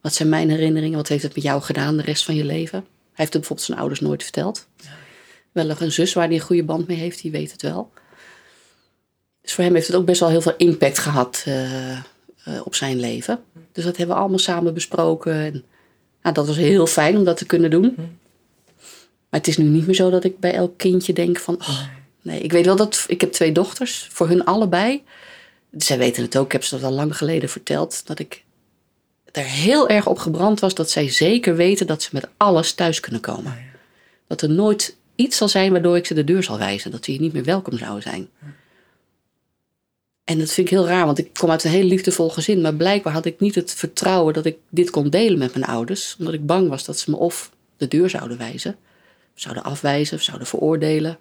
Wat 0.00 0.14
zijn 0.14 0.28
mijn 0.28 0.50
herinneringen? 0.50 0.96
Wat 0.96 1.08
heeft 1.08 1.22
het 1.22 1.34
met 1.34 1.44
jou 1.44 1.62
gedaan 1.62 1.96
de 1.96 2.02
rest 2.02 2.24
van 2.24 2.34
je 2.34 2.44
leven? 2.44 2.78
Hij 2.78 2.86
heeft 3.12 3.32
het 3.32 3.40
bijvoorbeeld 3.40 3.66
zijn 3.66 3.78
ouders 3.78 4.00
nooit 4.00 4.22
verteld. 4.22 4.66
Wel 5.52 5.66
nog 5.66 5.80
een 5.80 5.92
zus 5.92 6.12
waar 6.12 6.26
hij 6.26 6.34
een 6.34 6.40
goede 6.40 6.64
band 6.64 6.86
mee 6.86 6.98
heeft, 6.98 7.22
die 7.22 7.30
weet 7.30 7.52
het 7.52 7.62
wel. 7.62 7.90
Dus 9.42 9.52
voor 9.52 9.64
hem 9.64 9.74
heeft 9.74 9.86
het 9.86 9.96
ook 9.96 10.06
best 10.06 10.20
wel 10.20 10.28
heel 10.28 10.40
veel 10.40 10.56
impact 10.56 10.98
gehad 10.98 11.42
eh, 11.46 11.98
eh, 12.44 12.60
op 12.64 12.74
zijn 12.74 13.00
leven. 13.00 13.40
Dus 13.72 13.84
dat 13.84 13.96
hebben 13.96 14.14
we 14.14 14.20
allemaal 14.20 14.38
samen 14.38 14.74
besproken. 14.74 15.34
En, 15.34 15.64
nou, 16.22 16.34
dat 16.34 16.46
was 16.46 16.56
heel 16.56 16.86
fijn 16.86 17.16
om 17.16 17.24
dat 17.24 17.36
te 17.36 17.46
kunnen 17.46 17.70
doen. 17.70 17.94
Maar 19.28 19.40
het 19.40 19.46
is 19.46 19.56
nu 19.56 19.64
niet 19.64 19.86
meer 19.86 19.94
zo 19.94 20.10
dat 20.10 20.24
ik 20.24 20.38
bij 20.38 20.54
elk 20.54 20.78
kindje 20.78 21.12
denk 21.12 21.38
van... 21.38 21.54
Oh, 21.54 21.80
nee, 22.22 22.40
ik 22.40 22.52
weet 22.52 22.66
wel 22.66 22.76
dat... 22.76 23.04
Ik 23.08 23.20
heb 23.20 23.32
twee 23.32 23.52
dochters, 23.52 24.08
voor 24.12 24.28
hun 24.28 24.44
allebei. 24.44 25.02
Zij 25.76 25.98
weten 25.98 26.22
het 26.22 26.36
ook, 26.36 26.44
ik 26.44 26.52
heb 26.52 26.64
ze 26.64 26.74
dat 26.74 26.84
al 26.84 26.92
lang 26.92 27.16
geleden 27.16 27.48
verteld. 27.48 28.06
Dat 28.06 28.18
ik 28.18 28.44
er 29.32 29.44
heel 29.44 29.88
erg 29.88 30.06
op 30.06 30.18
gebrand 30.18 30.60
was 30.60 30.74
dat 30.74 30.90
zij 30.90 31.08
zeker 31.10 31.56
weten 31.56 31.86
dat 31.86 32.02
ze 32.02 32.08
met 32.12 32.28
alles 32.36 32.72
thuis 32.72 33.00
kunnen 33.00 33.20
komen. 33.20 33.56
Dat 34.26 34.42
er 34.42 34.50
nooit 34.50 34.96
iets 35.14 35.36
zal 35.36 35.48
zijn 35.48 35.72
waardoor 35.72 35.96
ik 35.96 36.06
ze 36.06 36.14
de 36.14 36.24
deur 36.24 36.42
zal 36.42 36.58
wijzen. 36.58 36.90
Dat 36.90 37.04
ze 37.04 37.10
hier 37.10 37.20
niet 37.20 37.32
meer 37.32 37.44
welkom 37.44 37.78
zouden 37.78 38.02
zijn. 38.02 38.28
En 40.32 40.38
dat 40.38 40.50
vind 40.52 40.66
ik 40.70 40.72
heel 40.76 40.86
raar, 40.86 41.04
want 41.06 41.18
ik 41.18 41.28
kom 41.32 41.50
uit 41.50 41.64
een 41.64 41.70
heel 41.70 41.84
liefdevol 41.84 42.28
gezin. 42.30 42.60
Maar 42.60 42.74
blijkbaar 42.74 43.12
had 43.12 43.24
ik 43.24 43.40
niet 43.40 43.54
het 43.54 43.74
vertrouwen 43.74 44.34
dat 44.34 44.44
ik 44.44 44.56
dit 44.68 44.90
kon 44.90 45.10
delen 45.10 45.38
met 45.38 45.54
mijn 45.54 45.64
ouders. 45.70 46.16
Omdat 46.18 46.34
ik 46.34 46.46
bang 46.46 46.68
was 46.68 46.84
dat 46.84 46.98
ze 46.98 47.10
me 47.10 47.16
of 47.16 47.50
de 47.76 47.88
deur 47.88 48.10
zouden 48.10 48.38
wijzen. 48.38 48.76
Zouden 49.34 49.62
afwijzen, 49.62 50.16
of 50.16 50.22
zouden 50.22 50.46
veroordelen. 50.46 51.18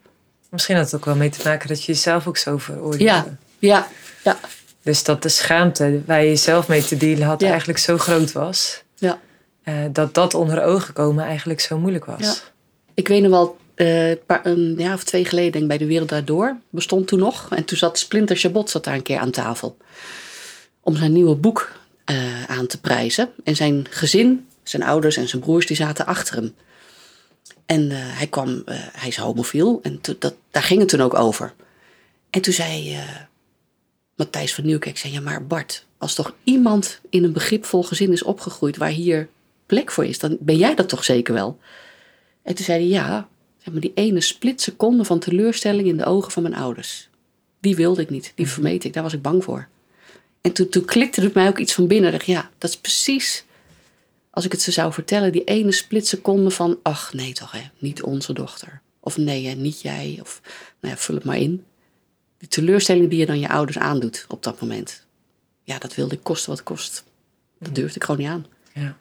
Misschien 0.50 0.76
had 0.76 0.86
het 0.86 0.96
ook 0.96 1.06
wel 1.06 1.16
mee 1.16 1.30
te 1.30 1.40
maken 1.44 1.68
dat 1.68 1.84
je 1.84 1.92
jezelf 1.92 2.28
ook 2.28 2.38
zo 2.38 2.58
veroordeelde. 2.58 3.04
Ja, 3.06 3.38
ja, 3.60 3.88
ja, 4.24 4.40
Dus 4.84 5.04
dat 5.04 5.24
de 5.24 5.30
schaamte 5.30 6.02
waar 6.06 6.24
je 6.26 6.36
zelf 6.36 6.68
mee 6.68 6.84
te 6.84 6.98
dealen 6.98 7.28
had 7.28 7.42
Ja. 7.42 7.50
eigenlijk 7.50 7.80
zo 7.80 7.98
groot 7.98 8.32
was. 8.32 8.84
ja. 8.98 9.20
eh, 9.64 9.76
dat 9.92 10.14
dat 10.14 10.34
onder 10.34 10.64
ogen 10.64 10.94
komen 10.94 11.26
eigenlijk 11.26 11.60
zo 11.60 11.78
moeilijk 11.78 12.06
was. 12.06 12.20
Ja. 12.22 12.34
Ik 12.94 13.08
weet 13.08 13.22
nog 13.22 13.32
wel, 13.32 13.58
eh, 13.82 14.12
een 14.44 14.76
jaar 14.78 14.94
of 14.94 15.04
twee 15.04 15.26
geleden, 15.26 15.52
denk 15.52 15.64
ik, 15.64 15.70
bij 15.70 15.78
De 15.78 15.86
Wereld 15.86 16.10
Daardoor. 16.10 16.58
Bestond 16.70 17.08
toen 17.08 17.20
nog. 17.20 17.50
En 17.56 17.66
toen 17.66 17.78
zat 17.78 18.00
Splinter 18.00 18.36
Chabot 18.36 18.70
zat 18.70 18.84
daar 18.84 18.94
een 18.94 19.02
keer 19.02 19.18
aan 19.18 19.32
tafel. 19.32 19.78
Om 20.82 20.96
zijn 20.96 21.12
nieuwe 21.12 21.36
boek 21.36 21.72
eh, 22.06 22.44
aan 22.44 22.68
te 22.68 22.80
prijzen. 22.80 23.30
En 23.44 23.56
zijn 23.56 23.86
gezin, 23.90 24.48
zijn 24.64 24.84
ouders 24.84 25.18
en 25.18 25.28
zijn 25.28 25.42
broers, 25.42 25.66
die 25.66 25.76
zaten 25.76 26.06
achter 26.06 26.36
hem. 26.36 26.54
En 27.66 27.92
eh, 27.92 27.98
hij 28.00 28.28
kwam, 28.28 28.64
hij 28.72 29.08
is 29.08 29.18
homofiel. 29.18 29.80
En 29.82 30.00
dat, 30.20 30.36
daar 30.52 30.64
ging 30.64 30.80
het 30.80 30.90
toen 30.90 31.02
ook 31.02 31.14
over. 31.14 31.54
En 32.30 32.42
toen 32.42 32.54
zei 32.54 32.98
Matthijs 34.16 34.54
van 34.54 34.66
Nieuwkerk, 34.66 34.98
zei, 34.98 35.14
ja 35.14 35.22
maar 35.22 35.46
Bart, 35.46 35.86
als 35.98 36.14
toch 36.14 36.34
iemand 36.44 37.00
in 37.10 37.24
een 37.24 37.34
begripvol 37.34 37.84
gezin 37.84 38.12
is 38.12 38.24
opgegroeid 38.24 38.78
waar 38.78 38.90
hier 38.90 39.28
plek 39.66 39.92
voor 39.92 40.06
is, 40.06 40.20
dan 40.20 40.38
ben 40.40 40.58
jij 40.58 40.76
dat 40.76 40.90
toch 40.90 41.04
zeker 41.04 41.34
wel? 41.34 41.60
En 42.44 42.56
toen 42.56 42.66
zei 42.66 42.80
hij, 42.80 42.88
ja, 42.88 43.30
zeg 43.64 43.74
maar 43.74 43.82
die 43.82 43.94
ene 43.94 44.22
splitseconde 44.22 45.06
van 45.06 45.20
teleurstelling 45.20 45.88
in 45.88 45.98
de 45.98 46.06
ogen 46.06 46.32
van 46.32 46.44
mijn 46.44 46.56
ouders. 46.56 47.10
Die 47.60 47.76
wilde 47.76 48.02
ik 48.02 48.10
niet, 48.10 48.32
die 48.36 48.48
vermeed 48.48 48.84
ik, 48.84 48.94
daar 48.94 49.04
was 49.04 49.14
ik 49.14 49.22
bang 49.22 49.44
voor. 49.44 49.68
En 50.42 50.52
toen, 50.52 50.70
toen 50.70 50.86
klikte 50.86 51.22
het 51.22 51.34
mij 51.34 51.48
ook 51.48 51.60
iets 51.60 51.74
van 51.74 51.88
binnen. 51.88 52.14
Ik 52.14 52.18
dacht, 52.18 52.30
ja, 52.30 52.50
dat 52.58 52.70
is 52.70 52.78
precies, 52.78 53.46
als 54.30 54.46
ik 54.46 54.52
het 54.52 54.62
ze 54.62 54.72
zou 54.72 54.94
vertellen, 54.94 55.32
die 55.32 55.44
ene 55.44 55.72
splitseconde 55.72 56.52
van, 56.52 56.80
ach 56.82 57.14
nee 57.14 57.34
toch 57.34 57.52
hè, 57.52 57.62
niet 57.78 58.04
onze 58.04 58.34
dochter. 58.34 58.82
Of 59.00 59.18
nee 59.18 59.48
hè, 59.48 59.54
niet 59.54 59.82
jij. 59.82 60.18
Of 60.22 60.42
nou 60.80 60.94
ja, 60.94 61.00
vul 61.00 61.16
het 61.16 61.24
maar 61.24 61.38
in. 61.38 61.66
Die 62.38 62.48
teleurstelling 62.48 63.10
die 63.10 63.20
je 63.20 63.26
dan 63.26 63.40
je 63.40 63.50
ouders 63.50 63.78
aandoet 63.78 64.26
op 64.28 64.44
dat 64.44 64.62
moment. 64.62 65.06
Ja, 65.64 65.78
dat 65.78 65.96
wilde 65.96 66.16
ik 66.16 66.24
kosten 66.24 66.50
wat 66.50 66.64
kost. 66.64 67.04
Dat 67.60 67.76
durfde 67.76 67.96
ik 67.96 68.04
gewoon 68.04 68.22
niet 68.22 68.30
aan. 68.30 68.46
Ja. 68.74 68.98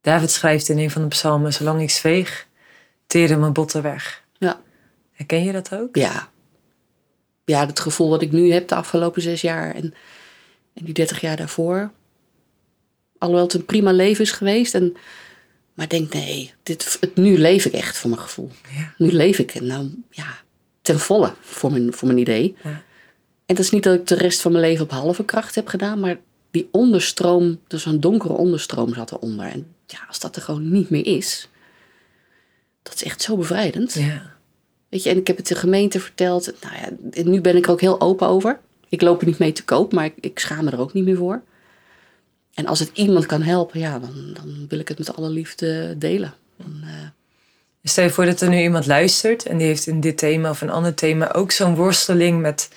David 0.00 0.30
schrijft 0.30 0.68
in 0.68 0.78
een 0.78 0.90
van 0.90 1.02
de 1.02 1.08
psalmen: 1.08 1.52
Zolang 1.52 1.80
ik 1.80 1.90
zweeg, 1.90 2.47
teerde 3.08 3.36
mijn 3.36 3.52
botten 3.52 3.82
weg. 3.82 4.24
Ja. 4.38 4.60
Herken 5.12 5.44
je 5.44 5.52
dat 5.52 5.74
ook? 5.74 5.96
Ja. 5.96 6.28
Ja, 7.44 7.66
het 7.66 7.80
gevoel 7.80 8.08
wat 8.08 8.22
ik 8.22 8.32
nu 8.32 8.52
heb 8.52 8.68
de 8.68 8.74
afgelopen 8.74 9.22
zes 9.22 9.40
jaar 9.40 9.74
en, 9.74 9.94
en 10.74 10.84
die 10.84 10.94
dertig 10.94 11.20
jaar 11.20 11.36
daarvoor. 11.36 11.90
Alhoewel 13.18 13.44
het 13.46 13.54
een 13.54 13.64
prima 13.64 13.92
leven 13.92 14.24
is 14.24 14.30
geweest. 14.30 14.74
En, 14.74 14.96
maar 15.74 15.84
ik 15.84 15.90
denk, 15.90 16.12
nee, 16.12 16.52
dit, 16.62 16.96
het, 17.00 17.16
nu 17.16 17.38
leef 17.38 17.64
ik 17.64 17.72
echt 17.72 17.96
voor 17.96 18.10
mijn 18.10 18.22
gevoel. 18.22 18.50
Ja. 18.76 18.94
Nu 18.98 19.12
leef 19.12 19.38
ik 19.38 19.60
nou, 19.60 19.90
ja, 20.10 20.38
ten 20.82 20.98
volle 20.98 21.32
voor 21.40 21.70
mijn, 21.70 21.92
voor 21.92 22.08
mijn 22.08 22.20
idee. 22.20 22.56
Ja. 22.62 22.82
En 23.46 23.54
dat 23.54 23.64
is 23.64 23.70
niet 23.70 23.82
dat 23.82 23.94
ik 23.94 24.06
de 24.06 24.14
rest 24.14 24.40
van 24.40 24.52
mijn 24.52 24.64
leven 24.64 24.84
op 24.84 24.90
halve 24.90 25.24
kracht 25.24 25.54
heb 25.54 25.68
gedaan. 25.68 26.00
Maar 26.00 26.18
die 26.50 26.68
onderstroom, 26.72 27.60
dus 27.66 27.84
een 27.84 28.00
donkere 28.00 28.32
onderstroom 28.32 28.94
zat 28.94 29.12
eronder. 29.12 29.46
En 29.46 29.74
ja, 29.86 29.98
als 30.08 30.20
dat 30.20 30.36
er 30.36 30.42
gewoon 30.42 30.70
niet 30.70 30.90
meer 30.90 31.06
is. 31.06 31.48
Dat 32.88 32.94
is 32.94 33.04
echt 33.04 33.22
zo 33.22 33.36
bevrijdend. 33.36 33.92
Ja. 33.94 34.22
Weet 34.88 35.02
je, 35.02 35.10
en 35.10 35.16
ik 35.16 35.26
heb 35.26 35.36
het 35.36 35.46
de 35.46 35.54
gemeente 35.54 36.00
verteld. 36.00 36.52
Nou 36.60 36.74
ja, 36.74 36.88
en 37.12 37.30
nu 37.30 37.40
ben 37.40 37.56
ik 37.56 37.64
er 37.64 37.70
ook 37.70 37.80
heel 37.80 38.00
open 38.00 38.26
over. 38.26 38.58
Ik 38.88 39.02
loop 39.02 39.20
er 39.20 39.26
niet 39.26 39.38
mee 39.38 39.52
te 39.52 39.64
koop, 39.64 39.92
maar 39.92 40.04
ik, 40.04 40.14
ik 40.20 40.38
schaam 40.38 40.64
me 40.64 40.70
er 40.70 40.80
ook 40.80 40.92
niet 40.92 41.04
meer 41.04 41.16
voor. 41.16 41.42
En 42.54 42.66
als 42.66 42.78
het 42.78 42.90
iemand 42.92 43.26
kan 43.26 43.42
helpen, 43.42 43.80
ja, 43.80 43.98
dan, 43.98 44.30
dan 44.34 44.66
wil 44.68 44.78
ik 44.78 44.88
het 44.88 44.98
met 44.98 45.16
alle 45.16 45.28
liefde 45.28 45.94
delen. 45.98 46.34
Dan, 46.56 46.80
eh, 46.82 46.88
Stel 47.82 48.04
je 48.04 48.10
voor 48.10 48.24
dat 48.24 48.40
er 48.40 48.48
nu 48.48 48.60
iemand 48.60 48.86
luistert 48.86 49.46
en 49.46 49.56
die 49.56 49.66
heeft 49.66 49.86
in 49.86 50.00
dit 50.00 50.18
thema 50.18 50.50
of 50.50 50.60
een 50.60 50.70
ander 50.70 50.94
thema 50.94 51.32
ook 51.32 51.50
zo'n 51.50 51.74
worsteling 51.74 52.40
met 52.40 52.68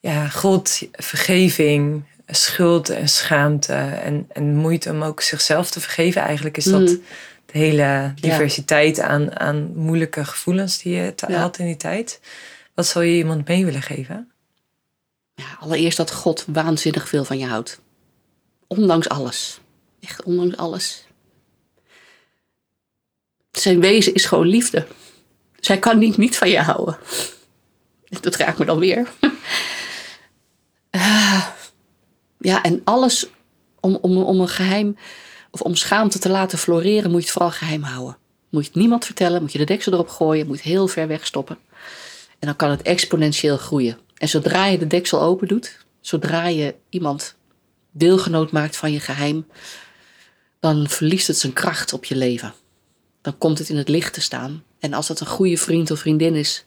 ja, 0.00 0.28
God, 0.28 0.82
vergeving, 0.92 2.04
schuld 2.26 2.88
en 2.88 3.08
schaamte 3.08 3.72
en, 3.72 4.26
en 4.32 4.56
moeite 4.56 4.90
om 4.90 5.02
ook 5.02 5.20
zichzelf 5.20 5.70
te 5.70 5.80
vergeven. 5.80 6.22
Eigenlijk 6.22 6.56
is 6.56 6.64
dat 6.64 6.80
Mm. 6.80 7.02
Hele 7.56 8.12
diversiteit 8.14 9.00
aan, 9.00 9.38
aan 9.40 9.76
moeilijke 9.76 10.24
gevoelens 10.24 10.82
die 10.82 10.94
je 10.94 11.14
had 11.26 11.58
in 11.58 11.66
die 11.66 11.76
tijd. 11.76 12.20
Wat 12.74 12.86
zou 12.86 13.04
je 13.04 13.16
iemand 13.16 13.48
mee 13.48 13.64
willen 13.64 13.82
geven? 13.82 14.30
ja, 15.36 15.56
allereerst 15.60 15.96
dat 15.96 16.12
God 16.12 16.44
waanzinnig 16.46 17.08
veel 17.08 17.24
van 17.24 17.38
je 17.38 17.46
houdt. 17.46 17.80
Ondanks 18.66 19.08
alles. 19.08 19.60
Echt 20.00 20.22
ondanks 20.22 20.56
alles. 20.56 21.06
Zijn 23.50 23.80
wezen 23.80 24.14
is 24.14 24.24
gewoon 24.24 24.46
liefde. 24.46 24.86
Zij 25.60 25.78
kan 25.78 25.98
niet 25.98 26.16
niet 26.16 26.36
van 26.36 26.48
je 26.48 26.60
houden. 26.60 26.98
Dat 28.20 28.36
raakt 28.36 28.58
me 28.58 28.64
dan 28.64 28.78
weer. 28.78 29.08
Ah, 30.90 31.46
ja, 32.38 32.62
en 32.62 32.80
alles 32.84 33.26
om, 33.80 33.98
om, 34.00 34.16
om 34.16 34.40
een 34.40 34.48
geheim 34.48 34.96
of 35.56 35.62
om 35.62 35.74
schaamte 35.74 36.18
te 36.18 36.28
laten 36.28 36.58
floreren, 36.58 37.10
moet 37.10 37.20
je 37.20 37.26
het 37.26 37.32
vooral 37.32 37.50
geheim 37.50 37.82
houden. 37.82 38.16
Moet 38.50 38.62
je 38.62 38.68
het 38.68 38.78
niemand 38.78 39.04
vertellen, 39.04 39.40
moet 39.40 39.52
je 39.52 39.58
de 39.58 39.64
deksel 39.64 39.92
erop 39.92 40.08
gooien, 40.08 40.46
moet 40.46 40.62
je 40.62 40.68
heel 40.68 40.88
ver 40.88 41.08
wegstoppen. 41.08 41.58
En 42.38 42.46
dan 42.46 42.56
kan 42.56 42.70
het 42.70 42.82
exponentieel 42.82 43.56
groeien. 43.56 43.98
En 44.16 44.28
zodra 44.28 44.66
je 44.66 44.78
de 44.78 44.86
deksel 44.86 45.22
open 45.22 45.48
doet, 45.48 45.84
zodra 46.00 46.46
je 46.46 46.74
iemand 46.88 47.36
deelgenoot 47.90 48.52
maakt 48.52 48.76
van 48.76 48.92
je 48.92 49.00
geheim, 49.00 49.46
dan 50.60 50.88
verliest 50.88 51.26
het 51.26 51.38
zijn 51.38 51.52
kracht 51.52 51.92
op 51.92 52.04
je 52.04 52.16
leven. 52.16 52.54
Dan 53.22 53.38
komt 53.38 53.58
het 53.58 53.68
in 53.68 53.76
het 53.76 53.88
licht 53.88 54.12
te 54.12 54.20
staan. 54.20 54.64
En 54.78 54.92
als 54.92 55.06
dat 55.06 55.20
een 55.20 55.26
goede 55.26 55.56
vriend 55.56 55.90
of 55.90 55.98
vriendin 55.98 56.34
is. 56.34 56.64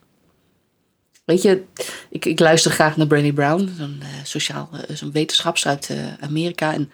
Weet 1.25 1.41
je, 1.41 1.63
ik, 2.09 2.25
ik 2.25 2.39
luister 2.39 2.71
graag 2.71 2.97
naar 2.97 3.07
Brené 3.07 3.33
Brown, 3.33 3.73
zo'n 3.77 3.99
eh, 4.01 4.07
sociaal, 4.23 4.69
eh, 4.87 4.95
zo'n 4.95 5.27
uit 5.63 5.89
eh, 5.89 6.13
Amerika. 6.19 6.73
En 6.73 6.91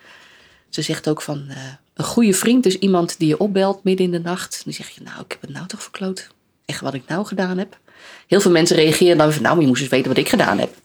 ze 0.70 0.82
zegt 0.82 1.08
ook 1.08 1.22
van, 1.22 1.52
een 1.96 2.06
goede 2.06 2.34
vriend 2.34 2.66
is 2.66 2.78
iemand 2.78 3.20
die 3.20 3.28
je 3.28 3.38
opbelt 3.38 3.84
midden 3.84 4.06
in 4.06 4.12
de 4.12 4.20
nacht. 4.20 4.62
Dan 4.64 4.74
zeg 4.74 4.90
je, 4.90 5.02
nou, 5.02 5.20
ik 5.20 5.32
heb 5.32 5.42
het 5.42 5.50
nou 5.50 5.68
toch 5.68 5.82
verkloot. 5.82 6.30
Echt 6.66 6.82
wat 6.82 6.94
ik 6.94 7.04
nou 7.08 7.26
gedaan 7.26 7.58
heb. 7.58 7.80
Heel 8.28 8.42
veel 8.42 8.52
mensen 8.52 8.76
reageren 8.76 9.18
dan 9.18 9.34
van, 9.34 9.42
nou, 9.42 9.62
je 9.62 9.68
moest 9.68 9.82
eens 9.82 9.90
weten 9.90 10.08
wat 10.08 10.18
ik 10.18 10.30
gedaan 10.30 10.60
heb. 10.60 10.76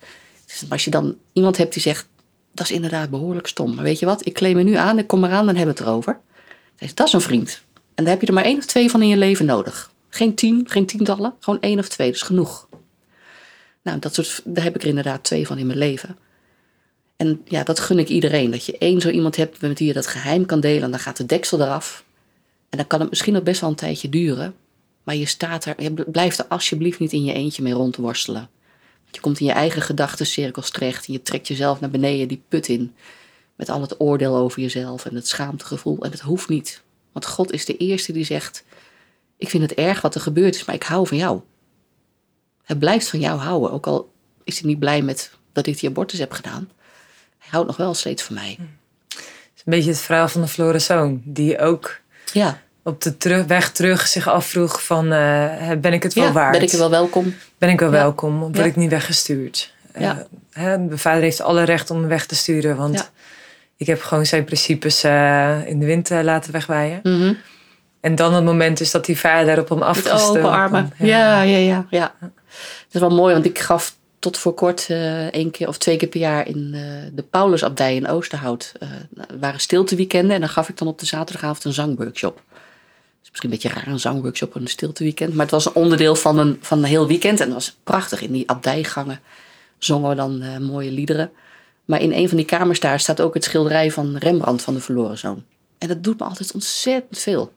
Dus 0.46 0.64
als 0.68 0.84
je 0.84 0.90
dan 0.90 1.16
iemand 1.32 1.56
hebt 1.56 1.72
die 1.72 1.82
zegt, 1.82 2.08
dat 2.52 2.66
is 2.66 2.72
inderdaad 2.72 3.10
behoorlijk 3.10 3.46
stom. 3.46 3.74
Maar 3.74 3.84
weet 3.84 3.98
je 3.98 4.06
wat, 4.06 4.26
ik 4.26 4.34
claim 4.34 4.56
me 4.56 4.62
nu 4.62 4.74
aan, 4.74 4.98
ik 4.98 5.06
kom 5.06 5.24
eraan, 5.24 5.46
dan 5.46 5.56
hebben 5.56 5.74
we 5.74 5.80
het 5.80 5.88
erover. 5.88 6.20
Dat 6.94 7.06
is 7.06 7.12
een 7.12 7.20
vriend. 7.20 7.62
En 7.94 8.04
daar 8.04 8.12
heb 8.12 8.20
je 8.20 8.26
er 8.26 8.34
maar 8.34 8.44
één 8.44 8.58
of 8.58 8.66
twee 8.66 8.90
van 8.90 9.02
in 9.02 9.08
je 9.08 9.16
leven 9.16 9.46
nodig. 9.46 9.90
Geen 10.08 10.34
tien, 10.34 10.64
geen 10.68 10.86
tientallen, 10.86 11.34
gewoon 11.40 11.60
één 11.60 11.78
of 11.78 11.88
twee, 11.88 12.06
dat 12.06 12.16
is 12.16 12.22
genoeg. 12.22 12.68
Nou, 13.82 13.98
dat 13.98 14.14
soort, 14.14 14.40
daar 14.44 14.64
heb 14.64 14.74
ik 14.74 14.82
er 14.82 14.88
inderdaad 14.88 15.24
twee 15.24 15.46
van 15.46 15.58
in 15.58 15.66
mijn 15.66 15.78
leven. 15.78 16.16
En 17.20 17.42
ja, 17.44 17.62
dat 17.62 17.80
gun 17.80 17.98
ik 17.98 18.08
iedereen. 18.08 18.50
Dat 18.50 18.64
je 18.64 18.78
één 18.78 19.00
zo 19.00 19.08
iemand 19.08 19.36
hebt 19.36 19.60
met 19.60 19.78
wie 19.78 19.88
je 19.88 19.94
dat 19.94 20.06
geheim 20.06 20.46
kan 20.46 20.60
delen. 20.60 20.82
En 20.82 20.90
dan 20.90 21.00
gaat 21.00 21.16
de 21.16 21.26
deksel 21.26 21.60
eraf. 21.60 22.04
En 22.68 22.78
dan 22.78 22.86
kan 22.86 23.00
het 23.00 23.10
misschien 23.10 23.32
nog 23.32 23.42
best 23.42 23.60
wel 23.60 23.70
een 23.70 23.76
tijdje 23.76 24.08
duren. 24.08 24.54
Maar 25.02 25.14
je 25.14 25.26
staat 25.26 25.64
er, 25.64 25.82
je 25.82 25.92
blijft 25.92 26.38
er 26.38 26.46
alsjeblieft 26.46 26.98
niet 26.98 27.12
in 27.12 27.24
je 27.24 27.32
eentje 27.32 27.62
mee 27.62 27.72
rondworstelen. 27.72 28.48
Want 29.02 29.14
je 29.14 29.20
komt 29.20 29.40
in 29.40 29.46
je 29.46 29.52
eigen 29.52 29.82
gedachtencirkels 29.82 30.70
terecht. 30.70 31.06
En 31.06 31.12
je 31.12 31.22
trekt 31.22 31.48
jezelf 31.48 31.80
naar 31.80 31.90
beneden 31.90 32.28
die 32.28 32.42
put 32.48 32.68
in. 32.68 32.94
Met 33.56 33.68
al 33.68 33.80
het 33.80 34.00
oordeel 34.00 34.36
over 34.36 34.60
jezelf 34.60 35.04
en 35.04 35.14
het 35.14 35.28
schaamtegevoel. 35.28 36.04
En 36.04 36.10
het 36.10 36.20
hoeft 36.20 36.48
niet. 36.48 36.82
Want 37.12 37.26
God 37.26 37.52
is 37.52 37.64
de 37.64 37.76
eerste 37.76 38.12
die 38.12 38.24
zegt: 38.24 38.64
Ik 39.36 39.48
vind 39.48 39.62
het 39.62 39.74
erg 39.74 40.00
wat 40.00 40.14
er 40.14 40.20
gebeurd 40.20 40.54
is, 40.54 40.64
maar 40.64 40.74
ik 40.74 40.82
hou 40.82 41.06
van 41.06 41.16
jou. 41.16 41.40
Hij 42.62 42.76
blijft 42.76 43.08
van 43.08 43.20
jou 43.20 43.38
houden. 43.38 43.72
Ook 43.72 43.86
al 43.86 44.12
is 44.44 44.58
hij 44.58 44.68
niet 44.68 44.78
blij 44.78 45.02
met 45.02 45.32
dat 45.52 45.66
ik 45.66 45.78
die 45.78 45.88
abortus 45.88 46.18
heb 46.18 46.32
gedaan. 46.32 46.68
Houdt 47.50 47.66
nog 47.66 47.76
wel 47.76 47.94
steeds 47.94 48.22
van 48.22 48.34
mij. 48.34 48.56
Het 49.08 49.18
is 49.56 49.62
een 49.64 49.72
beetje 49.72 49.90
het 49.90 50.00
verhaal 50.00 50.28
van 50.28 50.40
de 50.40 50.46
verloren 50.46 50.80
zoon. 50.80 51.20
Die 51.24 51.58
ook 51.58 51.98
Ja, 52.32 52.58
op 52.82 53.02
de 53.02 53.16
terug, 53.16 53.46
weg 53.46 53.72
terug 53.72 54.06
zich 54.06 54.28
afvroeg 54.28 54.84
van... 54.84 55.12
eh, 55.12 55.70
ben 55.80 55.92
ik 55.92 56.02
het 56.02 56.14
wel 56.14 56.24
ja 56.24 56.32
waard? 56.32 56.52
ben 56.52 56.62
ik 56.62 56.72
er 56.72 56.78
wel 56.78 56.90
welkom? 56.90 57.34
Ben 57.58 57.68
ik 57.68 57.80
wel 57.80 57.88
Ja. 57.92 57.94
welkom? 57.96 58.38
Word 58.38 58.56
Ja. 58.56 58.64
ik 58.64 58.76
niet 58.76 58.90
weggestuurd? 58.90 59.72
Ja. 59.98 60.18
Eh, 60.52 60.62
hè, 60.62 60.78
mijn 60.78 60.98
vader 60.98 61.22
heeft 61.22 61.40
alle 61.40 61.62
recht 61.62 61.90
om 61.90 62.00
me 62.00 62.06
weg 62.06 62.26
te 62.26 62.34
sturen. 62.34 62.76
Want 62.76 62.94
Ja. 62.94 63.08
ik 63.76 63.86
heb 63.86 64.02
gewoon 64.02 64.26
zijn 64.26 64.44
principes 64.44 65.02
eh, 65.04 65.66
in 65.66 65.78
de 65.78 65.86
wind 65.86 66.10
laten 66.10 66.52
wegwaaien. 66.52 67.00
Mhm. 67.02 67.34
En 68.00 68.14
dan 68.14 68.34
het 68.34 68.44
moment 68.44 68.80
is 68.80 68.90
dat 68.90 69.04
die 69.04 69.18
vader 69.18 69.58
op 69.58 69.68
hem 69.68 69.78
Met 69.78 69.86
afgestoken 69.88 70.40
open 70.42 70.50
armen. 70.50 70.92
Ja, 70.98 71.42
ja, 71.42 71.56
ja, 71.58 71.86
ja. 71.90 72.14
Dat 72.20 72.30
is 72.92 73.00
wel 73.00 73.10
mooi, 73.10 73.32
want 73.32 73.44
ik 73.44 73.58
gaf 73.58 73.96
tot 74.20 74.38
voor 74.38 74.54
kort 74.54 74.86
eh 74.88 75.26
één 75.26 75.50
keer 75.50 75.68
of 75.68 75.78
twee 75.78 75.96
keer 75.96 76.08
per 76.08 76.20
jaar 76.20 76.46
in 76.46 76.70
eh, 76.74 76.80
de 77.12 77.22
Paulusabdij 77.22 77.96
in 77.96 78.08
Oosterhout. 78.08 78.72
er 78.78 79.38
waren 79.40 79.60
stilteweekenden 79.60 80.34
en 80.34 80.40
dan 80.40 80.48
gaf 80.48 80.68
ik 80.68 80.78
dan 80.78 80.88
op 80.88 80.98
de 80.98 81.06
zaterdagavond 81.06 81.64
een 81.64 81.72
zangworkshop. 81.72 82.34
Dat 82.34 83.22
is 83.22 83.28
misschien 83.30 83.50
een 83.52 83.58
beetje 83.58 83.80
raar, 83.80 83.86
een 83.86 84.00
zangworkshop 84.00 84.54
en 84.54 84.60
een 84.60 84.68
stilteweekend. 84.68 85.34
Maar 85.34 85.42
het 85.42 85.50
was 85.50 85.66
een 85.66 85.74
onderdeel 85.74 86.14
van 86.14 86.38
een, 86.38 86.58
van 86.60 86.78
een 86.78 86.84
heel 86.84 87.06
weekend 87.06 87.40
en 87.40 87.46
dat 87.46 87.54
was 87.54 87.76
prachtig. 87.84 88.22
In 88.22 88.32
die 88.32 88.50
abdijgangen 88.50 89.20
zongen 89.78 90.08
we 90.08 90.14
dan 90.14 90.62
mooie 90.62 90.90
liederen. 90.90 91.30
Maar 91.84 92.00
in 92.00 92.12
een 92.12 92.28
van 92.28 92.36
die 92.36 92.46
kamers 92.46 92.80
daar 92.80 93.00
staat 93.00 93.20
ook 93.20 93.34
het 93.34 93.44
schilderij 93.44 93.90
van 93.90 94.16
Rembrandt 94.16 94.62
van 94.62 94.74
de 94.74 94.80
Verloren 94.80 95.18
Zoon. 95.18 95.44
En 95.78 95.88
dat 95.88 96.02
doet 96.04 96.18
me 96.18 96.24
altijd 96.24 96.52
ontzettend 96.54 97.18
veel. 97.18 97.52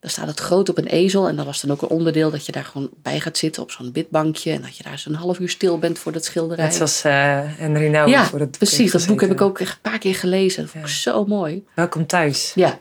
Daar 0.00 0.10
staat 0.10 0.26
het 0.26 0.40
groot 0.40 0.68
op 0.68 0.78
een 0.78 0.86
ezel. 0.86 1.28
En 1.28 1.36
dat 1.36 1.44
was 1.46 1.60
dan 1.60 1.70
ook 1.70 1.82
een 1.82 1.88
onderdeel 1.88 2.30
dat 2.30 2.46
je 2.46 2.52
daar 2.52 2.64
gewoon 2.64 2.90
bij 3.02 3.20
gaat 3.20 3.38
zitten 3.38 3.62
op 3.62 3.70
zo'n 3.70 3.92
bidbankje. 3.92 4.52
En 4.52 4.62
dat 4.62 4.76
je 4.76 4.82
daar 4.82 4.98
zo'n 4.98 5.14
half 5.14 5.38
uur 5.38 5.48
stil 5.48 5.78
bent 5.78 5.98
voor 5.98 6.12
dat 6.12 6.24
schilderij. 6.24 6.64
Net 6.64 6.74
zoals 6.74 7.04
eh 7.04 7.12
Henry 7.44 7.88
Nouwen 7.88 8.12
ja, 8.12 8.24
voor 8.24 8.40
het 8.40 8.50
boek 8.50 8.58
precies. 8.58 8.92
Dat 8.92 9.06
boek 9.06 9.20
heb 9.20 9.30
ik 9.30 9.40
ook 9.40 9.58
echt 9.58 9.72
een 9.72 9.90
paar 9.90 9.98
keer 9.98 10.14
gelezen. 10.14 10.62
Dat 10.62 10.70
vond 10.70 10.84
ik 10.84 10.90
zo 10.90 11.24
mooi. 11.24 11.64
Welkom 11.74 12.06
thuis. 12.06 12.52
Ja. 12.54 12.78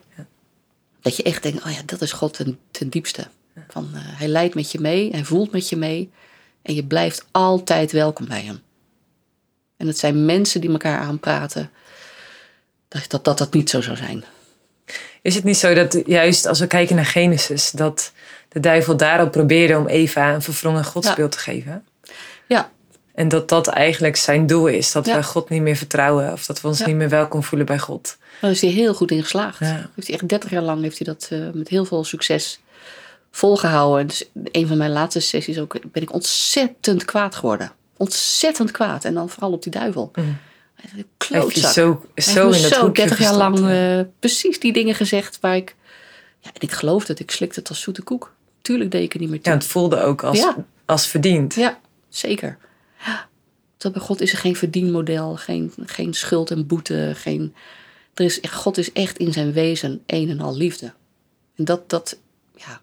Dat 1.01 1.15
je 1.15 1.23
echt 1.23 1.43
denkt, 1.43 1.65
oh 1.65 1.71
ja, 1.71 1.81
dat 1.85 2.01
is 2.01 2.11
God 2.11 2.33
ten, 2.33 2.59
ten 2.71 2.89
diepste. 2.89 3.27
Van, 3.67 3.89
eh, 3.93 3.99
hij 4.03 4.27
leidt 4.27 4.55
met 4.55 4.71
je 4.71 4.79
mee, 4.79 5.09
hij 5.11 5.23
voelt 5.23 5.51
met 5.51 5.69
je 5.69 5.75
mee. 5.75 6.11
En 6.61 6.75
je 6.75 6.83
blijft 6.83 7.25
altijd 7.31 7.91
welkom 7.91 8.27
bij 8.27 8.41
hem. 8.41 8.61
En 9.77 9.87
het 9.87 9.97
zijn 9.97 10.25
mensen 10.25 10.61
die 10.61 10.69
elkaar 10.69 10.99
aanpraten. 10.99 11.69
Dat 12.87 13.05
dat, 13.07 13.23
dat, 13.23 13.37
dat 13.37 13.53
niet 13.53 13.69
zo 13.69 13.81
zou 13.81 13.97
zijn. 13.97 14.23
Is 15.21 15.35
het 15.35 15.43
niet 15.43 15.57
zo 15.57 15.73
dat 15.73 16.01
juist 16.05 16.45
als 16.45 16.59
we 16.59 16.67
kijken 16.67 16.95
naar 16.95 17.05
Genesis... 17.05 17.71
dat 17.71 18.11
de 18.49 18.59
duivel 18.59 18.97
daarop 18.97 19.31
probeerde 19.31 19.77
om 19.77 19.87
Eva 19.87 20.33
een 20.33 20.41
verwrongen 20.41 20.85
godsbeeld 20.85 21.31
te 21.31 21.39
geven? 21.39 21.83
Ja, 22.47 22.69
En 23.13 23.27
dat 23.27 23.49
dat 23.49 23.67
eigenlijk 23.67 24.15
zijn 24.15 24.47
doel 24.47 24.67
is. 24.67 24.91
Dat 24.91 25.05
Ja. 25.05 25.15
we 25.15 25.23
God 25.23 25.49
niet 25.49 25.61
meer 25.61 25.75
vertrouwen. 25.75 26.31
Of 26.31 26.45
dat 26.45 26.61
we 26.61 26.67
ons 26.67 26.79
Ja. 26.79 26.85
niet 26.85 26.95
meer 26.95 27.09
welkom 27.09 27.43
voelen 27.43 27.67
bij 27.67 27.79
God. 27.79 28.17
daar 28.41 28.51
is 28.51 28.61
hij 28.61 28.69
heel 28.69 28.93
goed 28.93 29.11
in 29.11 29.21
geslaagd. 29.21 29.59
Ja. 29.59 29.89
Heeft 29.95 30.07
hij 30.07 30.15
echt 30.15 30.27
30 30.29 30.49
jaar 30.49 30.61
lang 30.61 30.81
heeft 30.81 30.97
hij 30.97 31.07
dat 31.13 31.27
eh, 31.31 31.39
met 31.53 31.67
heel 31.67 31.85
veel 31.85 32.03
succes 32.03 32.59
volgehouden. 33.31 34.07
Dus 34.07 34.29
een 34.33 34.67
van 34.67 34.77
mijn 34.77 34.91
laatste 34.91 35.19
sessies 35.19 35.59
ook, 35.59 35.91
ben 35.91 36.01
ik 36.01 36.13
ontzettend 36.13 37.05
kwaad 37.05 37.35
geworden. 37.35 37.71
Ontzettend 37.97 38.71
kwaad. 38.71 39.05
En 39.05 39.13
dan 39.13 39.29
vooral 39.29 39.51
op 39.51 39.63
die 39.63 39.71
duivel. 39.71 40.11
Mm. 40.15 40.37
Klootzak. 41.17 41.71
zo, 41.73 42.03
zo 42.15 42.49
in 42.49 42.61
dat 42.61 42.71
zo 42.71 42.81
hoekje 42.81 43.01
30 43.05 43.19
jaar 43.19 43.35
lang 43.35 43.59
ja. 43.59 43.99
eh, 43.99 44.05
precies 44.19 44.59
die 44.59 44.73
dingen 44.73 44.95
gezegd 44.95 45.39
waar 45.39 45.55
ik... 45.55 45.75
Ja, 46.39 46.49
en 46.53 46.61
ik 46.61 46.71
geloofde 46.71 47.11
het. 47.11 47.21
Ik 47.21 47.31
slikte 47.31 47.59
het 47.59 47.69
als 47.69 47.81
zoete 47.81 48.01
koek. 48.01 48.33
Tuurlijk 48.61 48.91
deed 48.91 49.03
ik 49.03 49.13
er 49.13 49.19
niet 49.19 49.29
meer 49.29 49.37
Ja, 49.37 49.43
toe. 49.43 49.53
het 49.53 49.65
voelde 49.65 50.01
ook 50.01 50.23
als, 50.23 50.37
Ja. 50.39 50.55
als 50.85 51.07
verdiend. 51.07 51.53
Ja, 51.55 51.79
zeker. 52.09 52.57
Ja. 53.05 53.27
Dat 53.77 53.91
bij 53.93 54.01
God 54.01 54.21
is 54.21 54.31
er 54.31 54.37
geen 54.37 54.55
verdienmodel, 54.55 55.35
geen, 55.35 55.73
geen 55.85 56.13
schuld 56.13 56.51
en 56.51 56.67
boete. 56.67 57.11
Geen, 57.15 57.55
er 58.13 58.25
is, 58.25 58.39
God 58.49 58.77
is 58.77 58.91
echt 58.91 59.17
in 59.17 59.33
zijn 59.33 59.53
wezen 59.53 60.01
een 60.05 60.29
en 60.29 60.39
al 60.39 60.55
liefde. 60.55 60.93
En 61.55 61.65
dat, 61.65 61.89
dat 61.89 62.17
ja, 62.55 62.81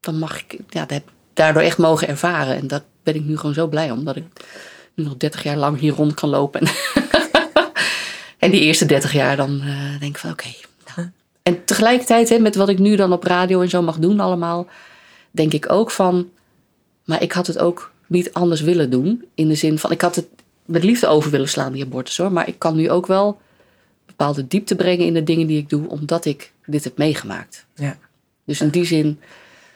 dan 0.00 0.18
mag 0.18 0.38
ik 0.40 0.52
ja, 0.68 0.80
dat 0.80 0.90
heb 0.90 1.06
ik 1.08 1.12
daardoor 1.34 1.62
echt 1.62 1.78
mogen 1.78 2.08
ervaren. 2.08 2.56
En 2.56 2.66
daar 2.66 2.82
ben 3.02 3.14
ik 3.14 3.24
nu 3.24 3.36
gewoon 3.36 3.54
zo 3.54 3.66
blij 3.66 3.90
om. 3.90 4.04
Dat 4.04 4.16
ik 4.16 4.24
nog 5.04 5.16
30 5.16 5.42
jaar 5.42 5.56
lang 5.56 5.78
hier 5.78 5.92
rond 5.92 6.14
kan 6.14 6.28
lopen. 6.28 6.60
En, 6.60 6.68
en 8.38 8.50
die 8.50 8.60
eerste 8.60 8.86
30 8.86 9.12
jaar 9.12 9.36
dan 9.36 9.60
eh, 9.60 10.00
denk 10.00 10.14
ik 10.14 10.18
van 10.18 10.30
oké. 10.30 10.48
nou. 10.96 11.08
En 11.42 11.64
tegelijkertijd 11.64 12.28
hè, 12.28 12.38
met 12.38 12.54
wat 12.54 12.68
ik 12.68 12.78
nu 12.78 12.96
dan 12.96 13.12
op 13.12 13.24
radio 13.24 13.60
en 13.60 13.68
zo 13.68 13.82
mag 13.82 13.98
doen 13.98 14.20
allemaal. 14.20 14.66
Denk 15.30 15.52
ik 15.52 15.72
ook 15.72 15.90
van 15.90 16.30
maar 17.08 17.22
ik 17.22 17.32
had 17.32 17.46
het 17.46 17.58
ook 17.58 17.92
niet 18.06 18.32
anders 18.32 18.60
willen 18.60 18.90
doen. 18.90 19.24
In 19.34 19.48
de 19.48 19.54
zin 19.54 19.78
van, 19.78 19.90
ik 19.90 20.00
had 20.00 20.16
het 20.16 20.26
met 20.64 20.84
liefde 20.84 21.06
over 21.06 21.30
willen 21.30 21.48
slaan, 21.48 21.72
die 21.72 21.84
abortus 21.84 22.16
hoor. 22.16 22.32
Maar 22.32 22.48
ik 22.48 22.58
kan 22.58 22.76
nu 22.76 22.90
ook 22.90 23.06
wel 23.06 23.40
bepaalde 24.06 24.46
diepte 24.46 24.76
brengen 24.76 25.06
in 25.06 25.14
de 25.14 25.24
dingen 25.24 25.46
die 25.46 25.58
ik 25.58 25.68
doe, 25.68 25.88
omdat 25.88 26.24
ik 26.24 26.52
dit 26.66 26.84
heb 26.84 26.98
meegemaakt. 26.98 27.66
Ja. 27.74 27.98
Dus 28.44 28.60
in 28.60 28.68
die 28.68 28.84
zin, 28.84 29.20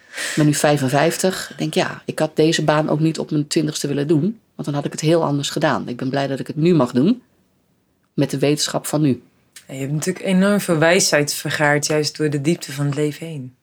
ik 0.09 0.33
ben 0.37 0.47
nu 0.47 0.55
55. 0.55 1.51
Ik 1.51 1.59
denk, 1.59 1.75
ja, 1.75 2.03
ik 2.05 2.19
had 2.19 2.37
deze 2.37 2.65
baan 2.65 2.89
ook 2.89 3.01
niet 3.01 3.19
op 3.19 3.31
mijn 3.31 3.47
twintigste 3.47 3.87
willen 3.87 4.07
doen. 4.07 4.41
Want 4.63 4.75
dan 4.75 4.85
had 4.85 4.93
ik 4.93 5.01
het 5.01 5.11
heel 5.11 5.25
anders 5.25 5.51
gedaan. 5.51 5.89
Ik 5.89 5.97
ben 5.97 6.09
blij 6.09 6.27
dat 6.27 6.39
ik 6.39 6.47
het 6.47 6.57
nu 6.57 6.75
mag 6.75 6.93
doen. 6.93 7.23
Met 8.15 8.31
de 8.31 8.39
wetenschap 8.39 8.87
van 8.87 9.01
nu. 9.01 9.23
Je 9.67 9.75
hebt 9.75 9.93
natuurlijk 9.93 10.25
enorm 10.25 10.61
veel 10.61 10.79
wijsheid 10.79 11.35
vergaard, 11.35 11.87
juist 11.87 12.17
door 12.17 12.31
de 12.31 12.41
diepte 12.41 12.73
van 12.73 12.87
het 12.87 12.95
leven 12.95 13.27
heen. 13.27 13.55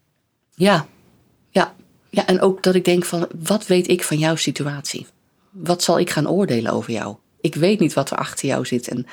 Ja, 0.55 0.85
ja. 1.49 1.75
ja. 2.09 2.25
En 2.25 2.41
ook 2.41 2.63
dat 2.63 2.75
ik 2.75 2.85
denk 2.85 3.05
van, 3.05 3.27
wat 3.45 3.67
weet 3.67 3.87
ik 3.87 4.03
van 4.03 4.17
jouw 4.17 4.35
situatie? 4.35 5.07
Wat 5.49 5.83
zal 5.83 5.99
ik 5.99 6.09
gaan 6.09 6.29
oordelen 6.29 6.71
over 6.71 6.91
jou? 6.91 7.15
Ik 7.41 7.55
weet 7.55 7.79
niet 7.79 7.93
wat 7.93 8.11
er 8.11 8.17
achter 8.17 8.47
jou 8.47 8.65
zit. 8.65 8.87
En 8.87 9.07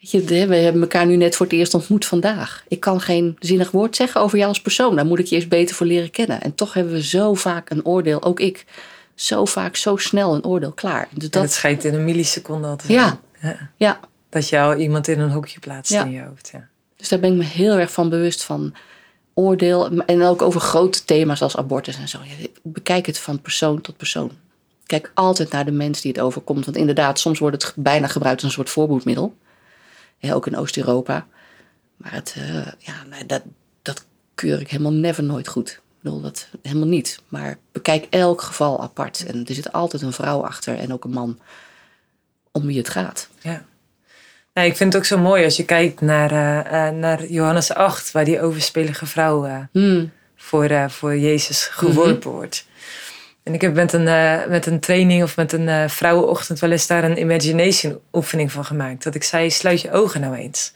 weet 0.00 0.10
je, 0.10 0.46
we 0.46 0.56
hebben 0.56 0.82
elkaar 0.82 1.06
nu 1.06 1.16
net 1.16 1.36
voor 1.36 1.46
het 1.46 1.54
eerst 1.54 1.74
ontmoet 1.74 2.06
vandaag. 2.06 2.64
Ik 2.68 2.80
kan 2.80 3.00
geen 3.00 3.36
zinnig 3.38 3.70
woord 3.70 3.96
zeggen 3.96 4.20
over 4.20 4.36
jou 4.36 4.48
als 4.48 4.60
persoon. 4.60 4.96
Daar 4.96 5.06
moet 5.06 5.18
ik 5.18 5.26
je 5.26 5.34
eerst 5.34 5.48
beter 5.48 5.76
voor 5.76 5.86
leren 5.86 6.10
kennen. 6.10 6.40
En 6.40 6.54
toch 6.54 6.72
hebben 6.72 6.92
we 6.92 7.02
zo 7.02 7.34
vaak 7.34 7.70
een 7.70 7.84
oordeel, 7.84 8.22
ook 8.22 8.40
ik, 8.40 8.64
zo 9.16 9.44
vaak, 9.44 9.76
zo 9.76 9.96
snel 9.96 10.34
een 10.34 10.44
oordeel 10.44 10.72
klaar. 10.72 11.08
Dus 11.10 11.30
dat... 11.30 11.42
het 11.42 11.52
schijnt 11.52 11.84
in 11.84 11.94
een 11.94 12.04
milliseconde 12.04 12.68
al 12.68 12.76
te 12.76 12.92
ja. 12.92 13.18
ja. 13.40 13.70
ja. 13.76 14.00
Dat 14.28 14.48
jou 14.48 14.76
iemand 14.76 15.08
in 15.08 15.20
een 15.20 15.30
hokje 15.30 15.58
plaatst 15.58 15.92
in 15.92 16.10
je 16.10 16.22
hoofd. 16.22 16.48
Ja. 16.52 16.68
Dus 16.96 17.08
daar 17.08 17.18
ben 17.20 17.32
ik 17.32 17.36
me 17.36 17.44
heel 17.44 17.78
erg 17.78 17.92
van 17.92 18.08
bewust 18.08 18.44
van 18.44 18.74
oordeel. 19.34 19.90
En 19.90 20.22
ook 20.22 20.42
over 20.42 20.60
grote 20.60 21.04
thema's 21.04 21.42
als 21.42 21.56
abortus 21.56 21.96
en 21.96 22.08
zo. 22.08 22.18
Bekijk 22.62 23.06
het 23.06 23.18
van 23.18 23.40
persoon 23.40 23.80
tot 23.80 23.96
persoon. 23.96 24.30
Kijk 24.86 25.10
altijd 25.14 25.50
naar 25.50 25.64
de 25.64 25.70
mens 25.70 26.00
die 26.00 26.12
het 26.12 26.20
overkomt. 26.20 26.64
Want 26.64 26.76
inderdaad, 26.76 27.18
soms 27.18 27.38
wordt 27.38 27.62
het 27.62 27.72
bijna 27.76 28.06
gebruikt 28.06 28.42
als 28.42 28.48
een 28.48 28.56
soort 28.56 28.70
voorboedmiddel. 28.70 29.36
Ja, 30.18 30.32
ook 30.32 30.46
in 30.46 30.56
Oost-Europa. 30.56 31.26
Maar 31.96 32.12
het, 32.12 32.34
uh, 32.38 32.66
ja, 32.78 32.94
dat, 33.26 33.42
dat 33.82 34.04
keur 34.34 34.60
ik 34.60 34.70
helemaal 34.70 34.92
never 34.92 35.22
nooit 35.22 35.48
goed. 35.48 35.80
Bedoel, 36.06 36.20
dat 36.20 36.48
helemaal 36.62 36.88
niet. 36.88 37.20
Maar 37.28 37.56
bekijk 37.72 38.06
elk 38.10 38.42
geval 38.42 38.82
apart. 38.82 39.24
En 39.26 39.44
er 39.46 39.54
zit 39.54 39.72
altijd 39.72 40.02
een 40.02 40.12
vrouw 40.12 40.44
achter 40.44 40.78
en 40.78 40.92
ook 40.92 41.04
een 41.04 41.10
man 41.10 41.38
om 42.52 42.66
wie 42.66 42.78
het 42.78 42.88
gaat. 42.88 43.28
Ja. 43.40 43.64
Nou, 44.54 44.68
ik 44.68 44.76
vind 44.76 44.92
het 44.92 45.02
ook 45.02 45.08
zo 45.08 45.18
mooi 45.18 45.44
als 45.44 45.56
je 45.56 45.64
kijkt 45.64 46.00
naar, 46.00 46.32
uh, 46.32 46.98
naar 46.98 47.26
Johannes 47.26 47.72
8, 47.72 48.12
waar 48.12 48.24
die 48.24 48.40
overspelige 48.40 49.06
vrouw 49.06 49.46
uh, 49.72 50.02
voor, 50.36 50.90
voor 50.90 51.16
Jezus 51.16 51.66
geworpen 51.66 52.30
mhm. 52.30 52.36
wordt. 52.36 52.66
En 53.42 53.54
ik 53.54 53.60
heb 53.60 53.74
met 53.74 53.92
een, 53.92 54.04
met 54.48 54.66
een 54.66 54.80
training 54.80 55.22
of 55.22 55.36
met 55.36 55.52
een 55.52 55.90
vrouwenochtend 55.90 56.58
wel 56.58 56.70
eens 56.70 56.86
daar 56.86 57.04
een 57.04 57.20
imagination 57.20 58.00
oefening 58.12 58.52
van 58.52 58.64
gemaakt. 58.64 59.04
Dat 59.04 59.14
ik 59.14 59.24
zei, 59.24 59.50
sluit 59.50 59.80
je 59.80 59.92
ogen 59.92 60.20
nou 60.20 60.34
eens. 60.34 60.72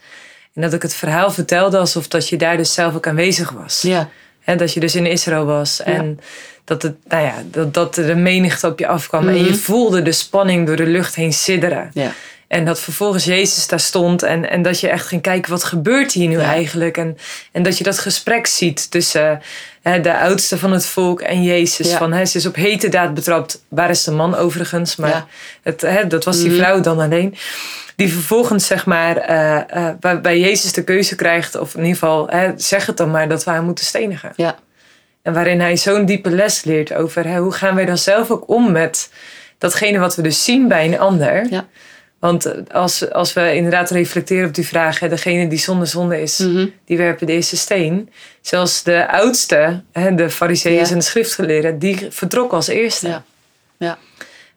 En 0.53 0.61
dat 0.61 0.73
ik 0.73 0.81
het 0.81 0.93
verhaal 0.93 1.31
vertelde 1.31 1.77
alsof 1.77 2.07
dat 2.07 2.29
je 2.29 2.37
daar 2.37 2.57
dus 2.57 2.73
zelf 2.73 2.95
ook 2.95 3.07
aanwezig 3.07 3.49
was. 3.49 3.81
Ja. 3.81 4.09
En 4.43 4.57
dat 4.57 4.73
je 4.73 4.79
dus 4.79 4.95
in 4.95 5.05
Israël 5.05 5.45
was. 5.45 5.81
En 5.81 6.19
dat, 6.63 6.81
het, 6.81 6.95
nou 7.07 7.23
ja, 7.23 7.43
dat, 7.45 7.73
dat 7.73 7.97
er 7.97 8.09
een 8.09 8.23
menigte 8.23 8.67
op 8.67 8.79
je 8.79 8.87
afkwam. 8.87 9.27
En 9.27 9.37
je 9.37 9.49
mhm. 9.49 9.53
voelde 9.53 10.01
de 10.01 10.11
spanning 10.11 10.67
door 10.67 10.75
de 10.75 10.85
lucht 10.87 11.15
heen 11.15 11.33
sidderen. 11.33 11.91
Ja. 11.93 12.11
En 12.51 12.65
dat 12.65 12.79
vervolgens 12.79 13.23
Jezus 13.23 13.67
daar 13.67 13.79
stond. 13.79 14.23
En, 14.23 14.49
en 14.49 14.61
dat 14.61 14.79
je 14.79 14.89
echt 14.89 15.07
ging 15.07 15.21
kijken, 15.21 15.51
wat 15.51 15.63
gebeurt 15.63 16.11
hier 16.11 16.27
nu 16.27 16.39
eigenlijk? 16.39 16.97
En, 16.97 17.17
en 17.51 17.63
dat 17.63 17.77
je 17.77 17.83
dat 17.83 17.99
gesprek 17.99 18.47
ziet 18.47 18.91
tussen 18.91 19.41
hè, 19.81 20.01
de 20.01 20.17
oudste 20.17 20.57
van 20.57 20.71
het 20.71 20.85
volk 20.85 21.21
en 21.21 21.43
Jezus. 21.43 21.93
Van, 21.93 22.13
hè, 22.13 22.25
ze 22.25 22.37
is 22.37 22.45
op 22.45 22.55
hete 22.55 22.89
daad 22.89 23.13
betrapt. 23.13 23.63
Waar 23.67 23.89
is 23.89 24.03
de 24.03 24.11
man 24.11 24.35
overigens? 24.35 24.95
Maar 24.95 25.25
het, 25.61 25.81
hè, 25.81 26.07
dat 26.07 26.23
was 26.23 26.37
die 26.37 26.49
mhm. 26.49 26.57
vrouw 26.57 26.81
dan 26.81 26.99
alleen. 26.99 27.35
Die 28.01 28.13
vervolgens, 28.13 28.65
zeg 28.65 28.85
maar, 28.85 29.29
uh, 29.29 29.91
uh, 30.01 30.21
bij 30.21 30.39
Jezus 30.39 30.73
de 30.73 30.83
keuze 30.83 31.15
krijgt. 31.15 31.59
Of 31.59 31.73
in 31.73 31.79
ieder 31.79 31.93
geval, 31.93 32.27
hè, 32.27 32.51
zeg 32.55 32.85
het 32.85 32.97
dan 32.97 33.11
maar, 33.11 33.29
dat 33.29 33.43
we 33.43 33.51
haar 33.51 33.63
moeten 33.63 33.85
stenigen. 33.85 34.33
Ja. 34.35 34.55
En 35.21 35.33
waarin 35.33 35.59
hij 35.59 35.77
zo'n 35.77 36.05
diepe 36.05 36.29
les 36.29 36.63
leert 36.63 36.93
over 36.93 37.27
hè, 37.27 37.39
hoe 37.39 37.51
gaan 37.51 37.75
wij 37.75 37.85
dan 37.85 37.97
zelf 37.97 38.31
ook 38.31 38.49
om 38.49 38.71
met 38.71 39.11
datgene 39.57 39.99
wat 39.99 40.15
we 40.15 40.21
dus 40.21 40.43
zien 40.43 40.67
bij 40.67 40.85
een 40.85 40.99
ander. 40.99 41.47
Ja. 41.49 41.67
Want 42.19 42.71
als, 42.71 43.11
als 43.11 43.33
we 43.33 43.55
inderdaad 43.55 43.89
reflecteren 43.89 44.47
op 44.47 44.55
die 44.55 44.67
vraag, 44.67 44.99
hè, 44.99 45.09
degene 45.09 45.47
die 45.47 45.59
zonder 45.59 45.87
zonde 45.87 46.21
is, 46.21 46.37
mhm. 46.37 46.67
die 46.85 46.97
werpen 46.97 47.27
de 47.27 47.33
eerste 47.33 47.57
steen. 47.57 48.09
Zelfs 48.41 48.83
de 48.83 49.07
oudste, 49.11 49.83
hè, 49.91 50.15
de 50.15 50.29
fariseeën 50.29 50.85
en 50.85 50.97
de 50.97 51.03
schriftgeleerden, 51.03 51.79
die 51.79 52.07
vertrokken 52.09 52.57
als 52.57 52.67
eerste. 52.67 53.07
Ja. 53.07 53.23
ja. 53.77 53.97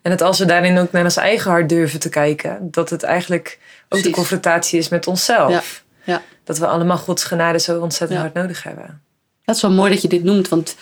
En 0.05 0.11
dat 0.11 0.23
als 0.23 0.39
we 0.39 0.45
daarin 0.45 0.79
ook 0.79 0.93
naar 0.93 1.05
ons 1.05 1.17
eigen 1.17 1.51
hart 1.51 1.69
durven 1.69 2.01
te 2.01 2.09
kijken, 2.09 2.71
dat 2.71 2.91
het 2.91 3.03
eigenlijk 3.03 3.59
ook 3.89 4.03
de 4.03 4.11
confrontatie 4.11 4.79
is 4.79 4.89
met 4.89 5.07
onszelf. 5.07 5.85
Ja. 6.05 6.13
Ja. 6.13 6.23
Dat 6.45 6.59
we 6.59 6.67
allemaal 6.67 6.97
Gods 6.97 7.25
genade 7.25 7.59
zo 7.59 7.81
ontzettend 7.81 8.21
hard 8.21 8.35
nodig 8.35 8.63
hebben. 8.63 9.03
Dat 9.45 9.57
is 9.57 9.63
wel 9.63 9.71
mooi 9.71 9.93
dat 9.93 10.03
je 10.03 10.09
dit 10.09 10.25
noemt, 10.25 10.49
want 10.49 10.77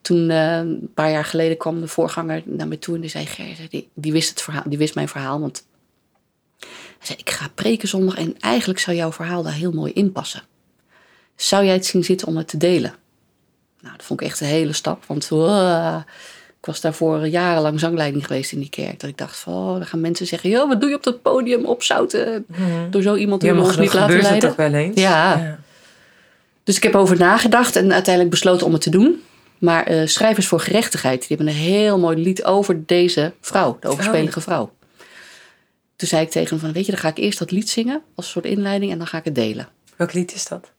toen 0.00 0.30
uh, 0.30 0.56
een 0.56 0.90
paar 0.94 1.10
jaar 1.10 1.24
geleden 1.24 1.56
kwam 1.56 1.80
de 1.80 1.88
voorganger 1.88 2.42
naar 2.44 2.68
me 2.68 2.78
toe 2.78 2.94
en 2.94 3.00
die 3.00 3.10
zei: 3.10 3.26
Ger, 3.26 3.66
die, 3.70 3.88
die, 3.94 4.12
wist 4.12 4.28
het 4.28 4.42
verhaal, 4.42 4.62
die 4.66 4.78
wist 4.78 4.94
mijn 4.94 5.08
verhaal. 5.08 5.40
Want 5.40 5.66
hij 6.58 7.06
zei, 7.06 7.18
ik 7.18 7.30
ga 7.30 7.48
preken 7.54 7.88
zondag 7.88 8.16
en 8.16 8.38
eigenlijk 8.38 8.78
zou 8.78 8.96
jouw 8.96 9.12
verhaal 9.12 9.42
daar 9.42 9.52
heel 9.52 9.72
mooi 9.72 9.92
in 9.92 10.12
passen. 10.12 10.42
Zou 11.36 11.64
jij 11.64 11.74
het 11.74 11.86
zien 11.86 12.04
zitten 12.04 12.26
om 12.26 12.36
het 12.36 12.48
te 12.48 12.56
delen? 12.56 12.94
Nou, 13.80 13.96
dat 13.96 14.06
vond 14.06 14.20
ik 14.20 14.26
echt 14.26 14.40
een 14.40 14.46
hele 14.46 14.72
stap, 14.72 15.04
want 15.04 15.30
uh, 15.32 16.02
ik 16.66 16.72
was 16.72 16.80
daarvoor 16.80 17.26
jarenlang 17.26 17.80
zangleiding 17.80 18.26
geweest 18.26 18.52
in 18.52 18.58
die 18.58 18.68
kerk. 18.68 19.00
Dat 19.00 19.10
ik 19.10 19.18
dacht 19.18 19.36
van, 19.36 19.52
oh, 19.52 19.72
dan 19.72 19.86
gaan 19.86 20.00
mensen 20.00 20.26
zeggen, 20.26 20.50
joh, 20.50 20.68
wat 20.68 20.80
doe 20.80 20.88
je 20.88 20.96
op 20.96 21.02
dat 21.02 21.22
podium 21.22 21.64
opzouten? 21.64 22.44
Mm. 22.46 22.90
Door 22.90 23.02
zo 23.02 23.14
iemand 23.14 23.40
die 23.40 23.54
ons 23.54 23.76
niet 23.76 23.94
laten 23.94 24.20
leiden. 24.20 24.48
Toch 24.48 24.56
wel 24.56 24.72
eens? 24.72 25.00
Ja. 25.00 25.36
ja. 25.36 25.58
Dus 26.64 26.76
ik 26.76 26.82
heb 26.82 26.94
over 26.94 27.18
nagedacht 27.18 27.76
en 27.76 27.92
uiteindelijk 27.92 28.34
besloten 28.34 28.66
om 28.66 28.72
het 28.72 28.82
te 28.82 28.90
doen. 28.90 29.22
Maar 29.58 29.92
uh, 29.92 30.06
Schrijvers 30.06 30.46
voor 30.46 30.60
Gerechtigheid, 30.60 31.18
die 31.18 31.36
hebben 31.36 31.46
een 31.46 31.60
heel 31.60 31.98
mooi 31.98 32.16
lied 32.16 32.44
over 32.44 32.86
deze 32.86 33.32
vrouw, 33.40 33.76
de 33.80 33.88
overspelige 33.88 34.38
oh. 34.38 34.44
vrouw. 34.44 34.72
Toen 35.96 36.08
zei 36.08 36.22
ik 36.22 36.30
tegen 36.30 36.48
hem 36.48 36.58
van, 36.58 36.72
weet 36.72 36.86
je, 36.86 36.92
dan 36.92 37.00
ga 37.00 37.08
ik 37.08 37.18
eerst 37.18 37.38
dat 37.38 37.50
lied 37.50 37.68
zingen 37.68 38.02
als 38.14 38.26
een 38.26 38.32
soort 38.32 38.44
inleiding 38.44 38.92
en 38.92 38.98
dan 38.98 39.06
ga 39.06 39.18
ik 39.18 39.24
het 39.24 39.34
delen. 39.34 39.68
Welk 39.96 40.12
lied 40.12 40.34
is 40.34 40.46
dat? 40.46 40.70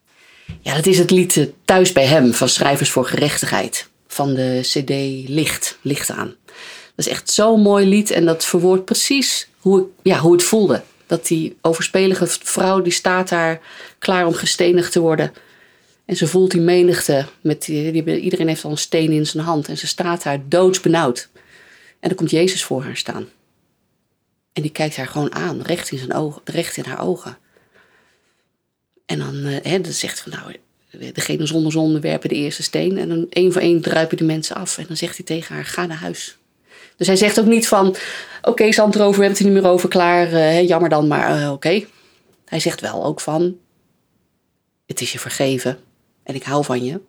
Ja, 0.61 0.75
dat 0.75 0.85
is 0.85 0.97
het 0.97 1.11
lied 1.11 1.37
eh, 1.37 1.45
Thuis 1.65 1.91
bij 1.91 2.05
hem 2.05 2.33
van 2.33 2.49
Schrijvers 2.49 2.89
voor 2.89 3.05
Gerechtigheid. 3.05 3.89
Van 4.07 4.33
de 4.33 4.59
cd 4.61 4.89
Licht, 5.29 5.77
Licht 5.81 6.09
aan. 6.09 6.35
Dat 6.95 7.05
is 7.05 7.07
echt 7.07 7.29
zo'n 7.29 7.61
mooi 7.61 7.85
lied 7.85 8.11
en 8.11 8.25
dat 8.25 8.45
verwoordt 8.45 8.85
precies 8.85 9.47
hoe, 9.57 9.79
ik, 9.79 9.85
ja, 10.03 10.19
hoe 10.19 10.31
het 10.31 10.43
voelde. 10.43 10.83
Dat 11.05 11.27
die 11.27 11.57
overspelige 11.61 12.27
vrouw, 12.27 12.81
die 12.81 12.91
staat 12.91 13.29
daar 13.29 13.59
klaar 13.99 14.25
om 14.25 14.33
gestenigd 14.33 14.91
te 14.91 14.99
worden. 14.99 15.33
En 16.05 16.15
ze 16.15 16.27
voelt 16.27 16.51
die 16.51 16.61
menigte, 16.61 17.25
met 17.41 17.65
die, 17.65 18.19
iedereen 18.19 18.47
heeft 18.47 18.63
al 18.63 18.71
een 18.71 18.77
steen 18.77 19.11
in 19.11 19.25
zijn 19.25 19.43
hand. 19.43 19.67
En 19.67 19.77
ze 19.77 19.87
staat 19.87 20.23
daar 20.23 20.39
doodsbenauwd. 20.47 21.29
En 21.99 22.07
dan 22.09 22.17
komt 22.17 22.31
Jezus 22.31 22.63
voor 22.63 22.83
haar 22.83 22.97
staan. 22.97 23.27
En 24.53 24.61
die 24.61 24.71
kijkt 24.71 24.95
haar 24.95 25.07
gewoon 25.07 25.33
aan, 25.33 25.61
recht 25.61 25.91
in, 25.91 25.97
zijn 25.97 26.13
ogen, 26.13 26.41
recht 26.45 26.77
in 26.77 26.85
haar 26.85 27.01
ogen. 27.01 27.37
En 29.05 29.19
dan, 29.19 29.35
uh, 29.35 29.57
hè, 29.61 29.81
dan 29.81 29.91
zegt 29.91 30.19
van 30.19 30.31
nou, 30.31 30.55
degene 31.13 31.45
zonder 31.45 31.71
zonde 31.71 31.99
werpen 31.99 32.29
de 32.29 32.35
eerste 32.35 32.63
steen. 32.63 32.97
En 32.97 33.09
dan 33.09 33.27
één 33.29 33.51
voor 33.51 33.61
één 33.61 33.81
druipen 33.81 34.17
die 34.17 34.25
mensen 34.25 34.55
af. 34.55 34.77
En 34.77 34.85
dan 34.87 34.97
zegt 34.97 35.15
hij 35.15 35.25
tegen 35.25 35.55
haar, 35.55 35.65
ga 35.65 35.85
naar 35.85 35.97
huis. 35.97 36.37
Dus 36.97 37.07
hij 37.07 37.15
zegt 37.15 37.39
ook 37.39 37.45
niet 37.45 37.67
van, 37.67 37.87
oké 37.87 38.49
okay, 38.49 38.71
Zandrover, 38.71 39.19
we 39.19 39.25
hebben 39.25 39.29
het 39.29 39.39
er 39.39 39.53
niet 39.53 39.63
meer 39.63 39.71
over, 39.71 39.89
klaar, 39.89 40.33
uh, 40.33 40.67
jammer 40.67 40.89
dan, 40.89 41.07
maar 41.07 41.39
uh, 41.39 41.51
oké. 41.51 41.83
Hij 42.45 42.59
zegt 42.59 42.81
wel 42.81 43.05
ook 43.05 43.21
van, 43.21 43.57
het 44.85 45.01
is 45.01 45.11
je 45.11 45.19
vergeven 45.19 45.77
en 46.23 46.35
ik 46.35 46.43
hou 46.43 46.63
van 46.63 46.83
je. 46.83 46.99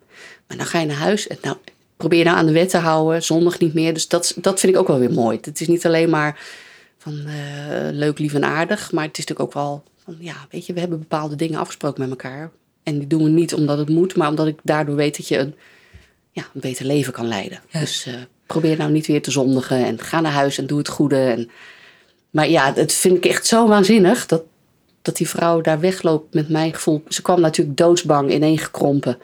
Maar 0.47 0.57
dan 0.57 0.66
ga 0.66 0.81
je 0.81 0.87
naar 0.87 0.97
huis 0.97 1.26
en 1.26 1.39
nou, 1.43 1.57
probeer 1.97 2.24
nou 2.24 2.37
aan 2.37 2.47
de 2.47 2.53
wet 2.53 2.68
te 2.68 2.76
houden, 2.76 3.22
zondag 3.22 3.59
niet 3.59 3.74
meer. 3.74 3.95
Dus 3.95 4.09
dat, 4.09 4.35
dat 4.41 4.61
vind 4.61 4.72
ik 4.72 4.79
ook 4.79 4.87
wel 4.87 4.99
weer 4.99 5.12
mooi. 5.12 5.39
Het 5.41 5.61
is 5.61 5.66
niet 5.66 5.87
alleen 5.87 6.11
maar 6.11 6.41
van 6.99 7.12
uh, 7.12 7.33
leuk, 7.91 8.18
lief 8.18 8.35
en 8.35 8.45
aardig. 8.45 8.93
Maar 8.93 9.05
het 9.05 9.18
is 9.18 9.24
natuurlijk 9.26 9.57
ook 9.57 9.62
wel 9.62 9.83
van, 10.05 10.16
ja, 10.18 10.47
weet 10.51 10.66
je, 10.66 10.72
we 10.72 10.81
hebben 10.81 10.99
bepaalde 10.99 11.37
dingen 11.37 11.59
afgesproken 11.59 12.01
met 12.01 12.11
elkaar. 12.11 12.51
En 12.89 12.99
die 12.99 13.07
doen 13.07 13.24
we 13.24 13.30
niet 13.30 13.55
omdat 13.55 13.78
het 13.78 13.89
moet, 13.89 14.16
maar 14.16 14.28
omdat 14.28 14.47
ik 14.47 14.59
daardoor 14.62 14.97
weet 14.97 15.16
dat 15.16 15.28
je 15.28 15.39
een, 15.39 15.55
ja, 16.30 16.43
een 16.55 16.61
beter 16.61 16.84
leven 16.84 17.12
kan 17.12 17.28
leiden. 17.28 17.61
Dus 17.72 18.07
uh, 18.07 18.14
probeer 18.47 18.76
nou 18.76 18.91
niet 18.91 19.07
weer 19.07 19.22
te 19.22 19.30
zondigen 19.30 19.84
en 19.84 20.01
ga 20.01 20.20
naar 20.20 20.32
huis 20.32 20.59
en 20.59 20.66
doe 20.66 20.78
het 20.78 20.89
goede. 20.89 21.16
En, 21.16 21.51
maar 22.30 22.49
ja, 22.49 22.72
dat 22.72 22.93
vind 22.93 23.16
ik 23.16 23.24
echt 23.24 23.47
zo 23.47 23.68
waanzinnig 23.68 24.26
dat, 24.26 24.43
dat 25.03 25.16
die 25.16 25.28
vrouw 25.28 25.61
daar 25.61 25.80
wegloopt 25.80 26.34
met 26.34 26.49
mijn 26.49 26.74
gevoel. 26.74 27.03
Ze 27.09 27.22
kwam 27.22 27.41
natuurlijk 27.41 27.76
doodsbang 27.76 28.32
ineengekrompen 28.32 29.18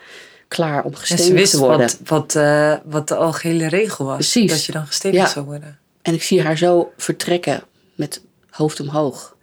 klaar 0.48 0.84
om 0.84 0.94
gestenigd 0.94 1.50
te 1.50 1.58
worden. 1.58 1.78
Wat, 1.78 1.98
wat, 2.04 2.34
uh, 2.34 2.76
wat 2.84 3.08
de 3.08 3.16
algehele 3.16 3.68
regel 3.68 4.04
was. 4.04 4.14
Precies. 4.14 4.50
Dat 4.50 4.64
je 4.64 4.72
dan 4.72 4.86
gestenigd 4.86 5.30
zou 5.30 5.44
worden. 5.44 5.78
En 6.02 6.14
ik 6.14 6.22
zie 6.22 6.42
haar 6.42 6.56
zo 6.58 6.92
vertrekken 6.96 7.62
met 7.94 8.22
hoofd 8.50 8.80
omhoog 8.80 9.36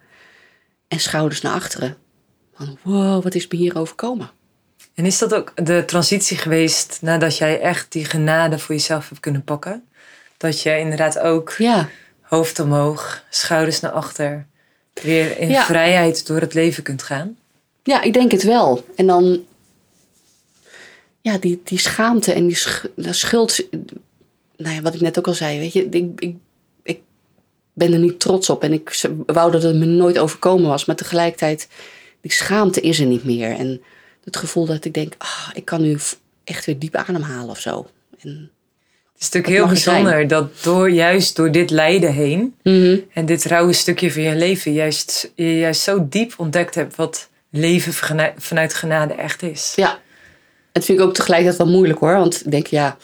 en 0.87 0.99
schouders 0.99 1.41
naar 1.41 1.53
achteren. 1.53 1.97
Van 2.61 2.77
wow, 2.81 3.23
wat 3.23 3.35
is 3.35 3.47
me 3.47 3.57
hier 3.57 3.77
overkomen? 3.77 4.29
En 4.93 5.05
is 5.05 5.17
dat 5.17 5.33
ook 5.33 5.51
de 5.55 5.83
transitie 5.85 6.37
geweest 6.37 6.97
nadat 7.01 7.37
jij 7.37 7.59
echt 7.59 7.91
die 7.91 8.05
genade 8.05 8.59
voor 8.59 8.75
jezelf 8.75 9.09
hebt 9.09 9.21
kunnen 9.21 9.43
pakken? 9.43 9.83
Dat 10.37 10.61
je 10.61 10.77
inderdaad 10.77 11.19
ook 11.19 11.55
ja. 11.57 11.89
hoofd 12.21 12.59
omhoog, 12.59 13.23
schouders 13.29 13.79
naar 13.79 13.91
achter, 13.91 14.45
weer 14.93 15.37
in 15.37 15.55
vrijheid 15.55 16.27
door 16.27 16.39
het 16.39 16.53
leven 16.53 16.83
kunt 16.83 17.03
gaan? 17.03 17.37
Ja, 17.83 18.01
ik 18.01 18.13
denk 18.13 18.31
het 18.31 18.43
wel. 18.43 18.85
En 18.95 19.07
dan, 19.07 19.45
ja, 21.21 21.37
die, 21.37 21.61
die 21.63 21.79
schaamte 21.79 22.33
en 22.33 22.47
die 22.47 22.57
schuld, 22.95 23.67
nou 24.57 24.75
ja, 24.75 24.81
wat 24.81 24.93
ik 24.93 25.01
net 25.01 25.17
ook 25.17 25.27
al 25.27 25.33
zei, 25.33 25.59
weet 25.59 25.73
je, 25.73 25.89
ik, 25.89 26.35
ik 26.83 26.99
ben 27.73 27.93
er 27.93 27.99
niet 27.99 28.19
trots 28.19 28.49
op. 28.49 28.63
En 28.63 28.73
ik 28.73 29.01
wou 29.25 29.51
dat 29.51 29.63
het 29.63 29.75
me 29.75 29.85
nooit 29.85 30.17
overkomen 30.17 30.69
was. 30.69 30.85
Maar 30.85 30.95
tegelijkertijd 30.95 31.67
die 32.21 32.31
schaamte 32.31 32.81
is 32.81 32.99
er 32.99 33.05
niet 33.05 33.23
meer. 33.23 33.51
En 33.51 33.81
het 34.23 34.37
gevoel 34.37 34.65
dat 34.65 34.85
ik 34.85 34.93
denk, 34.93 35.13
ah, 35.17 35.49
ik 35.53 35.65
kan 35.65 35.81
nu 35.81 35.97
echt 36.43 36.65
weer 36.65 36.79
diep 36.79 36.95
ademhalen 36.95 37.49
of 37.49 37.59
zo. 37.59 37.87
En, 38.19 38.51
Het 39.13 39.29
is 39.29 39.29
natuurlijk 39.29 39.53
heel 39.53 39.63
er 39.63 39.69
bijzonder 39.69 40.27
dat 40.27 40.63
door, 40.63 40.91
juist 40.91 41.35
door 41.35 41.51
dit 41.51 41.69
lijden 41.69 42.13
heen 42.13 42.55
Mhm. 42.63 42.97
en 43.13 43.25
dit 43.25 43.43
rauwe 43.43 43.73
stukje 43.73 44.11
van 44.11 44.21
je 44.21 44.35
leven 44.35 44.73
juist, 44.73 45.31
je 45.35 45.57
juist 45.57 45.81
zo 45.81 46.05
diep 46.09 46.33
ontdekt 46.37 46.75
hebt 46.75 46.95
wat 46.95 47.29
leven 47.49 47.93
vanuit 48.37 48.73
genade 48.73 49.13
echt 49.13 49.41
is. 49.43 49.73
Ja, 49.75 49.99
het 50.73 50.85
vind 50.85 50.99
ik 50.99 51.05
ook 51.05 51.13
tegelijkertijd 51.13 51.57
wel 51.57 51.71
moeilijk 51.75 51.99
hoor. 51.99 52.13
Want 52.13 52.45
ik 52.45 52.51
denk, 52.51 52.67
ja, 52.67 52.97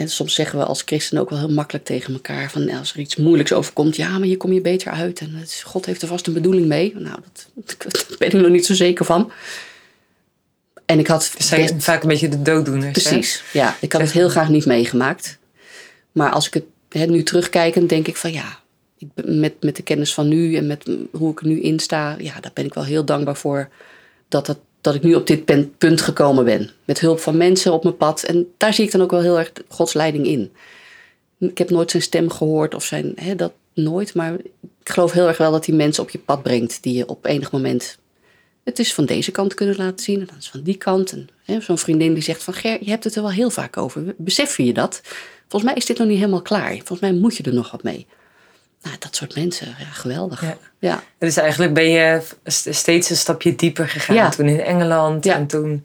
en 0.00 0.08
soms 0.08 0.34
zeggen 0.34 0.58
we 0.58 0.64
als 0.64 0.82
christenen 0.86 1.22
ook 1.22 1.30
wel 1.30 1.38
heel 1.38 1.50
makkelijk 1.50 1.84
tegen 1.84 2.12
elkaar: 2.12 2.50
van 2.50 2.70
als 2.70 2.92
er 2.92 2.98
iets 2.98 3.16
moeilijks 3.16 3.52
overkomt, 3.52 3.96
ja, 3.96 4.08
maar 4.08 4.26
hier 4.26 4.36
kom 4.36 4.52
je 4.52 4.60
beter 4.60 4.92
uit. 4.92 5.20
En 5.20 5.34
het, 5.34 5.62
God 5.64 5.86
heeft 5.86 6.02
er 6.02 6.08
vast 6.08 6.26
een 6.26 6.32
bedoeling 6.32 6.66
mee. 6.66 6.94
Nou, 6.96 7.18
dat, 7.54 7.76
daar 7.78 8.04
ben 8.18 8.28
ik 8.28 8.34
nog 8.34 8.50
niet 8.50 8.66
zo 8.66 8.74
zeker 8.74 9.04
van. 9.04 9.32
En 10.84 10.98
ik 10.98 11.06
had. 11.06 11.30
Het 11.32 11.42
zijn 11.46 11.60
best- 11.60 11.84
vaak 11.84 12.02
een 12.02 12.08
beetje 12.08 12.28
de 12.28 12.42
dooddoeners. 12.42 13.04
hè? 13.04 13.10
Precies, 13.10 13.42
ja. 13.52 13.76
Ik 13.80 13.92
had 13.92 14.00
het 14.00 14.12
heel 14.12 14.28
graag 14.28 14.48
niet 14.48 14.66
meegemaakt. 14.66 15.38
Maar 16.12 16.30
als 16.30 16.48
ik 16.48 16.62
het 16.88 17.10
nu 17.10 17.22
terugkijk, 17.22 17.74
dan 17.74 17.86
denk 17.86 18.06
ik 18.06 18.16
van 18.16 18.32
ja, 18.32 18.58
ik, 18.98 19.08
met, 19.24 19.62
met 19.62 19.76
de 19.76 19.82
kennis 19.82 20.14
van 20.14 20.28
nu 20.28 20.56
en 20.56 20.66
met 20.66 20.90
hoe 21.10 21.32
ik 21.32 21.40
er 21.40 21.46
nu 21.46 21.60
in 21.60 21.78
sta, 21.78 22.16
ja, 22.18 22.40
daar 22.40 22.50
ben 22.54 22.64
ik 22.64 22.74
wel 22.74 22.84
heel 22.84 23.04
dankbaar 23.04 23.36
voor 23.36 23.68
dat, 24.28 24.46
dat, 24.46 24.58
dat 24.80 24.94
ik 24.94 25.02
nu 25.02 25.14
op 25.14 25.26
dit 25.26 25.44
punt 25.78 26.00
gekomen 26.00 26.44
ben. 26.44 26.70
Met 26.84 27.00
hulp 27.00 27.20
van 27.20 27.36
mensen 27.36 27.72
op 27.72 27.82
mijn 27.82 27.96
pad. 27.96 28.22
En 28.22 28.52
daar 28.56 28.74
zie 28.74 28.84
ik 28.84 28.92
dan 28.92 29.02
ook 29.02 29.10
wel 29.10 29.22
heel 29.22 29.38
erg 29.38 29.52
Gods 29.68 29.92
leiding 29.92 30.26
in. 30.26 30.52
Ik 31.38 31.58
heb 31.58 31.70
nooit 31.70 31.90
zijn 31.90 32.02
stem 32.02 32.30
gehoord 32.30 32.74
of 32.74 32.84
zijn, 32.84 33.12
hè, 33.14 33.36
dat 33.36 33.52
nooit. 33.74 34.14
Maar 34.14 34.34
ik 34.80 34.88
geloof 34.90 35.12
heel 35.12 35.28
erg 35.28 35.38
wel 35.38 35.52
dat 35.52 35.66
hij 35.66 35.74
mensen 35.74 36.02
op 36.02 36.10
je 36.10 36.18
pad 36.18 36.42
brengt 36.42 36.82
die 36.82 36.94
je 36.94 37.08
op 37.08 37.24
enig 37.26 37.52
moment 37.52 37.98
het 38.64 38.78
is 38.78 38.94
van 38.94 39.04
deze 39.04 39.30
kant 39.30 39.54
kunnen 39.54 39.76
laten 39.76 40.04
zien 40.04 40.20
en 40.20 40.26
dan 40.26 40.36
is 40.36 40.50
van 40.50 40.62
die 40.62 40.76
kant. 40.76 41.16
En 41.44 41.62
zo'n 41.62 41.78
vriendin 41.78 42.14
die 42.14 42.22
zegt 42.22 42.42
van 42.42 42.54
Ger, 42.54 42.78
je 42.80 42.90
hebt 42.90 43.04
het 43.04 43.14
er 43.14 43.22
wel 43.22 43.30
heel 43.30 43.50
vaak 43.50 43.76
over. 43.76 44.14
Besef 44.16 44.56
je 44.56 44.72
dat? 44.72 45.00
Volgens 45.48 45.70
mij 45.70 45.74
is 45.74 45.86
dit 45.86 45.98
nog 45.98 46.08
niet 46.08 46.18
helemaal 46.18 46.42
klaar. 46.42 46.72
Volgens 46.76 47.00
mij 47.00 47.12
moet 47.12 47.36
je 47.36 47.42
er 47.42 47.54
nog 47.54 47.70
wat 47.70 47.82
mee. 47.82 48.06
Nou, 48.82 48.96
dat 48.98 49.16
soort 49.16 49.34
mensen, 49.34 49.66
ja, 49.78 49.84
geweldig. 49.84 50.42
Ja. 50.42 50.56
Ja, 50.78 51.02
Dus 51.18 51.36
eigenlijk 51.36 51.74
ben 51.74 51.90
je 51.90 52.20
st- 52.44 52.74
steeds 52.74 53.10
een 53.10 53.16
stapje 53.16 53.54
dieper 53.54 53.88
gegaan. 53.88 54.16
Ja. 54.16 54.28
Toen 54.28 54.46
in 54.48 54.60
Engeland 54.60 55.26
en 55.26 55.46
toen 55.46 55.84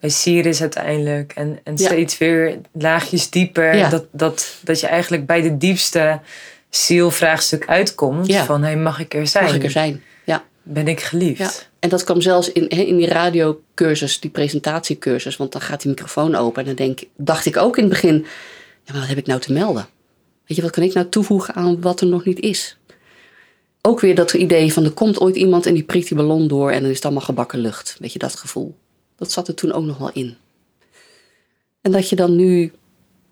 bij 0.00 0.10
Syrië 0.10 0.60
uiteindelijk. 0.60 1.32
En, 1.34 1.58
en 1.64 1.78
steeds 1.78 2.18
weer 2.18 2.58
laagjes 2.72 3.30
dieper. 3.30 3.76
Ja. 3.76 3.88
Dat, 3.88 4.04
dat, 4.12 4.54
dat 4.62 4.80
je 4.80 4.86
eigenlijk 4.86 5.26
bij 5.26 5.42
de 5.42 5.56
diepste 5.56 6.20
zielvraagstuk 6.70 7.68
uitkomt. 7.68 8.26
Ja. 8.26 8.44
Van 8.44 8.62
hey, 8.62 8.76
mag 8.76 8.98
ik 9.00 9.14
er 9.14 9.26
zijn? 9.26 9.44
mag 9.44 9.54
ik 9.54 9.64
er 9.64 9.70
zijn. 9.70 10.02
Ja. 10.24 10.44
Ben 10.62 10.88
ik 10.88 11.00
geliefd? 11.00 11.38
ja. 11.38 11.50
En 11.78 11.88
dat 11.88 12.04
kwam 12.04 12.20
zelfs 12.20 12.52
in, 12.52 12.68
in 12.68 12.96
die 12.96 13.08
radiocursus, 13.08 14.20
die 14.20 14.30
presentatiecursus. 14.30 15.36
Want 15.36 15.52
dan 15.52 15.60
gaat 15.60 15.80
die 15.82 15.90
microfoon 15.90 16.34
open. 16.34 16.60
En 16.62 16.66
dan 16.66 16.74
denk, 16.86 17.00
dacht 17.16 17.46
ik 17.46 17.56
ook 17.56 17.76
in 17.76 17.82
het 17.84 17.92
begin, 17.92 18.26
ja, 18.84 18.92
maar 18.92 19.00
wat 19.00 19.08
heb 19.08 19.18
ik 19.18 19.26
nou 19.26 19.40
te 19.40 19.52
melden? 19.52 19.86
Weet 20.52 20.60
je, 20.60 20.66
wat 20.66 20.76
kan 20.76 20.88
ik 20.88 20.94
nou 20.94 21.08
toevoegen 21.08 21.54
aan 21.54 21.80
wat 21.80 22.00
er 22.00 22.06
nog 22.06 22.24
niet 22.24 22.40
is? 22.40 22.76
Ook 23.80 24.00
weer 24.00 24.14
dat 24.14 24.32
idee 24.32 24.72
van 24.72 24.84
er 24.84 24.90
komt 24.90 25.20
ooit 25.20 25.36
iemand 25.36 25.66
en 25.66 25.74
die 25.74 25.82
prikt 25.82 26.08
die 26.08 26.16
ballon 26.16 26.48
door 26.48 26.70
en 26.70 26.80
dan 26.80 26.90
is 26.90 26.96
het 26.96 27.04
allemaal 27.04 27.22
gebakken 27.22 27.58
lucht. 27.58 27.96
Weet 27.98 28.12
je, 28.12 28.18
dat 28.18 28.36
gevoel. 28.36 28.74
Dat 29.16 29.32
zat 29.32 29.48
er 29.48 29.54
toen 29.54 29.72
ook 29.72 29.84
nog 29.84 29.98
wel 29.98 30.10
in. 30.12 30.36
En 31.80 31.92
dat 31.92 32.08
je 32.08 32.16
dan 32.16 32.36
nu, 32.36 32.72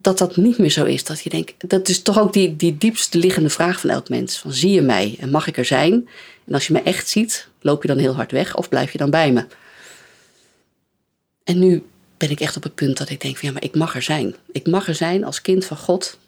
dat 0.01 0.19
dat 0.19 0.37
niet 0.37 0.59
meer 0.59 0.71
zo 0.71 0.85
is. 0.85 1.05
Dat 1.05 1.21
je 1.21 1.31
denkt, 1.31 1.69
dat 1.71 1.89
is 1.89 2.03
toch 2.03 2.19
ook 2.19 2.33
die, 2.33 2.57
die 2.57 2.79
diepste 2.79 3.19
liggende 3.19 3.51
vraag 3.51 3.81
van 3.81 3.91
elk 3.91 4.09
mens. 4.09 4.39
Van 4.39 4.53
zie 4.53 4.71
je 4.71 4.83
mij 4.83 5.17
en 5.19 5.31
mag 5.31 5.47
ik 5.47 5.59
er 5.59 5.65
zijn? 5.65 6.09
En 6.45 6.55
als 6.55 6.67
je 6.67 6.73
me 6.73 6.83
echt 6.83 7.09
ziet, 7.09 7.49
loop 7.61 7.83
je 7.83 7.89
dan 7.89 7.99
heel 7.99 8.15
hard 8.15 8.33
weg 8.33 8.57
of 8.57 8.69
blijf 8.69 8.93
je 8.93 8.99
dan 8.99 9.11
bij 9.11 9.33
me? 9.33 9.47
En 11.45 11.59
nu 11.59 11.83
ben 12.17 12.31
ik 12.31 12.41
echt 12.41 12.57
op 12.57 12.63
het 12.63 12.75
punt 12.75 12.97
dat 12.97 13.11
ik 13.11 13.21
denk 13.21 13.37
van 13.37 13.49
ja, 13.49 13.55
maar 13.55 13.65
ik 13.65 13.75
mag 13.75 13.95
er 13.95 14.03
zijn. 14.03 14.35
Ik 14.53 14.67
mag 14.67 14.89
er 14.89 14.95
zijn 14.95 15.25
als 15.25 15.43
kind 15.43 15.65
van 15.65 15.77
God. 15.77 16.19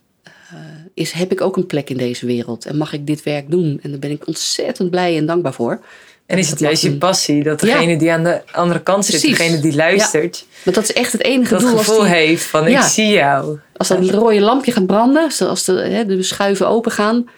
Eh, 0.52 0.58
is, 0.94 1.12
heb 1.12 1.32
ik 1.32 1.40
ook 1.40 1.56
een 1.56 1.66
plek 1.66 1.90
in 1.90 1.96
deze 1.96 2.26
wereld 2.26 2.66
en 2.66 2.76
mag 2.76 2.92
ik 2.92 3.06
dit 3.06 3.22
werk 3.22 3.50
doen? 3.50 3.78
En 3.82 3.90
daar 3.90 3.98
ben 3.98 4.10
ik 4.10 4.26
ontzettend 4.26 4.90
blij 4.90 5.16
en 5.16 5.26
dankbaar 5.26 5.52
voor. 5.54 5.80
En 6.26 6.38
is 6.38 6.50
het 6.50 6.58
juist 6.58 6.82
je 6.82 6.96
passie 6.96 7.42
dat 7.42 7.60
Ja. 7.60 7.66
degene 7.66 7.98
die 7.98 8.12
aan 8.12 8.24
de 8.24 8.40
andere 8.52 8.82
kant 8.82 9.04
zit, 9.04 9.20
degene 9.22 9.60
die 9.60 9.74
luistert, 9.74 10.46
Want 10.64 10.76
dat 10.76 10.84
is 10.84 10.92
echt 10.92 11.12
het 11.12 11.22
enige 11.22 11.50
dat 11.52 11.60
doel. 11.60 11.70
Als, 11.76 11.86
gevoel 11.86 12.00
die- 12.02 12.10
heeft 12.12 12.44
van 12.44 12.66
ik 12.66 12.72
Ja. 12.72 12.88
zie 12.88 13.06
jou. 13.08 13.58
als 13.76 13.88
dat 13.88 14.10
rode 14.10 14.40
lampje 14.40 14.72
gaat 14.72 14.86
branden, 14.86 15.32
zoals 15.32 15.64
de, 15.64 15.72
hè, 15.72 16.06
de 16.06 16.22
schuiven 16.22 16.68
open 16.68 16.92
gaan. 16.92 17.28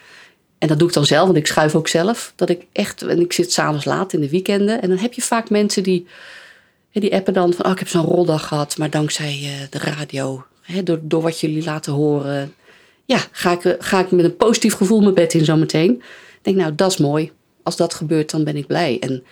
En 0.57 0.67
dat 0.67 0.79
doe 0.79 0.87
ik 0.87 0.93
dan 0.93 1.05
zelf, 1.05 1.25
want 1.25 1.37
ik 1.37 1.47
schuif 1.47 1.75
ook 1.75 1.87
zelf. 1.87 2.33
Dat 2.35 2.49
ik 2.49 2.65
echt, 2.71 3.01
en 3.01 3.19
ik 3.19 3.33
zit 3.33 3.51
s'avonds 3.53 3.85
laat 3.85 4.13
in 4.13 4.19
de 4.21 4.29
weekenden. 4.29 4.81
En 4.81 4.89
dan 4.89 4.97
heb 4.97 5.13
je 5.13 5.21
vaak 5.21 5.49
mensen 5.49 5.83
die, 5.83 6.07
hè, 6.91 6.99
die 7.01 7.13
appen 7.13 7.33
dan 7.33 7.53
van, 7.53 7.65
oh, 7.65 7.71
ik 7.71 7.79
heb 7.79 7.87
zo'n 7.87 8.05
roldag 8.05 8.47
gehad. 8.47 8.77
Maar 8.77 8.89
dankzij 8.89 9.39
eh, 9.43 9.49
de 9.69 9.79
radio, 9.79 10.45
hè, 10.61 10.83
door, 10.83 10.99
door 11.01 11.21
wat 11.21 11.39
jullie 11.39 11.63
laten 11.63 11.93
horen. 11.93 12.53
Ja, 13.05 13.19
ga 13.31 13.51
ik, 13.51 13.65
eh, 13.65 13.73
ga 13.79 13.99
ik 13.99 14.11
met 14.11 14.25
een 14.25 14.35
positief 14.35 14.73
gevoel 14.73 15.01
mijn 15.01 15.13
bed 15.13 15.33
in 15.33 15.45
zometeen. 15.45 15.91
Ik 15.91 16.39
denk, 16.41 16.57
nou, 16.57 16.75
dat 16.75 16.91
is 16.91 16.97
mooi. 16.97 17.31
Als 17.63 17.75
dat 17.75 17.93
gebeurt, 17.93 18.31
dan 18.31 18.43
ben 18.43 18.55
ik 18.55 18.67
blij. 18.67 18.97
En 18.99 19.23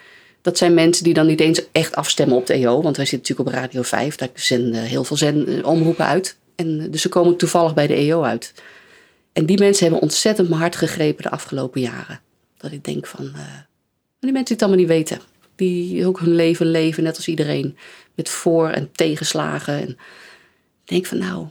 dat 0.41 0.57
zijn 0.57 0.73
mensen 0.73 1.03
die 1.03 1.13
dan 1.13 1.25
niet 1.25 1.39
eens 1.39 1.61
echt 1.71 1.95
afstemmen 1.95 2.37
op 2.37 2.45
de 2.45 2.53
EO. 2.53 2.81
Want 2.81 2.97
wij 2.97 3.05
zitten 3.05 3.35
natuurlijk 3.35 3.57
op 3.57 3.63
Radio 3.63 3.81
5. 3.81 4.15
Daar 4.15 4.29
zenden 4.33 4.83
heel 4.83 5.03
veel 5.03 5.17
zend, 5.17 5.47
eh, 5.47 5.65
omroepen 5.65 6.05
uit. 6.05 6.37
En, 6.55 6.79
eh, 6.79 6.91
dus 6.91 7.01
ze 7.01 7.09
komen 7.09 7.37
toevallig 7.37 7.73
bij 7.73 7.87
de 7.87 7.93
EO 7.93 8.21
uit. 8.21 8.53
En 9.33 9.45
die 9.45 9.59
mensen 9.59 9.83
hebben 9.83 10.01
ontzettend 10.01 10.49
mijn 10.49 10.61
hart 10.61 10.75
gegrepen 10.75 11.23
de 11.23 11.29
afgelopen 11.29 11.81
jaren. 11.81 12.19
Dat 12.57 12.71
ik 12.71 12.83
denk 12.83 13.07
van... 13.07 13.31
die 14.19 14.31
mensen 14.31 14.43
die 14.43 14.53
het 14.53 14.61
allemaal 14.61 14.79
niet 14.79 14.87
weten. 14.87 15.19
Die 15.55 16.07
ook 16.07 16.19
hun 16.19 16.35
leven 16.35 16.65
leven, 16.65 17.03
net 17.03 17.15
als 17.15 17.27
iedereen. 17.27 17.77
Met 18.15 18.29
voor- 18.29 18.69
en 18.69 18.91
tegenslagen. 18.91 19.73
En 19.73 19.89
ik 19.89 19.97
denk 20.85 21.05
van 21.05 21.17
nou... 21.17 21.47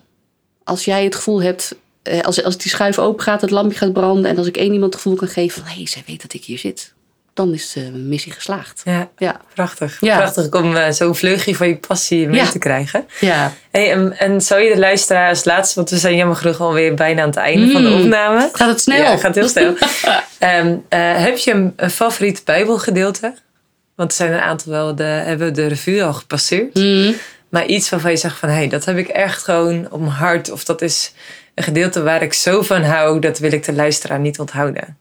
Als 0.65 0.85
jij 0.85 1.05
het 1.05 1.15
gevoel 1.15 1.43
hebt... 1.43 1.77
eh, 2.03 2.21
Als, 2.21 2.45
als 2.45 2.57
die 2.57 2.71
schuif 2.71 2.99
open 2.99 3.23
gaat, 3.25 3.41
het 3.41 3.51
lampje 3.51 3.79
gaat 3.79 3.93
branden... 3.93 4.31
en 4.31 4.39
als 4.39 4.47
ik 4.47 4.57
één 4.57 4.73
iemand 4.73 4.93
het 4.93 5.03
gevoel 5.03 5.19
kan 5.19 5.29
geven 5.29 5.61
van... 5.63 5.71
hé, 5.71 5.77
hey, 5.77 5.87
zij 5.87 6.03
weet 6.07 6.23
dat 6.23 6.33
ik 6.33 6.45
hier 6.45 6.59
zit. 6.59 6.93
Dan 7.35 7.53
is 7.55 7.73
de 7.73 7.91
missie 7.91 8.33
geslaagd. 8.33 8.81
Ja, 8.85 9.11
Ja. 9.19 9.41
prachtig. 9.55 9.97
Ja. 10.01 10.17
Prachtig 10.17 10.51
om 10.51 10.77
eh, 10.77 10.91
zo'n 10.93 11.15
vleugje 11.15 11.55
van 11.57 11.69
je 11.69 11.77
passie 11.77 12.27
mee 12.29 12.41
Ja. 12.41 12.51
te 12.51 12.59
krijgen. 12.59 13.07
Ja. 13.21 13.53
Hey, 13.71 13.91
en, 13.93 14.19
en 14.19 14.41
zou 14.41 14.61
je 14.61 14.73
de 14.75 14.79
luisteraar 14.81 15.29
als 15.29 15.45
laatste, 15.45 15.75
want 15.75 15.91
we 15.91 15.99
zijn 15.99 16.17
jammer 16.17 16.37
genoeg 16.37 16.61
alweer 16.61 16.95
bijna 16.95 17.21
aan 17.23 17.29
het 17.29 17.37
einde 17.37 17.71
van 17.73 17.83
de 17.83 17.89
Mm. 17.89 18.03
opname. 18.03 18.49
Gaat 18.53 18.69
het 18.69 18.81
snel? 18.81 18.97
Ja, 19.03 19.11
het 19.11 19.21
gaat 19.21 19.35
heel 19.35 19.49
snel. 19.49 19.75
Ehm, 20.39 20.75
eh, 20.89 20.99
heb 21.23 21.37
je 21.39 21.53
een, 21.53 21.73
een 21.77 21.91
favoriet 21.91 22.43
Bijbelgedeelte? 22.45 23.35
Want 23.97 24.11
er 24.11 24.17
zijn 24.17 24.33
een 24.33 24.41
aantal 24.41 24.73
wel, 24.73 24.95
de, 24.95 25.03
hebben 25.03 25.47
we 25.47 25.53
de 25.53 25.67
revue 25.67 26.05
al 26.05 26.13
gepasseerd. 26.13 26.75
Mm. 26.75 27.15
Maar 27.49 27.67
iets 27.67 27.91
waarvan 27.91 28.11
je 28.11 28.17
zegt 28.17 28.39
van, 28.39 28.49
hé, 28.49 28.55
hey, 28.55 28.69
dat 28.69 28.85
heb 28.85 28.97
ik 28.97 29.09
echt 29.09 29.43
gewoon 29.43 29.89
mijn 29.91 30.11
hart. 30.11 30.51
Of 30.51 30.65
dat 30.65 30.83
is 30.83 31.13
een 31.55 31.65
gedeelte 31.65 32.03
waar 32.03 32.23
ik 32.23 32.33
zo 32.33 32.63
van 32.63 32.83
hou, 32.83 33.21
dat 33.21 33.39
wil 33.39 33.53
ik 33.53 33.65
de 33.65 33.73
luisteraar 33.73 34.21
niet 34.21 34.39
onthouden. 34.39 34.97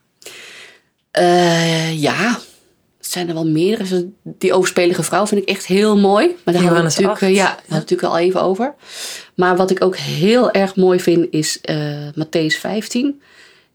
Eh, 1.11 2.01
ja, 2.01 2.39
zijn 2.99 3.27
er 3.27 3.33
wel 3.33 3.47
meerdere. 3.47 4.09
Die 4.23 4.53
overspelige 4.53 5.03
vrouw 5.03 5.27
vind 5.27 5.41
ik 5.41 5.49
echt 5.49 5.65
heel 5.65 5.97
mooi. 5.97 6.27
Maar 6.43 6.53
daar 6.53 6.63
hadden 6.63 6.81
we 6.81 6.87
natuurlijk, 6.87 7.11
8. 7.11 7.21
eh, 7.21 7.35
ja, 7.35 7.57
we 7.67 7.73
natuurlijk 7.73 8.13
al 8.13 8.17
even 8.17 8.41
over. 8.41 8.73
Maar 9.35 9.55
wat 9.55 9.71
ik 9.71 9.83
ook 9.83 9.95
heel 9.95 10.51
erg 10.51 10.75
mooi 10.75 10.99
vind 10.99 11.27
is 11.31 11.61
eh 11.61 12.07
Matthäus 12.13 12.59
15. 12.59 13.21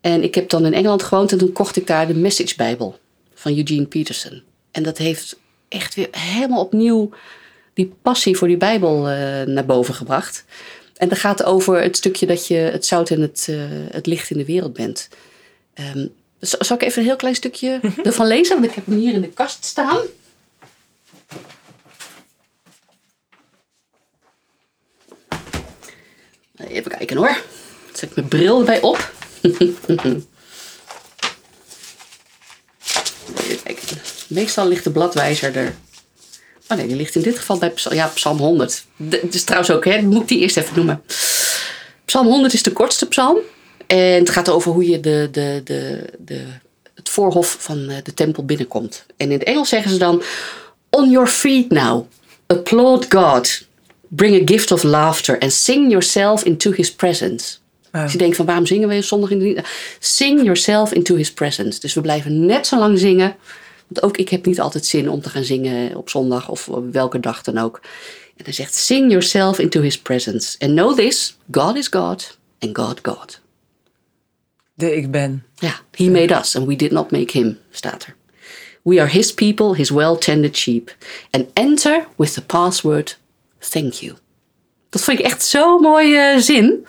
En 0.00 0.22
ik 0.22 0.34
heb 0.34 0.48
dan 0.48 0.66
in 0.66 0.74
Engeland 0.74 1.02
gewoond 1.02 1.32
en 1.32 1.38
toen 1.38 1.52
kocht 1.52 1.76
ik 1.76 1.86
daar 1.86 2.06
de 2.06 2.14
Message 2.14 2.56
Bijbel 2.56 2.98
van 3.34 3.56
Eugene 3.56 3.86
Peterson. 3.86 4.42
En 4.70 4.82
dat 4.82 4.98
heeft 4.98 5.38
echt 5.68 5.94
weer 5.94 6.08
helemaal 6.10 6.60
opnieuw 6.60 7.10
die 7.74 7.92
passie 8.02 8.36
voor 8.36 8.48
die 8.48 8.56
Bijbel 8.56 9.00
naar 9.46 9.66
boven 9.66 9.94
gebracht. 9.94 10.44
En 10.96 11.08
dat 11.08 11.18
gaat 11.18 11.42
over 11.44 11.82
het 11.82 11.96
stukje 11.96 12.26
dat 12.26 12.46
je 12.46 12.54
het 12.54 12.86
zout 12.86 13.10
en 13.10 13.20
het, 13.20 13.46
eh, 13.50 13.56
het 13.90 14.06
licht 14.06 14.30
in 14.30 14.38
de 14.38 14.44
wereld 14.44 14.72
bent. 14.72 15.08
Ehm, 15.74 16.06
zal 16.40 16.76
ik 16.76 16.82
even 16.82 16.98
een 16.98 17.08
heel 17.08 17.16
klein 17.16 17.34
stukje 17.34 17.80
ervan 18.04 18.26
lezen? 18.26 18.54
Want 18.54 18.68
ik 18.68 18.74
heb 18.74 18.86
hem 18.86 18.98
hier 18.98 19.14
in 19.14 19.20
de 19.20 19.28
kast 19.28 19.64
staan. 19.64 19.98
Even 26.56 26.90
kijken 26.90 27.16
hoor. 27.16 27.42
Zet 27.92 28.10
ik 28.10 28.16
mijn 28.16 28.28
bril 28.28 28.58
erbij 28.58 28.80
op. 28.80 29.12
Even 29.42 29.96
kijken. 33.62 34.00
Meestal 34.28 34.68
ligt 34.68 34.84
de 34.84 34.90
bladwijzer 34.90 35.56
er. 35.56 35.74
Oh 36.68 36.76
nee, 36.76 36.86
die 36.86 36.96
ligt 36.96 37.14
in 37.14 37.22
dit 37.22 37.38
geval 37.38 37.58
bij 37.58 37.72
ja, 37.90 38.06
Psalm 38.14 38.38
100. 38.38 38.84
De- 38.96 39.18
Het 39.22 39.34
is 39.34 39.44
trouwens 39.44 39.70
ook, 39.72 39.84
hè, 39.84 40.02
moet 40.02 40.22
ik 40.22 40.28
die 40.28 40.38
eerst 40.40 40.56
even 40.56 40.76
noemen. 40.76 41.02
Psalm 42.04 42.26
100 42.26 42.52
is 42.54 42.62
de 42.62 42.72
kortste 42.72 43.06
psalm. 43.08 43.38
En 43.86 43.98
het 44.18 44.30
gaat 44.30 44.48
over 44.48 44.72
hoe 44.72 44.88
je 44.88 45.00
de, 45.00 45.28
de, 45.32 45.60
de, 45.64 46.04
de, 46.18 46.44
het 46.94 47.08
voorhof 47.08 47.56
van 47.60 47.88
eh, 47.88 47.96
de 48.02 48.14
tempel 48.14 48.44
binnenkomt. 48.44 49.06
En 49.16 49.26
in 49.30 49.38
het 49.38 49.42
Engels 49.48 49.68
zeggen 49.68 49.90
ze 49.90 49.98
dan: 49.98 50.22
On 50.90 51.10
your 51.10 51.28
feet 51.28 51.70
now, 51.70 52.06
applaud 52.46 53.06
God. 53.08 53.64
Bring 54.08 54.40
a 54.42 54.52
gift 54.52 54.72
of 54.72 54.82
laughter 54.82 55.38
and 55.38 55.52
sing 55.52 55.90
yourself 55.90 56.42
into 56.44 56.72
his 56.72 56.94
presence. 56.94 57.56
Wauw. 57.90 58.02
Als 58.02 58.12
je 58.12 58.18
denkt 58.18 58.36
van 58.36 58.46
waarom 58.46 58.66
zingen 58.66 58.88
we 58.88 59.02
zondag 59.02 59.30
in 59.30 59.38
de? 59.38 59.62
Sing 59.98 60.42
yourself 60.42 60.92
into 60.92 61.16
his 61.16 61.32
presence. 61.32 61.80
Dus 61.80 61.94
we 61.94 62.00
blijven 62.00 62.46
net 62.46 62.66
zo 62.66 62.78
lang 62.78 62.98
zingen 62.98 63.36
Want 63.88 64.02
ook 64.02 64.16
ik 64.16 64.28
heb 64.28 64.46
niet 64.46 64.60
altijd 64.60 64.86
zin 64.86 65.10
om 65.10 65.20
te 65.20 65.28
gaan 65.28 65.44
zingen 65.44 65.96
op 65.96 66.08
zondag 66.08 66.48
of 66.48 66.68
welke 66.90 67.20
dag 67.20 67.42
dan 67.42 67.58
ook. 67.58 67.80
En 68.36 68.44
hij 68.44 68.52
zegt, 68.52 68.74
sing 68.74 69.10
yourself 69.10 69.58
into 69.58 69.80
his 69.80 69.98
presence. 69.98 70.58
And 70.58 70.72
know 70.72 70.96
this, 70.96 71.36
God 71.50 71.76
is 71.76 71.88
God 71.88 72.38
and 72.58 72.78
God 72.78 72.98
God. 73.02 73.40
De 74.74 74.96
ik 74.96 75.10
ben. 75.10 75.44
Ja, 75.54 75.80
he 75.90 76.10
made 76.10 76.34
us 76.34 76.56
and 76.56 76.66
we 76.66 76.76
did 76.76 76.90
not 76.90 77.10
make 77.10 77.38
him, 77.38 77.58
staat 77.70 78.04
er. 78.04 78.16
We 78.82 79.00
are 79.00 79.08
his 79.08 79.34
people, 79.34 79.74
his 79.74 79.90
well-tended 79.90 80.56
sheep. 80.56 80.96
And 81.30 81.46
enter 81.52 82.06
with 82.16 82.34
the 82.34 82.42
password, 82.42 83.18
thank 83.58 83.92
you. 83.92 84.14
Dat 84.88 85.02
vond 85.02 85.18
ik 85.18 85.24
echt 85.24 85.44
zo'n 85.44 85.80
mooie 85.80 86.40
zin. 86.40 86.86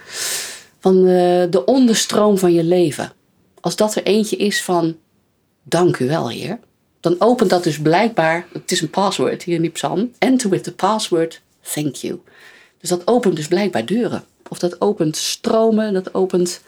Van 0.80 0.98
eh, 0.98 1.44
de 1.50 1.64
onderstroom 1.66 2.38
van 2.38 2.54
je 2.54 2.64
leven. 2.64 3.12
Als 3.60 3.76
dat 3.76 3.96
er 3.96 4.04
eentje 4.04 4.36
is 4.36 4.64
van, 4.64 4.98
dank 5.64 6.00
u 6.00 6.08
wel, 6.08 6.30
heer. 6.30 6.60
Dan 7.00 7.16
opent 7.20 7.50
dat 7.50 7.64
dus 7.64 7.80
blijkbaar, 7.80 8.48
het 8.54 8.72
is 8.72 8.82
een 8.82 8.90
password 8.90 9.44
hier 9.44 9.56
in 9.56 9.62
die 9.62 9.72
psalm. 9.72 10.12
Enter 10.18 10.50
with 10.50 10.64
the 10.64 10.74
password, 10.74 11.42
thank 11.62 11.96
you. 11.96 12.22
Dus 12.80 12.90
dat 12.90 13.08
opent 13.08 13.36
dus 13.36 13.48
blijkbaar 13.48 13.86
deuren. 13.86 14.24
Of 14.50 14.60
dat 14.60 14.82
opent 14.82 15.18
stromen, 15.18 15.94
dat 15.94 16.14
opent... 16.14 16.62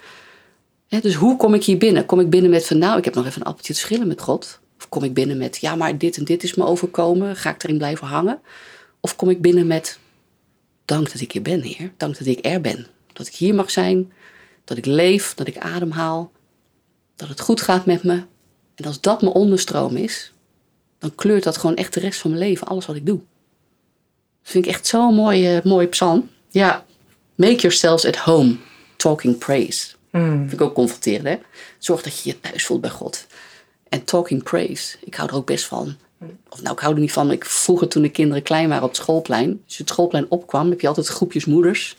Hè, 0.88 1.00
dus 1.00 1.14
hoe 1.14 1.38
kom 1.38 1.54
ik 1.54 1.64
hier 1.64 1.78
binnen? 1.78 2.06
Kom 2.06 2.20
ik 2.20 2.30
binnen 2.30 2.50
met 2.50 2.66
van, 2.66 2.78
nou, 2.78 2.98
ik 2.98 3.06
heb 3.06 3.16
nog 3.16 3.26
even 3.26 3.42
een 3.42 3.48
appeltje 3.48 3.74
te 3.74 3.80
schillen 3.80 4.08
met 4.08 4.22
God. 4.22 4.60
Of 4.78 4.90
kom 4.90 5.04
ik 5.04 5.14
binnen 5.14 5.38
met, 5.38 5.58
ja, 5.58 5.76
maar 5.76 5.98
dit 5.98 6.18
en 6.18 6.24
dit 6.24 6.44
is 6.44 6.56
me 6.56 6.66
overkomen. 6.66 7.36
Ga 7.36 7.50
ik 7.50 7.64
erin 7.64 7.78
blijven 7.78 8.08
hangen? 8.08 8.40
Of 9.00 9.16
kom 9.16 9.30
ik 9.30 9.42
binnen 9.42 9.68
met, 9.68 10.00
dank 10.86 11.12
dat 11.12 11.22
ik 11.22 11.32
hier 11.32 11.42
ben, 11.42 11.62
Heer. 11.62 11.92
Dank 11.98 12.18
dat 12.18 12.28
ik 12.28 12.46
er 12.46 12.62
ben. 12.62 12.88
Dat 13.14 13.28
ik 13.28 13.36
hier 13.36 13.56
mag 13.56 13.72
zijn. 13.72 14.12
Dat 14.64 14.78
ik 14.78 14.86
leef, 14.86 15.34
dat 15.34 15.48
ik 15.48 15.58
ademhaal. 15.58 16.32
Dat 17.16 17.30
het 17.30 17.40
goed 17.40 17.62
gaat 17.62 17.86
met 17.86 18.04
me. 18.04 18.24
En 18.80 18.86
als 18.86 19.02
dat 19.02 19.22
mijn 19.22 19.34
onderstroom 19.34 19.96
is, 19.96 20.32
dan 21.00 21.16
kleurt 21.16 21.44
dat 21.44 21.58
gewoon 21.58 21.76
echt 21.76 21.94
de 21.94 22.00
rest 22.00 22.20
van 22.20 22.32
mijn 22.32 22.44
leven, 22.44 22.68
alles 22.68 22.86
wat 22.86 22.96
ik 22.96 23.06
doe. 23.06 23.20
Dat 24.42 24.52
vind 24.52 24.66
ik 24.66 24.72
echt 24.72 24.88
zo'n 24.88 25.14
mooie, 25.14 25.62
mooie 25.64 25.88
psalm. 25.88 26.30
Ja, 26.50 26.86
make 27.36 27.56
yourselves 27.56 28.06
at 28.06 28.16
home, 28.16 28.56
talking 28.96 29.38
praise. 29.38 29.88
Vind 30.12 30.54
ik 30.54 30.62
ook 30.62 30.74
confronterend, 30.74 31.28
hè? 31.28 31.38
Zorg 31.78 32.02
dat 32.02 32.20
je 32.20 32.30
je 32.30 32.40
thuis 32.40 32.66
voelt 32.66 32.82
bij 32.82 32.90
God. 32.90 33.28
En 33.90 34.04
talking 34.04 34.44
praise, 34.44 34.98
ik 35.04 35.16
hou 35.16 35.30
er 35.30 35.36
ook 35.36 35.46
best 35.46 35.66
van. 35.66 35.96
Of 36.50 36.62
nou, 36.62 36.74
ik 36.76 36.80
hou 36.82 36.94
er 36.94 37.00
niet 37.00 37.12
van. 37.12 37.32
Ik, 37.32 37.46
vroeger 37.46 37.88
toen 37.88 38.02
de 38.02 38.10
kinderen 38.10 38.44
klein 38.44 38.68
waren 38.70 38.84
op 38.84 38.90
het 38.90 39.00
schoolplein. 39.00 39.62
Als 39.66 39.76
je 39.78 39.84
het 39.84 39.92
schoolplein 39.92 40.26
opkwam, 40.30 40.70
heb 40.70 40.82
je 40.82 40.88
altijd 40.88 41.08
groepjes 41.08 41.46
moeders. 41.46 41.98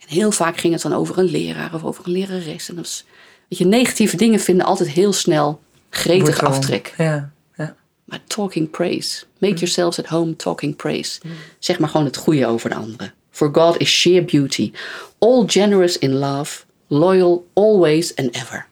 En 0.00 0.14
heel 0.14 0.30
vaak 0.30 0.58
ging 0.58 0.72
het 0.72 0.82
dan 0.82 0.94
over 0.94 1.18
een 1.18 1.30
leraar 1.30 1.74
of 1.74 1.84
over 1.84 2.06
een 2.06 2.12
lerares. 2.12 2.68
En 2.68 2.74
dat 2.74 2.84
is, 2.84 3.04
weet 3.48 3.58
je, 3.58 3.66
negatieve 3.66 4.16
dingen 4.16 4.40
vinden 4.40 4.66
altijd 4.66 4.88
heel 4.88 5.12
snel 5.12 5.60
gretig 5.90 6.42
aftrek. 6.42 6.94
Ja, 6.96 7.30
ja. 7.56 7.74
Maar 8.04 8.20
talking 8.26 8.70
praise. 8.70 9.24
Make 9.38 9.54
yourselves 9.54 9.98
at 9.98 10.06
home 10.06 10.36
talking 10.36 10.76
praise. 10.76 11.20
Zeg 11.58 11.78
maar 11.78 11.88
gewoon 11.88 12.06
het 12.06 12.16
goede 12.16 12.46
over 12.46 12.70
de 12.70 12.76
anderen. 12.76 13.14
For 13.30 13.48
God 13.52 13.76
is 13.76 13.90
sheer 13.90 14.24
beauty. 14.24 14.72
All 15.18 15.44
generous 15.46 15.98
in 15.98 16.12
love. 16.12 16.64
Loyal 16.86 17.46
always 17.52 18.16
and 18.16 18.34
ever. 18.34 18.66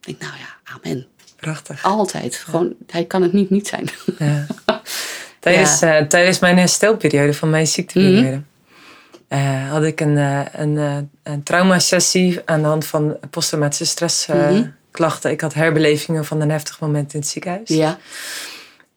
Ik 0.00 0.06
denk, 0.06 0.20
nou 0.20 0.32
ja, 0.38 0.74
amen. 0.74 1.06
Prachtig. 1.36 1.84
Altijd. 1.84 2.36
Gewoon, 2.36 2.74
hij 2.86 3.04
kan 3.04 3.22
het 3.22 3.32
niet 3.32 3.50
niet 3.50 3.68
zijn. 3.68 3.88
Ja. 4.18 4.46
Tijdens, 5.40 5.80
eh, 5.80 6.00
tijdens 6.00 6.38
mijn 6.38 6.58
herstelperiode 6.58 7.34
van 7.34 7.50
mijn 7.50 7.66
ziekteperiode 7.66 8.42
eh, 9.32 9.70
had 9.70 9.82
ik 9.82 10.00
een, 10.00 10.18
eh, 10.18 10.40
een, 10.52 10.78
eh, 10.78 10.96
een 11.22 11.42
traumasessie 11.42 12.40
aan 12.44 12.62
de 12.62 12.68
hand 12.68 12.86
van 12.86 13.16
posttraumatische 13.30 13.84
stressklachten. 14.92 15.30
Ik 15.30 15.40
had 15.40 15.54
herbelevingen 15.54 16.24
van 16.24 16.40
een 16.40 16.50
heftig 16.50 16.80
moment 16.80 17.14
in 17.14 17.20
het 17.20 17.28
ziekenhuis. 17.28 17.68
ja. 17.68 17.98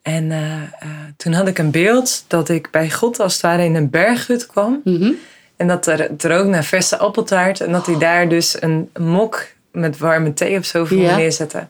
En 0.02 0.32
eh, 0.32 0.56
eh, 0.62 0.90
toen 1.18 1.34
had 1.34 1.48
ik 1.48 1.58
een 1.58 1.72
beeld 1.72 2.24
dat 2.28 2.50
ik 2.50 2.72
bij 2.72 2.92
God 2.92 3.20
als 3.20 3.34
het 3.34 3.42
ware 3.42 3.64
in 3.64 3.76
een 3.76 3.90
berghut 3.90 4.46
kwam. 4.46 4.82
Mhm. 4.84 5.12
En 5.58 5.68
dat 5.68 5.88
er, 5.88 6.00
het 6.00 6.24
rook 6.24 6.46
naar 6.46 6.64
verse 6.64 6.98
appeltaart. 6.98 7.62
En 7.62 7.72
dat 7.72 7.86
hij 7.86 7.98
daar 7.98 8.30
dus 8.30 8.62
een 8.62 8.90
mok 9.00 9.46
met 9.72 9.98
warme 9.98 10.34
thee 10.34 10.58
of 10.58 10.66
zo 10.66 10.86
voor 10.86 10.98
Ja. 10.98 11.10
me 11.12 11.16
neerzette. 11.16 11.68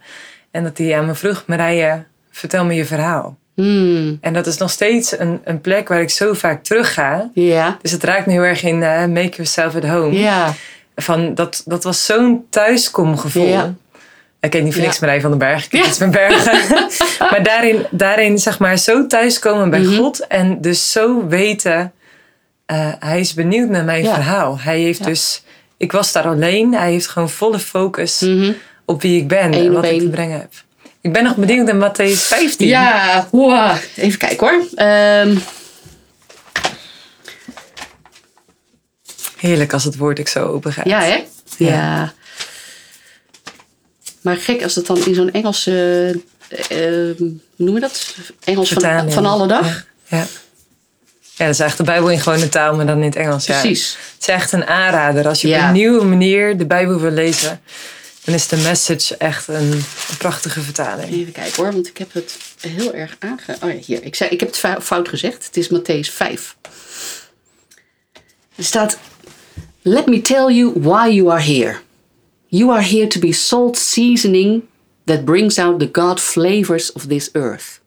En 0.51 0.63
dat 0.63 0.77
hij 0.77 0.97
aan 0.97 1.05
me 1.05 1.15
vroeg, 1.15 1.43
Marije, 1.47 2.03
vertel 2.31 2.65
me 2.65 2.73
je 2.73 2.85
verhaal. 2.85 3.37
Hmm. 3.53 4.17
En 4.21 4.33
dat 4.33 4.47
is 4.47 4.57
nog 4.57 4.69
steeds 4.69 5.19
een, 5.19 5.41
een 5.43 5.61
plek 5.61 5.87
waar 5.87 6.01
ik 6.01 6.09
zo 6.09 6.33
vaak 6.33 6.63
terug 6.63 6.93
ga. 6.93 7.29
Ja. 7.33 7.77
Dus 7.81 7.91
het 7.91 8.03
raakt 8.03 8.25
me 8.25 8.31
heel 8.31 8.41
erg 8.41 8.63
in 8.63 8.83
eh, 8.83 9.05
make 9.05 9.29
yourself 9.35 9.75
at 9.75 9.83
home. 9.85 10.17
Ja. 10.19 10.53
Van, 10.95 11.35
dat, 11.35 11.61
dat 11.65 11.83
was 11.83 12.05
zo'n 12.05 12.45
thuiskomgevoel. 12.49 13.47
Ja. 13.47 13.73
Ik 14.45 14.51
ken 14.51 14.63
niet 14.63 14.73
voor 14.73 14.81
Ja. 14.81 14.87
niks 14.87 14.99
Marije 14.99 15.21
van 15.21 15.29
den 15.29 15.39
Berg. 15.39 15.63
Ik 15.63 15.69
ken 15.69 15.79
Ja. 15.79 15.85
iets 15.87 15.97
bergen. 15.97 16.87
maar 17.31 17.43
daarin, 17.43 17.85
daarin 17.91 18.37
zeg 18.39 18.59
maar 18.59 18.77
zo 18.77 19.07
thuiskomen 19.07 19.69
bij 19.69 19.79
Mhm. 19.79 19.95
God. 19.95 20.27
En 20.27 20.61
dus 20.61 20.91
zo 20.91 21.27
weten, 21.27 21.93
eh, 22.65 22.91
hij 22.99 23.19
is 23.19 23.33
benieuwd 23.33 23.69
naar 23.69 23.83
mijn 23.83 24.03
Ja. 24.03 24.13
verhaal. 24.13 24.59
Hij 24.59 24.79
heeft 24.79 25.03
dus, 25.03 25.43
ik 25.77 25.91
was 25.91 26.11
daar 26.11 26.23
alleen. 26.27 26.73
Hij 26.73 26.91
heeft 26.91 27.07
gewoon 27.07 27.29
volle 27.29 27.59
focus 27.59 28.19
Mhm. 28.19 28.51
op 28.85 29.01
wie 29.01 29.21
ik 29.21 29.27
ben 29.27 29.53
Eén 29.53 29.65
en 29.65 29.71
wat 29.71 29.85
ik 29.85 29.99
te 29.99 30.09
brengen 30.09 30.39
heb. 30.39 30.51
Ik 31.01 31.13
ben 31.13 31.23
nog 31.23 31.35
benieuwd 31.35 31.65
naar 31.73 31.89
Matthäus 31.91 32.17
15. 32.27 32.67
Ja, 32.67 33.27
wow. 33.31 33.75
even 33.95 34.19
kijken 34.19 34.47
hoor. 34.47 34.65
Ehm, 34.75 35.35
Heerlijk 39.37 39.73
als 39.73 39.83
het 39.83 39.97
woord 39.97 40.19
ik 40.19 40.27
zo 40.27 40.45
open 40.47 40.73
gaat. 40.73 40.85
ja, 40.85 41.01
hè? 41.01 41.23
Ja. 41.57 42.13
Maar 44.25 44.37
gek 44.37 44.63
als 44.63 44.75
het 44.75 44.85
dan 44.85 45.05
in 45.05 45.15
zo'n 45.15 45.31
Engelse, 45.31 45.71
eh, 46.47 47.09
eh, 47.09 47.17
hoe 47.17 47.33
noem 47.55 47.73
je 47.75 47.81
dat? 47.81 48.15
Engels 48.43 48.69
van, 48.69 49.11
van 49.11 49.25
alle 49.25 49.47
dag? 49.47 49.85
Ja. 50.07 50.17
ja. 50.17 50.25
Ja, 51.35 51.45
dat 51.45 51.53
is 51.53 51.59
echt 51.59 51.77
de 51.77 51.83
Bijbel 51.83 52.09
in 52.09 52.19
gewone 52.19 52.49
taal, 52.49 52.75
maar 52.75 52.85
dan 52.85 52.97
in 52.97 53.03
het 53.03 53.15
Engels. 53.15 53.45
Ja. 53.45 53.59
Precies. 53.59 53.97
Het 54.13 54.21
is 54.21 54.27
echt 54.27 54.51
een 54.51 54.65
aanrader. 54.65 55.27
Als 55.27 55.41
je 55.41 55.47
op 55.47 55.53
een 55.53 55.71
nieuwe 55.71 56.03
manier 56.05 56.57
de 56.57 56.65
Bijbel 56.65 56.99
wil 56.99 57.11
lezen, 57.11 57.61
dan 58.23 58.35
is 58.35 58.47
de 58.47 58.57
message 58.57 59.17
echt 59.17 59.47
een, 59.47 59.71
een 59.71 60.17
prachtige 60.17 60.61
vertaling. 60.61 61.11
Even 61.11 61.31
kijken 61.31 61.63
hoor, 61.63 61.73
want 61.73 61.87
ik 61.87 61.97
heb 61.97 62.13
het 62.13 62.37
heel 62.59 62.93
erg 62.93 63.15
aange... 63.19 63.57
Oh 63.63 63.69
ja, 63.69 63.77
hier. 63.85 64.03
Ik, 64.03 64.15
zei, 64.15 64.29
ik 64.29 64.39
heb 64.39 64.49
het 64.49 64.57
fou- 64.57 64.81
fout 64.81 65.09
gezegd. 65.09 65.45
Het 65.45 65.57
is 65.57 65.69
Matthäus 65.69 66.11
5. 66.13 66.55
Er 68.55 68.63
staat... 68.63 68.97
Let 69.81 70.05
me 70.05 70.21
tell 70.21 70.53
you 70.53 70.71
why 70.75 71.09
you 71.09 71.31
are 71.31 71.41
here. 71.41 71.77
You 72.47 72.71
are 72.71 72.83
here 72.83 73.07
to 73.07 73.19
be 73.19 73.31
salt 73.31 73.77
seasoning 73.77 74.63
that 75.05 75.25
brings 75.25 75.59
out 75.59 75.79
the 75.79 75.89
God 75.91 76.19
flavors 76.19 76.91
of 76.91 77.05
this 77.05 77.29
earth. 77.31 77.81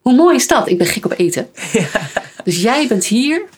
Hoe 0.00 0.14
mooi 0.14 0.36
is 0.36 0.46
dat? 0.46 0.68
Ik 0.68 0.78
ben 0.78 0.86
gek 0.86 1.04
op 1.04 1.14
eten. 1.16 1.48
Dus 2.44 2.62
jij 2.62 2.86
bent 2.88 3.04
hier, 3.04 3.48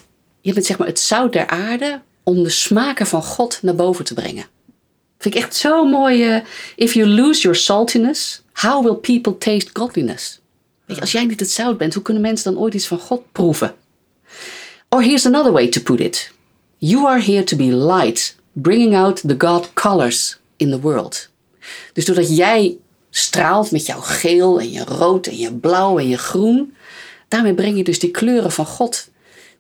je 0.41 0.53
bent 0.53 0.67
zeg 0.67 0.79
maar 0.79 0.87
het 0.87 0.99
zout 1.01 1.33
der 1.33 1.47
aarde 1.47 2.01
om 2.23 2.43
de 2.43 2.49
smaken 2.51 3.07
van 3.07 3.23
God 3.23 3.59
naar 3.63 3.75
boven 3.75 4.05
te 4.05 4.15
brengen. 4.15 4.47
Vind 5.19 5.35
ik 5.35 5.43
echt 5.43 5.57
zo 5.57 5.85
mooi. 5.85 6.25
eh, 6.25 6.41
if 6.77 6.95
you 6.95 7.09
lose 7.09 7.41
your 7.41 7.57
saltiness, 7.57 8.43
how 8.53 8.85
will 8.85 8.95
people 8.95 9.39
taste 9.39 9.71
godliness? 9.73 10.41
Weet 10.85 10.97
je, 10.97 11.03
als 11.03 11.13
jij 11.13 11.25
niet 11.25 11.41
het 11.41 11.51
zout 11.51 11.79
bent, 11.79 11.95
hoe 11.95 12.03
kunnen 12.03 12.23
mensen 12.23 12.53
dan 12.53 12.63
ooit 12.63 12.75
iets 12.75 12.87
van 12.87 12.99
God 12.99 13.33
proeven? 13.33 13.75
Or 14.89 15.03
here's 15.03 15.27
another 15.27 15.53
way 15.53 15.69
to 15.69 15.81
put 15.81 16.01
it. 16.01 16.31
You 16.79 17.07
are 17.07 17.21
here 17.23 17.45
to 17.45 17.57
be 17.57 17.77
light, 17.77 18.37
bringing 18.55 18.97
out 18.97 19.21
the 19.29 19.35
God 19.39 19.73
colors 19.73 20.39
in 20.57 20.71
the 20.71 20.81
world. 20.81 21.29
Dus 21.93 22.05
doordat 22.05 22.37
jij 22.37 22.77
straalt 23.11 23.71
met 23.71 23.87
jouw 23.87 24.01
geel 24.01 24.61
en 24.61 24.71
je 24.71 24.85
rood 24.85 25.27
en 25.27 25.39
je 25.39 25.53
blauw 25.53 25.99
en 25.99 26.09
je 26.09 26.19
groen, 26.19 26.75
daarmee 27.29 27.55
breng 27.55 27.77
je 27.77 27.85
dus 27.85 27.99
die 27.99 28.11
kleuren 28.11 28.53
van 28.53 28.67
God. 28.67 29.09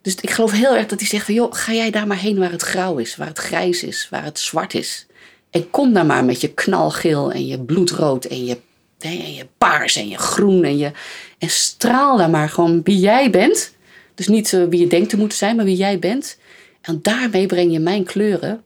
Dus 0.02 0.14
ik 0.14 0.30
geloof 0.30 0.50
heel 0.50 0.74
erg 0.74 0.86
dat 0.86 0.98
hij 0.98 1.08
zegt 1.08 1.24
van, 1.24 1.34
joh, 1.34 1.52
ga 1.52 1.72
jij 1.72 1.90
daar 1.90 2.06
maar 2.06 2.18
heen 2.18 2.38
waar 2.38 2.50
het 2.50 2.62
grauw 2.62 2.96
is, 2.96 3.16
waar 3.16 3.26
het 3.26 3.38
grijs 3.38 3.82
is, 3.82 4.08
waar 4.10 4.24
het 4.24 4.38
zwart 4.38 4.74
is. 4.74 5.06
En 5.50 5.70
kom 5.70 5.92
daar 5.92 6.06
maar 6.06 6.24
met 6.24 6.40
je 6.40 6.52
knalgeel 6.52 7.32
en 7.32 7.46
je 7.46 7.60
bloedrood 7.60 8.24
en 8.24 8.44
je, 8.44 8.58
en 8.98 9.34
je 9.34 9.46
paars 9.58 9.96
en 9.96 10.08
je 10.08 10.18
groen 10.18 10.64
en 10.64 10.78
je... 10.78 10.90
En 11.38 11.50
straal 11.50 12.16
daar 12.16 12.30
maar 12.30 12.48
gewoon 12.48 12.80
wie 12.82 12.98
jij 12.98 13.30
bent. 13.30 13.74
Dus 14.14 14.28
niet 14.28 14.52
eh, 14.52 14.64
wie 14.68 14.80
je 14.80 14.86
denkt 14.86 15.08
te 15.08 15.16
moeten 15.16 15.38
zijn, 15.38 15.56
maar 15.56 15.64
wie 15.64 15.76
jij 15.76 15.98
bent. 15.98 16.38
En 16.80 16.98
daarmee 17.02 17.46
breng 17.46 17.72
je 17.72 17.78
mijn 17.78 18.04
kleuren, 18.04 18.62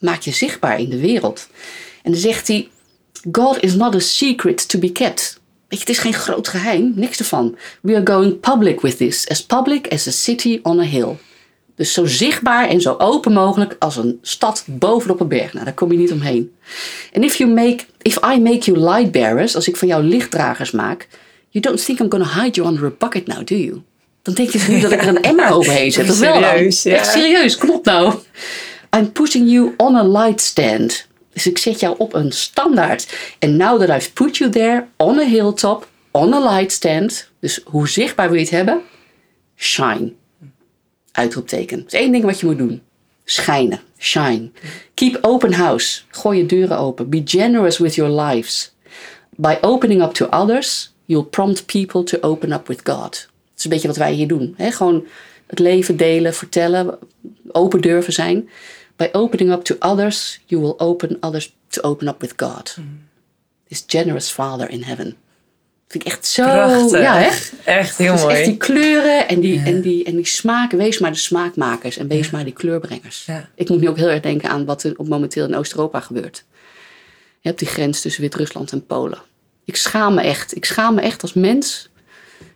maak 0.00 0.20
je 0.20 0.32
zichtbaar 0.32 0.80
in 0.80 0.90
de 0.90 1.00
wereld. 1.00 1.48
En 2.02 2.12
dan 2.12 2.20
zegt 2.20 2.48
hij, 2.48 2.68
God 3.32 3.62
is 3.62 3.74
not 3.74 3.94
a 3.94 3.98
secret 3.98 4.68
to 4.68 4.78
be 4.78 4.92
kept. 4.92 5.40
Weet 5.68 5.78
je, 5.80 5.86
het 5.86 5.96
is 5.96 5.98
geen 5.98 6.14
groot 6.14 6.48
geheim, 6.48 6.92
niks 6.96 7.18
ervan. 7.18 7.56
We 7.82 7.94
are 7.94 8.06
going 8.06 8.40
public 8.40 8.80
with 8.80 8.96
this, 8.96 9.28
as 9.28 9.46
public 9.46 9.92
as 9.92 10.06
a 10.06 10.10
city 10.10 10.60
on 10.62 10.80
a 10.80 10.84
hill. 10.84 11.16
Dus 11.76 11.92
zo 11.92 12.06
zichtbaar 12.06 12.68
en 12.68 12.80
zo 12.80 12.94
open 12.98 13.32
mogelijk 13.32 13.76
als 13.78 13.96
een 13.96 14.18
stad 14.22 14.64
bovenop 14.66 15.20
een 15.20 15.28
berg. 15.28 15.52
Nou, 15.52 15.64
daar 15.64 15.74
kom 15.74 15.92
je 15.92 15.98
niet 15.98 16.12
omheen. 16.12 16.54
En 17.12 17.22
if, 17.22 17.34
you 17.34 17.50
make, 17.50 17.84
if 18.02 18.16
I 18.16 18.40
make 18.40 18.58
you 18.58 18.78
light 18.78 19.10
bearers, 19.10 19.54
als 19.54 19.68
ik 19.68 19.76
van 19.76 19.88
jou 19.88 20.04
lichtdragers 20.04 20.70
maak, 20.70 21.08
you 21.48 21.64
don't 21.64 21.84
think 21.84 21.98
I'm 21.98 22.10
going 22.10 22.24
to 22.24 22.40
hide 22.40 22.54
you 22.54 22.68
under 22.68 22.84
a 22.84 22.92
bucket 22.98 23.26
now, 23.26 23.46
do 23.46 23.54
you? 23.54 23.82
Dan 24.22 24.34
denk 24.34 24.50
je 24.50 24.58
dus 24.58 24.66
niet 24.66 24.82
dat 24.82 24.92
ik 24.92 25.02
er 25.02 25.08
een 25.08 25.22
emmer 25.22 25.50
overheen 25.56 25.92
zet. 25.92 26.06
Dat 26.06 26.16
wel 26.16 26.40
dan. 26.40 26.50
Serieus, 26.50 26.82
ja. 26.82 26.94
Echt 26.94 27.12
serieus, 27.12 27.58
op 27.58 27.84
nou. 27.84 28.14
I'm 28.98 29.12
putting 29.12 29.48
you 29.48 29.74
on 29.76 29.94
a 29.94 30.02
light 30.02 30.40
stand. 30.40 31.06
Dus 31.32 31.46
ik 31.46 31.58
zet 31.58 31.80
jou 31.80 31.94
op 31.98 32.14
een 32.14 32.32
standaard. 32.32 33.18
And 33.38 33.52
now 33.52 33.80
that 33.80 33.88
I've 33.88 34.12
put 34.12 34.36
you 34.36 34.50
there 34.50 34.86
on 34.96 35.18
a 35.18 35.24
hilltop, 35.24 35.88
on 36.10 36.34
a 36.34 36.56
light 36.56 36.72
stand. 36.72 37.30
Dus 37.40 37.60
hoe 37.64 37.88
zichtbaar 37.88 38.28
wil 38.28 38.38
je 38.38 38.44
het 38.44 38.54
hebben? 38.54 38.80
Shine. 39.56 40.12
Uitroepteken. 41.12 41.78
Dat 41.82 41.92
is 41.92 42.00
één 42.00 42.12
ding 42.12 42.24
wat 42.24 42.40
je 42.40 42.46
moet 42.46 42.58
doen. 42.58 42.82
Schijnen. 43.24 43.80
Shine. 43.98 44.50
Keep 44.94 45.18
open 45.20 45.52
house. 45.52 46.00
Gooi 46.10 46.38
je 46.38 46.46
deuren 46.46 46.78
open. 46.78 47.08
Be 47.08 47.22
generous 47.24 47.78
with 47.78 47.94
your 47.94 48.20
lives. 48.20 48.74
By 49.36 49.56
opening 49.60 50.02
up 50.02 50.12
to 50.12 50.26
others, 50.26 50.92
you'll 51.04 51.26
prompt 51.26 51.66
people 51.66 52.02
to 52.02 52.18
open 52.20 52.52
up 52.52 52.66
with 52.66 52.80
God. 52.84 53.10
Dat 53.10 53.56
is 53.56 53.64
een 53.64 53.70
beetje 53.70 53.88
wat 53.88 53.96
wij 53.96 54.12
hier 54.12 54.28
doen. 54.28 54.54
Hè? 54.56 54.70
Gewoon 54.70 55.06
het 55.46 55.58
leven 55.58 55.96
delen, 55.96 56.34
vertellen, 56.34 56.98
open 57.52 57.80
durven 57.80 58.12
zijn. 58.12 58.48
By 58.98 59.08
opening 59.12 59.52
up 59.52 59.62
to 59.64 59.76
others, 59.78 60.40
you 60.46 60.62
will 60.62 60.74
open 60.76 61.16
others 61.20 61.52
to 61.68 61.82
open 61.82 62.08
up 62.08 62.20
with 62.20 62.32
God. 62.36 62.76
This 63.68 63.84
generous 63.86 64.30
Father 64.30 64.70
in 64.70 64.82
heaven. 64.82 65.16
Vind 65.88 66.04
ik 66.04 66.12
echt 66.12 66.26
zo. 66.26 66.42
Prachtig. 66.42 67.00
Ja, 67.00 67.18
hè? 67.18 67.30
Echt 67.64 67.96
heel 67.96 68.12
Dus 68.12 68.22
mooi. 68.22 68.34
echt 68.34 68.44
die 68.44 68.56
kleuren 68.56 69.28
en 69.28 69.40
die, 69.40 69.62
en, 69.62 69.80
die, 69.80 70.04
en 70.04 70.16
die 70.16 70.26
smaken. 70.26 70.78
Wees 70.78 70.98
maar 70.98 71.10
de 71.12 71.16
smaakmakers 71.18 71.96
en 71.96 72.08
wees 72.08 72.30
maar 72.30 72.44
die 72.44 72.52
kleurbrengers. 72.52 73.24
Ja. 73.26 73.48
Ik 73.54 73.68
moet 73.68 73.80
nu 73.80 73.88
ook 73.88 73.96
heel 73.96 74.08
erg 74.08 74.20
denken 74.20 74.50
aan 74.50 74.64
wat 74.64 74.82
er 74.82 74.92
op 74.96 75.08
momenteel 75.08 75.46
in 75.46 75.54
Oost-Europa 75.56 76.00
gebeurt. 76.00 76.44
Je 77.40 77.48
hebt 77.48 77.58
die 77.58 77.68
grens 77.68 78.00
tussen 78.00 78.22
Wit-Rusland 78.22 78.72
en 78.72 78.86
Polen. 78.86 79.18
Ik 79.64 79.76
schaam 79.76 80.14
me 80.14 80.20
echt. 80.20 80.56
Ik 80.56 80.64
schaam 80.64 80.94
me 80.94 81.00
echt 81.00 81.22
als 81.22 81.32
mens. 81.32 81.88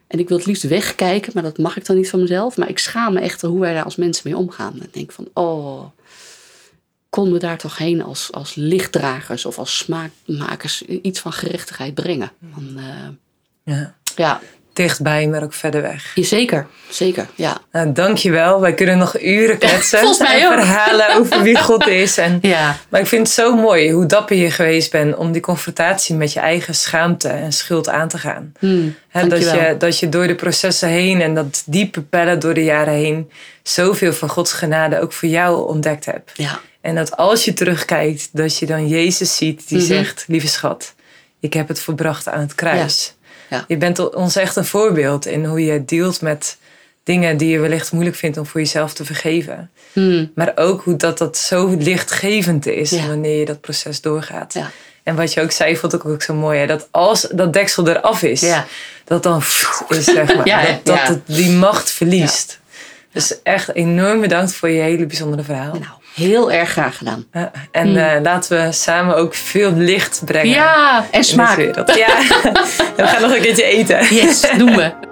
En 0.06 0.18
ik 0.18 0.28
wil 0.28 0.36
het 0.36 0.46
liefst 0.46 0.62
wegkijken, 0.62 1.30
maar 1.34 1.42
dat 1.42 1.58
mag 1.58 1.76
ik 1.76 1.86
dan 1.86 1.96
niet 1.96 2.10
van 2.10 2.20
mezelf. 2.20 2.56
Maar 2.56 2.68
ik 2.68 2.78
schaam 2.78 3.12
me 3.12 3.20
echt 3.20 3.40
hoe 3.40 3.60
wij 3.60 3.74
daar 3.74 3.84
als 3.84 3.96
mensen 3.96 4.22
mee 4.30 4.38
omgaan. 4.38 4.74
Ik 4.82 4.94
denk 4.94 5.12
van, 5.12 5.28
oh, 5.32 5.84
konden 7.12 7.32
we 7.32 7.38
daar 7.38 7.58
toch 7.58 7.78
heen 7.78 8.02
als, 8.02 8.28
als 8.32 8.54
lichtdragers 8.54 9.44
of 9.46 9.58
als 9.58 9.76
smaakmakers 9.78 10.82
iets 10.82 11.20
van 11.20 11.32
gerechtigheid 11.32 11.94
brengen? 11.94 12.30
Eh, 12.76 12.82
Ja. 13.64 13.94
ja, 14.16 14.40
Dichtbij, 14.72 15.26
maar 15.26 15.42
ook 15.42 15.52
verder 15.52 15.82
weg. 15.82 16.12
ja, 16.14 16.22
zeker. 16.24 16.66
Zeker, 16.90 17.26
ja. 17.34 17.58
Nou, 17.72 17.92
dankjewel. 17.92 18.60
Wij 18.60 18.74
kunnen 18.74 18.98
nog 18.98 19.20
uren 19.20 19.58
kletsen. 19.58 19.98
Volgens 19.98 20.18
mij 20.28 20.40
en 20.40 20.46
ook. 20.46 20.52
verhalen 20.52 21.16
over 21.16 21.42
wie 21.42 21.58
God 21.58 21.86
is. 21.86 22.18
En, 22.18 22.38
Ja. 22.54 22.76
Maar 22.88 23.00
ik 23.00 23.06
vind 23.06 23.26
het 23.26 23.36
zo 23.36 23.54
mooi 23.56 23.92
hoe 23.92 24.06
dapper 24.06 24.36
je 24.36 24.50
geweest 24.50 24.90
bent 24.90 25.16
om 25.16 25.32
die 25.32 25.40
confrontatie 25.42 26.14
met 26.14 26.32
je 26.32 26.40
eigen 26.40 26.74
schaamte 26.74 27.28
en 27.28 27.52
schuld 27.52 27.88
aan 27.88 28.08
te 28.08 28.18
gaan. 28.18 28.52
Hmm, 28.58 28.94
dat, 29.28 29.40
je, 29.40 29.74
dat 29.78 29.98
je 29.98 30.08
door 30.08 30.26
de 30.26 30.34
processen 30.34 30.88
heen 30.88 31.20
en 31.20 31.34
dat 31.34 31.62
diepe 31.66 32.00
pellen 32.02 32.38
door 32.38 32.54
de 32.54 32.64
jaren 32.64 32.94
heen 32.94 33.30
zoveel 33.62 34.12
van 34.12 34.28
Gods 34.28 34.52
genade 34.52 35.00
ook 35.00 35.12
voor 35.12 35.28
jou 35.28 35.68
ontdekt 35.68 36.04
hebt. 36.04 36.30
Ja, 36.34 36.60
En 36.82 36.94
dat 36.94 37.16
als 37.16 37.44
je 37.44 37.52
terugkijkt, 37.52 38.28
dat 38.32 38.58
je 38.58 38.66
dan 38.66 38.88
Jezus 38.88 39.36
ziet 39.36 39.68
die 39.68 39.78
Mhm. 39.78 39.86
zegt, 39.86 40.24
lieve 40.28 40.46
schat, 40.48 40.94
ik 41.40 41.52
heb 41.52 41.68
het 41.68 41.80
volbracht 41.80 42.28
aan 42.28 42.40
het 42.40 42.54
kruis. 42.54 43.14
Ja. 43.50 43.56
Ja. 43.56 43.64
Je 43.68 43.76
bent 43.76 44.14
ons 44.14 44.36
echt 44.36 44.56
een 44.56 44.64
voorbeeld 44.64 45.26
in 45.26 45.44
hoe 45.44 45.64
je 45.64 45.84
dealt 45.84 46.20
met 46.20 46.56
dingen 47.04 47.36
die 47.36 47.48
je 47.48 47.58
wellicht 47.58 47.92
moeilijk 47.92 48.16
vindt 48.16 48.36
om 48.38 48.46
voor 48.46 48.60
jezelf 48.60 48.94
te 48.94 49.04
vergeven. 49.04 49.70
Hmm, 49.92 50.30
Maar 50.34 50.52
ook 50.54 50.82
hoe 50.82 50.96
dat, 50.96 51.18
dat 51.18 51.36
zo 51.36 51.76
lichtgevend 51.78 52.66
is 52.66 52.90
Ja. 52.90 53.06
wanneer 53.06 53.38
je 53.38 53.44
dat 53.44 53.60
proces 53.60 54.00
doorgaat. 54.00 54.54
Ja. 54.54 54.70
En 55.02 55.16
wat 55.16 55.32
je 55.32 55.40
ook 55.40 55.50
zei, 55.50 55.76
vond 55.76 55.92
ik 55.92 56.04
ook 56.04 56.22
zo 56.22 56.34
mooi. 56.34 56.58
Hè? 56.58 56.66
Dat 56.66 56.88
als 56.90 57.20
dat 57.32 57.52
deksel 57.52 57.88
eraf 57.88 58.22
is, 58.22 58.44
dat 59.04 59.22
dan 59.22 59.42
is, 59.88 60.04
zeg 60.04 60.34
maar. 60.36 60.80
Dat 60.84 61.06
dat 61.06 61.18
die 61.26 61.50
macht 61.50 61.90
verliest. 61.90 62.60
Dus 63.12 63.42
echt 63.42 63.74
enorm 63.74 64.20
bedankt 64.20 64.54
voor 64.54 64.68
je 64.68 64.80
hele 64.82 65.06
bijzondere 65.06 65.42
verhaal. 65.42 65.72
nou, 65.74 65.84
heel 66.14 66.52
erg 66.52 66.70
graag 66.70 66.96
gedaan. 66.96 67.26
Ja, 67.32 67.50
en 67.70 67.96
eh, 67.96 68.22
laten 68.22 68.66
we 68.66 68.72
samen 68.72 69.16
ook 69.16 69.34
veel 69.34 69.72
licht 69.72 70.22
brengen. 70.24 70.54
Ja, 70.54 71.06
en 71.10 71.24
smaak. 71.24 71.58
Ja, 71.94 72.16
we 72.96 73.06
gaan 73.06 73.22
nog 73.22 73.34
een 73.34 73.40
keertje 73.40 73.64
eten. 73.64 74.14
Yes, 74.14 74.40
doen 74.58 74.76
we. 74.76 74.92